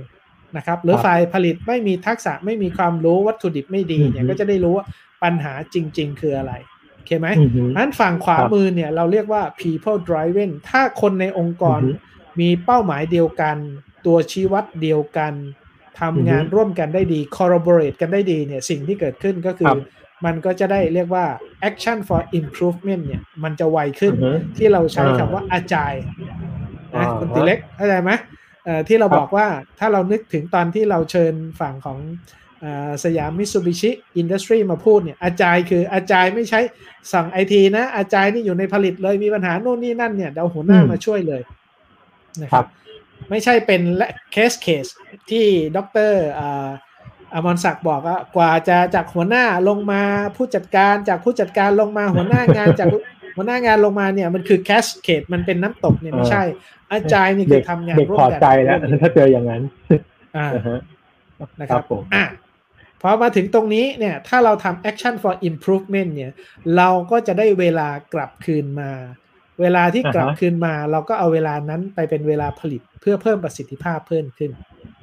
[0.56, 4.86] นะครับหรือครับฝ่ายผลิตไม่มีทักษะไม่มีความรู้วัตถุดิบไม่ดีเนี่ยอือฮึก็จะได้รู้ว่า
[5.22, 6.52] ปัญหาจริง ๆ คืออะไร
[6.94, 12.08] โอเคไหมอือฮึนั้นฝั่งขวาครับมือเนี่ยเราเรียกว่า people driven ถ้าคนในองค์กรอือฮึ
[12.40, 13.56] มีเป้าหมายเดียวกัน
[14.06, 15.32] ตัวชี้วัดเดียวกัน
[16.00, 19.78] ทำงานอือฮึร่วมกันได้ดี collaborate กันได้ดีเนี่ยสิ่งที่เกิดขึ้นก็คือครับ
[20.24, 21.26] มันก็จะได้เรียกว่า
[21.68, 26.36] action for improvement เนี่ย มันจะไวขึ้นอือฮึที่เราใช้อ่าคำว่า agile นะ
[26.94, 28.12] อ่าคุณติเล็กเข้าใจไหม
[28.64, 29.46] เอ่อที่เราครับบอกว่า
[29.78, 31.98] ถ้าเรานึกถึงตอนที่เราเชิญฝั่งของ
[32.60, 36.60] เอ่อสยามมิ s ูบิชิอินดัสทรีมาพูดเนี่ยอาจายคืออาจายไม่ใช้
[37.12, 41.42] สั่งไอทีนะอาจายนี่อยู่ในผลิตเลยมีปัญหาโน่นนี่นั่นเนี่ยเดี๋ยวหัวหน้าอืมมาช่วยเลย
[42.42, 42.66] นะคครับ
[43.30, 43.82] ไม่ใช่เป็น
[44.32, 44.86] case case
[45.30, 45.78] ที่ด
[46.08, 46.68] ร.อ่า
[47.34, 50.02] อมรศักดิ์บอกว่ากว่าจะจากหัวหน้าลงมา
[50.36, 52.88] ผู้จัดการจากผู้จัดการลงมาหัวหน้างานจาก
[53.36, 56.42] หัวหน้างานลงมาเนี่ยมันคือ cascade มันเป็นน้ำตกเนี่ยไม่ใช่
[56.92, 59.62] agile นี่คือทำงานเด็กร่วมกันพอใจแล้วถ้าเจออย่างนั้น
[60.36, 60.78] อ่าอ่าฮะ
[61.60, 62.24] นะครับผมอะ
[63.02, 66.32] พอมาถึงตรงนี้เนี่ยถ้าเราทำ action for improvement เนี่ย
[66.76, 68.90] เราก็จะได้เวลากลับคืนมา
[69.60, 74.50] เวลาที่กลับอ่าฮะคืนมา เราก็เอาเวลานั้นไปเป็นเวลาผลิตเพื่อเพิ่มประสิทธิภาพเพิ่มขึ้น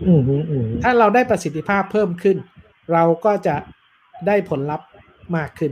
[0.07, 2.37] อืมฮึอืมฮึถ้าเราได้ประสิทธิภาพเพิ่มขึ้น
[2.93, 3.55] เราก็จะ
[4.27, 4.87] ได้ผลลัพธ์
[5.35, 5.71] มากขึ้น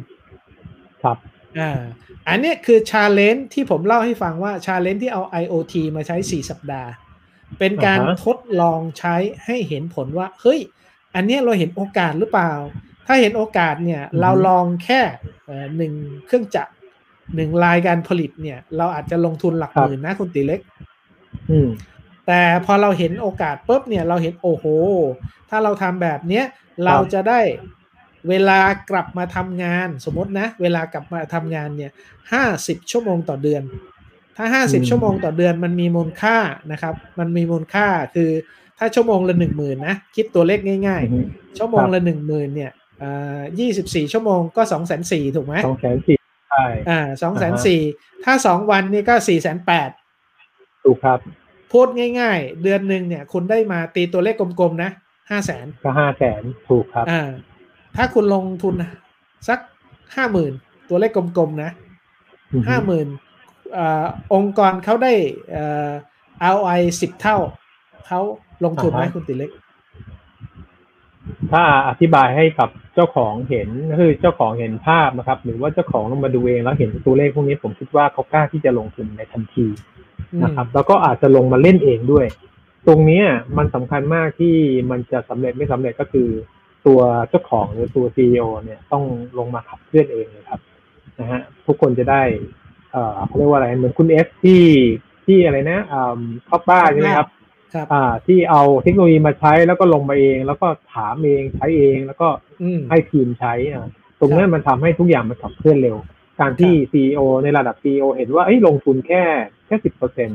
[1.03, 1.17] ครับ
[1.59, 1.79] อ่า
[2.27, 6.89] อันเนี้ยคือ challenge ที่ผมเล่าให้ฟังว่า challenge ที่เอา IoT มาใช้ 4 สัปดาห์
[7.59, 9.15] เป็นการอ่าฮะทดลองใช้
[9.45, 10.59] ให้เห็นผลว่า เฮ้ย
[11.15, 12.51] อันเนี้ยเราเห็นโอกาสหรือเปล่า
[13.07, 15.01] ถ้าเห็นโอกาสเนี่ยอือฮึเราลองแค่
[15.45, 15.93] เอ่อหนึ่ง
[16.25, 16.71] เครื่องจักร
[17.35, 20.59] หนึ่งรายการผลิตเนี่ย เราอาจจะลงทุนหลักหมื่นนะคุณตีเล็ก
[21.51, 21.69] อืม
[22.27, 24.65] แต่พอเราเห็นโอกาสปุ๊บเนี่ย เราเห็นโอ้โห
[25.49, 26.45] ถ้าเราทำแบบเนี้ย
[26.85, 27.39] เราจะได้
[28.29, 28.59] เวลา
[28.89, 31.91] กลับมาทำงาน สมมตินะ เวลากลับมาทำงานเนี่ย
[32.31, 33.63] ห้าสิบชั่วโมงต่อเดือน
[34.37, 36.37] ถ้าห้าสิบอืมชั่วโมงต่อเดือนมันมีมูลค่า
[36.71, 38.29] นะครับ มันมีมูลค่าคือ
[38.77, 42.71] ถ้าชั่วโมงละหนึ่งหมื่นนะ คิดตัวเลขง่ายอืมๆชั่วโมงละหนึ่งหมื่นเนี่ย
[43.01, 46.24] อ่ายี่สิบสี่ชั่วโมงก็สองแสนสี่ถูกไหมสองแสนสี่ใช่
[46.89, 47.81] อ่าสองแสนสี่
[48.25, 49.89] ถ้าสองวันนี่ก็สี่แสนแปด
[50.83, 51.19] ถูกครับ
[51.71, 51.87] พูด
[52.19, 54.91] ง่ายๆ เดือนหนึ่งเนี่ย คุณได้มาตีตัวเลขกลมๆนะ
[55.29, 57.21] ห้าแสนก็ห้าแสนถูกครับอ่า
[57.97, 58.75] ถ้าคุณลงทุน
[59.47, 59.59] สัก
[60.15, 60.53] ห้าหมื่น
[60.89, 61.71] ตัวเลขกลมๆนะ
[62.53, 63.07] อือฮึห้าหมื่น
[64.33, 65.13] องค์กรเขาได้
[65.51, 65.89] เอ่อ
[66.53, 67.37] ROI สิบเท่า
[68.07, 68.19] เขา
[68.65, 69.51] ลงทุนไหมคุณติเล็ก
[71.51, 79.67] ถ้าอธิบายให้กับ เจ้าของเห็นก็คือเจ้าของเห็นภาพนะครับ หรือว่าเจ้าของลงมาดูเองแล้วเห็นตัวเลขพวกนี้ผมคิดว่าเขากล้าที่จะลงทุนในทันที
[80.43, 82.25] นะครับ แล้วก็อาจจะลงมาเล่นเองด้วย
[82.87, 83.25] ตรงเนี้ย
[83.57, 84.55] มันสำคัญมากที่
[84.91, 86.29] มันจะสำเร็จไม่สำเร็จก็คือ
[86.87, 89.03] ตัวเจ้าของหรือตัวซีอเนี่ยต้อง
[89.37, 90.59] ลงมาขับเคลื่อนเองเลยครับ
[91.19, 92.21] นะฮะทุกคนจะได้
[92.91, 94.63] เอ่อเขาเรียกว่าอะไรเหมือนคุณเอฟที่
[95.25, 96.19] ที่อะไรนะอ่า
[96.49, 97.29] คอปบ้าใช่ไหมครับ
[97.73, 102.27] ครับอ่า ที่เอาเทคโนโลยีมาใช้แล้วก็ลงมาเอง แล้วก็ถามเองใช้เองแล้วก็
[102.61, 103.85] อืมให้ทีมใช้อ่า
[104.19, 105.97] ตรงนั้นมันทำให้ทุกอย่างมันขับเคลื่อนเร็ว
[106.39, 109.23] การที่ครับซีอในระดับซีอเห็นว่าเอ้ยลงทุนแค่
[109.65, 110.29] แค่สิบเปอร์เซ็น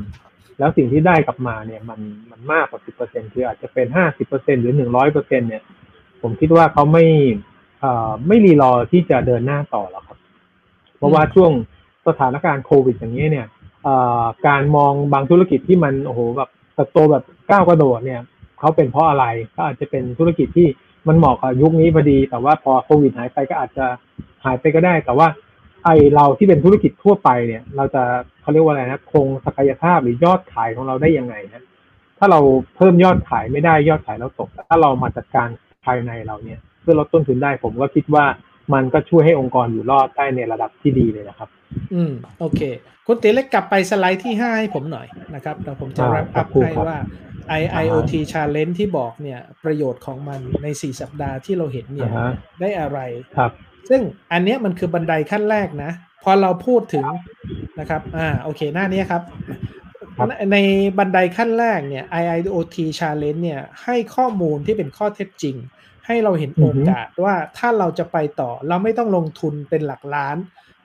[0.58, 2.00] แล้วสิ่งที่ได้กลับมาเนี่ยมัน
[2.30, 5.62] มันมากกว่าสิบเปอร์เซ็นคืออาจจะเป็นห้าสิบเปอร์เซ็นหรือหนึ่งร้อยเปอร์เซ็นเนี่ย
[6.22, 7.04] ผมคิดว่าเขาไม่
[7.80, 10.18] เอ่อไม่รีรอที่จะเดินหน้าต่อหรอกครับ
[10.96, 11.52] เพราะว่าช่วง
[12.06, 13.46] สถานการณ์โควิดอย่างนี้เนี่ย
[13.84, 18.20] เอ่อการมองบางธุรกิจที่มันโอ้โหแบบเติ บโตแบบก้าวกระโดดเนี่ย
[18.58, 19.24] เขาเป็นเพราะอะไร
[19.56, 20.68] ก็อาจจะเป็นธุรกิจที่
[21.08, 23.86] มันเหมาะกับยุคนี้พอดี แต่ว่าพอโควิดหายไปก็อาจจะ
[24.44, 25.28] หายไปก็ได้ แต่ว่า
[25.84, 28.02] ไอเราที่เป็นธุรกิจทั่วไปเนี่ย เราจะ
[28.40, 31.64] เขาเรียกว่าอะไรนะคงศักยภาพหรือยอดขายของเราได้ยังไงนะ
[32.18, 32.40] ถ้าเรา
[32.76, 35.48] เพิ่มยอดขายไม่ได้ยอดขายเราตกถ้าเรามาจัดการ
[35.84, 38.24] ภายในเราเนี่ย เพื่อลดต้นทุนได้ผมก็คิดว่า
[38.74, 41.48] มันก็ช่วยให้องค์กรอยู่รอดได้ในระดับที่ดีเลยนะครับ
[41.94, 42.60] อืม โอเค
[43.06, 46.98] คุณติเล็กกลับไปสไลด์ที่ห้าให้ผมหน่อยนะครับเดี๋ยวผมจะอ่ารับครัอับพครูให้ครับว่า
[47.60, 52.98] IIoT Challenge ที่บอกเนี่ย ประโยชน์ของมันใน 4 สัปดาห์ที่เราเห็นเนี่อ่ายฮะได้อะไร
[53.36, 53.50] ครับ
[53.88, 54.00] ซึ่ง
[54.32, 55.90] อันเนี้ยมันคือบันไดขั้นแรกนะ
[56.22, 57.06] พอเราพูดถึง
[57.80, 59.22] นะครับ อ่า โอเค หน้านี้ครับ
[60.16, 60.56] ครับในใน
[60.98, 65.56] บันไดขั้นแรกเนี่ย IIoT Challenge เนี่ยให้ข้อมูลที่เป็นข้อเท็จจริง
[66.10, 70.36] ให้เราเห็นโอกาสว่าถ้าเราจะไปต่อ เราไม่ต้องลงทุนเป็นหลักล้าน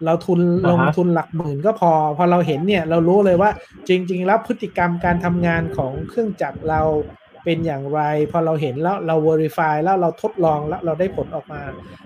[0.06, 0.40] เราทุน
[0.72, 3.50] ลงทุนหลักหมื่นก็พอ พอเราเห็นเนี่ยเรารู้เลยว่า
[3.88, 6.82] จริง ๆ แล้วพฤติกรรมการทำงานของเครื่องจักรเรา
[7.44, 8.02] เป็นอย่างไร
[8.32, 11.62] พอเราเห็นแล้วเรา verify แล้วเราทดลองแล้วเราได้ผลออกมา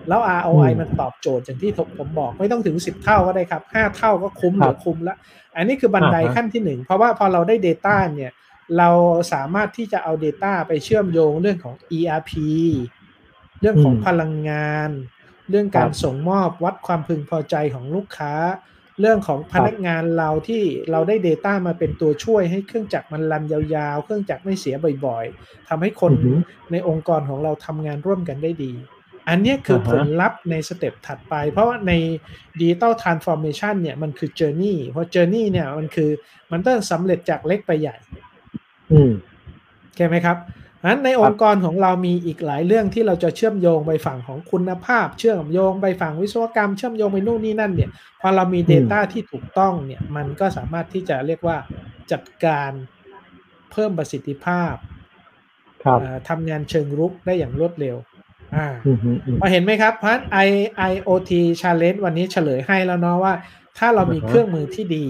[0.07, 5.15] แล้ว ROI อืมมันตอบโจทย์อย่างที่ผมบอกไม่ต้องถึง 10 เท่าก็ได้ครับ 5 เท่าก็คุ้มหครับรือคุ้มละ
[5.55, 8.31] อันนี้คือบันไดอ่าฮะขั้นที่หนึ่งเพราะว่าพอเราได้ Data เนี่ย
[8.77, 8.89] เรา
[9.33, 12.31] สามารถที่จะเอา Data ไปเชื่อมโยงเรื่องของ ERP
[13.61, 14.89] เรื่องของอืมพลังงาน
[15.49, 18.33] เรื่องการครับส่งมอบวัดความพึงพอใจของลูกค้า
[18.99, 26.37] เรื่องของพนักงานเราที่เราได้ Data มาเป็นตัวช่วยให้เครื่องจักรมันรันยาวๆ เครื่องจักรไม่เสียบ่อยๆทำให้คนอือหือ
[26.71, 28.73] ในองค์กรของเราทำงานร่วมกันได้ดี
[29.29, 31.93] อันเนี้ยคืออ่าฮะผลลัพธ์ในสเต็ปถัดไป เพราะว่าใน
[32.59, 36.09] Digital Transformation เนี่ยมันคือ Journey เพราะ Journey เนี่ยมันคือ
[36.51, 37.97] มันต้องสำเร็จจากเล็กไปใหญ่
[38.91, 39.11] อืม
[39.95, 40.37] ใช่ไหมครับ
[40.87, 47.89] นั้นในองค์กรของเรามีอีกหลายเรื่องที่เราจะเชื่อมโยงไปฝั่งของคุณภาพ เชื่อมโยงไปฝั่งวิศวกรรม เชื่อมโยงไปนู่นนี่นั่นเนี่ย
[48.21, 51.57] พอเรามี Data ที่ถูกต้องเนี่ยมันก็สามารถที่จะเรียกว่า
[52.11, 52.71] จัดการ
[53.71, 54.75] เพิ่มประสิทธิภาพ
[55.83, 57.97] ครับเอ่อทำงานเชิงรุกได้อย่างรวดเร็ว
[58.55, 60.49] อ่าอืมอืมอืมพอเห็นไหมครับเพราะฉะนั้น I
[60.91, 63.33] IoT Challenge วันนี้เฉลยให้แล้วเนาะว่า
[63.77, 65.05] ถ้าเรามีอ่าฮะเครื่องมือที่ดี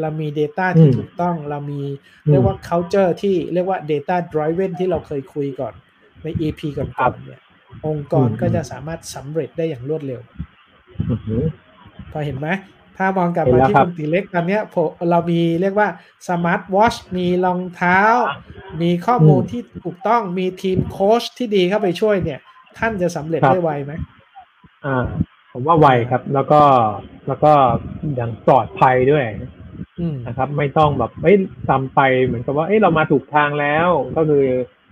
[0.00, 1.82] เรามี Data ที่อืมถูกต้อง เรามี
[2.26, 5.74] อืมเรียกว่า culture ที่เรียกว่า Data Driven ที่เราเคยคุยก่อน
[6.22, 7.40] ใน EP ก่ครัอนบๆเนี่ย
[7.86, 10.20] องค์กรอืมก็จะสามารถสำเร็จได้อย่างรวดเร็ว
[11.10, 11.42] อือหือ
[12.12, 12.48] พอเห็นไหม
[12.96, 15.88] ถ้ามองกลับเห็นมาแล้วที่ครับคุณตีเล็กตอนเนี้ยผมเรามีเรียกว่า
[16.28, 18.00] smart watch มีรองเท้า
[18.82, 22.40] มีข้อมูลอืมที่ถูกต้องมีทีมโค้ชที่ดีเข้าไปช่วยเนี่ย
[22.78, 23.92] ท่านจะสำเร็จครับได้ไวไหม
[24.86, 25.06] อ่า
[25.52, 26.62] ผมว่าไวครับ แล้วก็
[27.28, 27.52] แล้วก็
[28.14, 29.24] อย่างปลอดภัยด้วย
[30.00, 31.36] อืมนะครับ ไม่ต้องแบบเอ้ย
[31.68, 34.44] ตามไปเหมือนกับว่าเอ้ยเรามาถูกทางแล้ว ก็คือ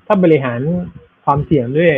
[0.07, 0.61] ถ้าบริหาร
[1.25, 1.93] ความเสี่ยงด้วย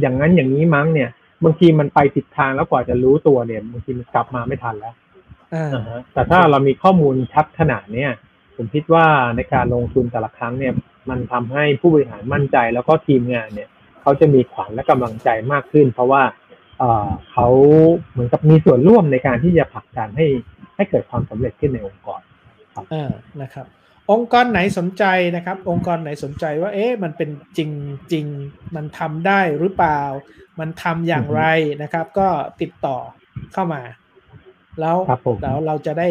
[0.00, 1.10] อย่างนั้นอย่างนี้มั้งเนี่ย
[1.44, 4.94] บางทีมันไปผิดทางแล้วกว่าจะรู้ตัวเนี่ยบางทีมันกลับมาไม่ทันแล้ว
[5.54, 8.10] อ่าอ่าฮะแต่ถ้าเรามีข้อมูลชัดขนาดเนี้ย
[8.56, 9.06] ผมคิดว่า
[9.36, 10.72] ในการลงทุนแต่ละครั้งเนี่ย
[11.10, 13.68] มันทำให้ผู้บริหารมั่นใจแล้วก็ทีมงานเนี่ย
[14.02, 16.22] เขเขาจะมีขวัญและกำลังใจมากขึ้น เพราะว่า
[16.78, 17.46] เอ่อเขา
[18.10, 20.26] เหมือนกับมีส่วนร่วมในการที่จะผลักดันให้
[20.76, 22.20] ให้เกิดความสำเร็จขึ้นในองค์กร
[22.90, 23.10] เออ
[23.42, 23.66] นะครับ
[24.12, 25.04] องค์กรไหนสนใจ
[25.36, 27.70] นะครับ องค์กรไหนสนใจว่า เอ๊ะมันเป็นจริง
[28.12, 28.26] จริง
[28.76, 30.02] มันทำได้หรือเปล่า
[30.60, 31.42] มันทำอย่างไร
[31.82, 32.28] นะครับ ก็
[32.60, 32.96] ติดต่อ
[33.52, 33.82] เข้ามา
[34.80, 36.08] แล้วครับผมแล้วเราจะได้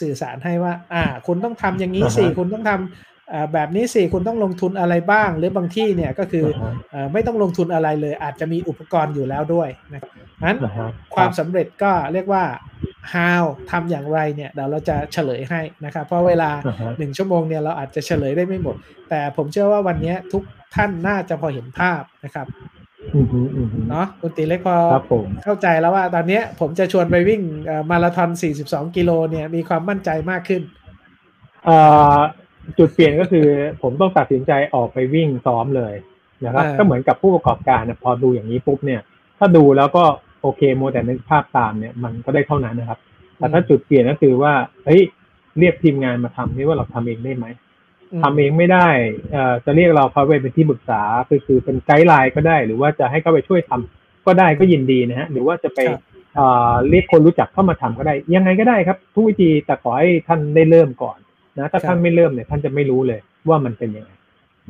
[0.00, 3.15] สื่อสารให้ว่า อ่า คุณต้องทำอย่างนี้สิอ่าฮะคุณต้องทำอ่า
[3.52, 10.12] แบบนี้สิคุณต้องลงทุนอะไรบ้าง หรือบางที่เนี่ยก็คืออ่าฮะเอ่อไม่ต้องลงทุนอะไรเลย อาจจะมีอุปกรณ์อยู่แล้วด้วยนะครับ
[10.44, 12.44] นั้นนะฮะความสำเร็จก็เรียกว่า
[13.14, 18.76] how ทำอย่างไรเนี่ยเดี๋ยวเราจะเฉลยให้นะครับเพราะเวลาอ่าฮะหนึ่งชั่วโมงเนี่ยเราอาจจะเฉลยได้ไม่หมด
[19.10, 20.42] แต่ผมเชื่อว่าวันนี้ทุก
[20.74, 22.46] ท่านน่าจะพอเห็นภาพนะครับ
[23.14, 28.30] อือฮึอือฮึเนาะคุณตีเล็กพอครับผมเข้าใจแล้วว่าตอนเนี้ยผมจะชวนไปวิ่งเอ่อมาราธอน
[28.64, 30.62] 42 กิโลเนี่ยมีความมั่นใจมากขึ้น
[31.64, 31.76] เอ่
[32.16, 32.18] อ
[32.78, 33.46] จุดเปลี่ยนก็คือ
[33.82, 35.94] ผมต้องตัดสินใจออกไปวิ่งซ้อมเลย
[36.44, 39.00] นะครับอ่าก็เหมือนกับผู้ประกอบการเนี่ยพอดูอย่างนี้ปุ๊บเนี่ย
[39.38, 40.04] ถ้าดูแล้วก็
[40.42, 42.98] โอเคโมวแต่นึกภาพตามเนี่ยมันก็ได้เท่านั้นนะครับ
[43.36, 44.52] แต่ถ้าจุดเปลี่ยนก็คือว่า
[44.84, 45.02] เฮ้ย
[45.58, 47.46] เรียกทีมงานมาทำนี่ว่าเราทำเองได้ไหม
[48.18, 48.88] มทำเองไม่ได้
[49.32, 56.02] เอ่อจะเรียกเราเขาไปเป็นที่ปรึกษาคือคือเป็นไกด์ไลน์ก็ได้ หรือว่าจะให้เขาไปช่วยทำก็ได้ก็ยินดีนะฮะหรือว่าจะไปครับ
[56.36, 61.18] เอ่อเรียกคนรู้จักเข้ามาทำก็ได้ ยังไงก็ได้ครับ ทุกวิธีแต่ขอให้ท่านได้เริ่มก่อน
[61.58, 64.10] นะถ้าท่านไม่เริ่มเนี่ยท่านจะไม่รู้เลยว่ามันเป็นยังไง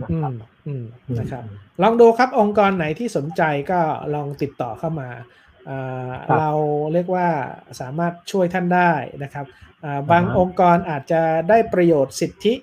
[0.03, 0.85] นะอืครับมอืม
[1.19, 3.81] นะครับอืมลองดูครับองค์กรไหนที่สนใจก็
[4.15, 5.09] ลองติดต่อเข้ามา
[5.69, 6.51] อ่าครับเรา
[6.93, 7.29] เรียกว่า
[7.81, 8.93] สามารถช่วยท่านได้
[9.25, 9.47] นะครับ
[9.85, 12.55] อ่าบางอ่าฮะองค์กรอาจจะได้ประโยชน์สิทธิ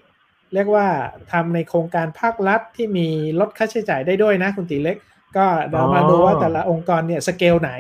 [0.54, 0.88] เรียกว่า
[1.32, 3.08] ทำในโครงการภาครัฐที่มี
[3.40, 4.98] ลดค่าใช้จ่ายได้ด้วยนะคุณตีเล็ก
[5.38, 7.72] ก็เดี๋ยวมาดูว่าแต่ละองค์กรเนี่ยสเกลไหน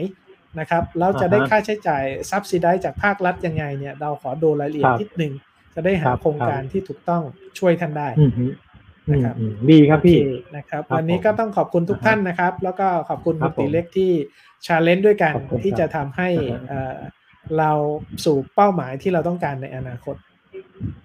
[0.59, 5.33] นะครับแล้วจะได้ค่าใใช้จ่ายซับซิได้จากภาครัฐยังไงเนี่ยเราขอดูรายละเอียดนิดนึง
[5.75, 7.23] จะได้หาโครงการที่ถูกต้อง
[7.59, 8.45] ช่วยท่านได้อืมฮึ
[9.07, 14.11] อืมนะครับอืมดีครับพี่โอนะครับครับ วันนี้ก็ต้องขอบคุณทุกท่านนะครับ แล้วก็ขอบคุณครัคุบณตีเล็กที่
[14.65, 16.97] challenge ด้วยกันขอบคุณครับที่จะทำให้อ่าฮะเอ่อ
[17.57, 17.71] เรา
[18.25, 20.15] สู่เป้าหมายที่เราต้องการในอนาคต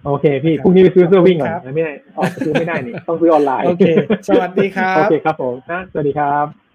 [0.07, 3.89] โอเคพี่ครับพรุ่งนี้ไปซื้อเสื้อวิ่งก่อครับนไม่ได้ออกซื้อไม่ได้นี่ต้องซื้อออนไลน์โอเค
[4.29, 6.68] สวัสดีครับโอเคครับผมนะสวัสดีครับ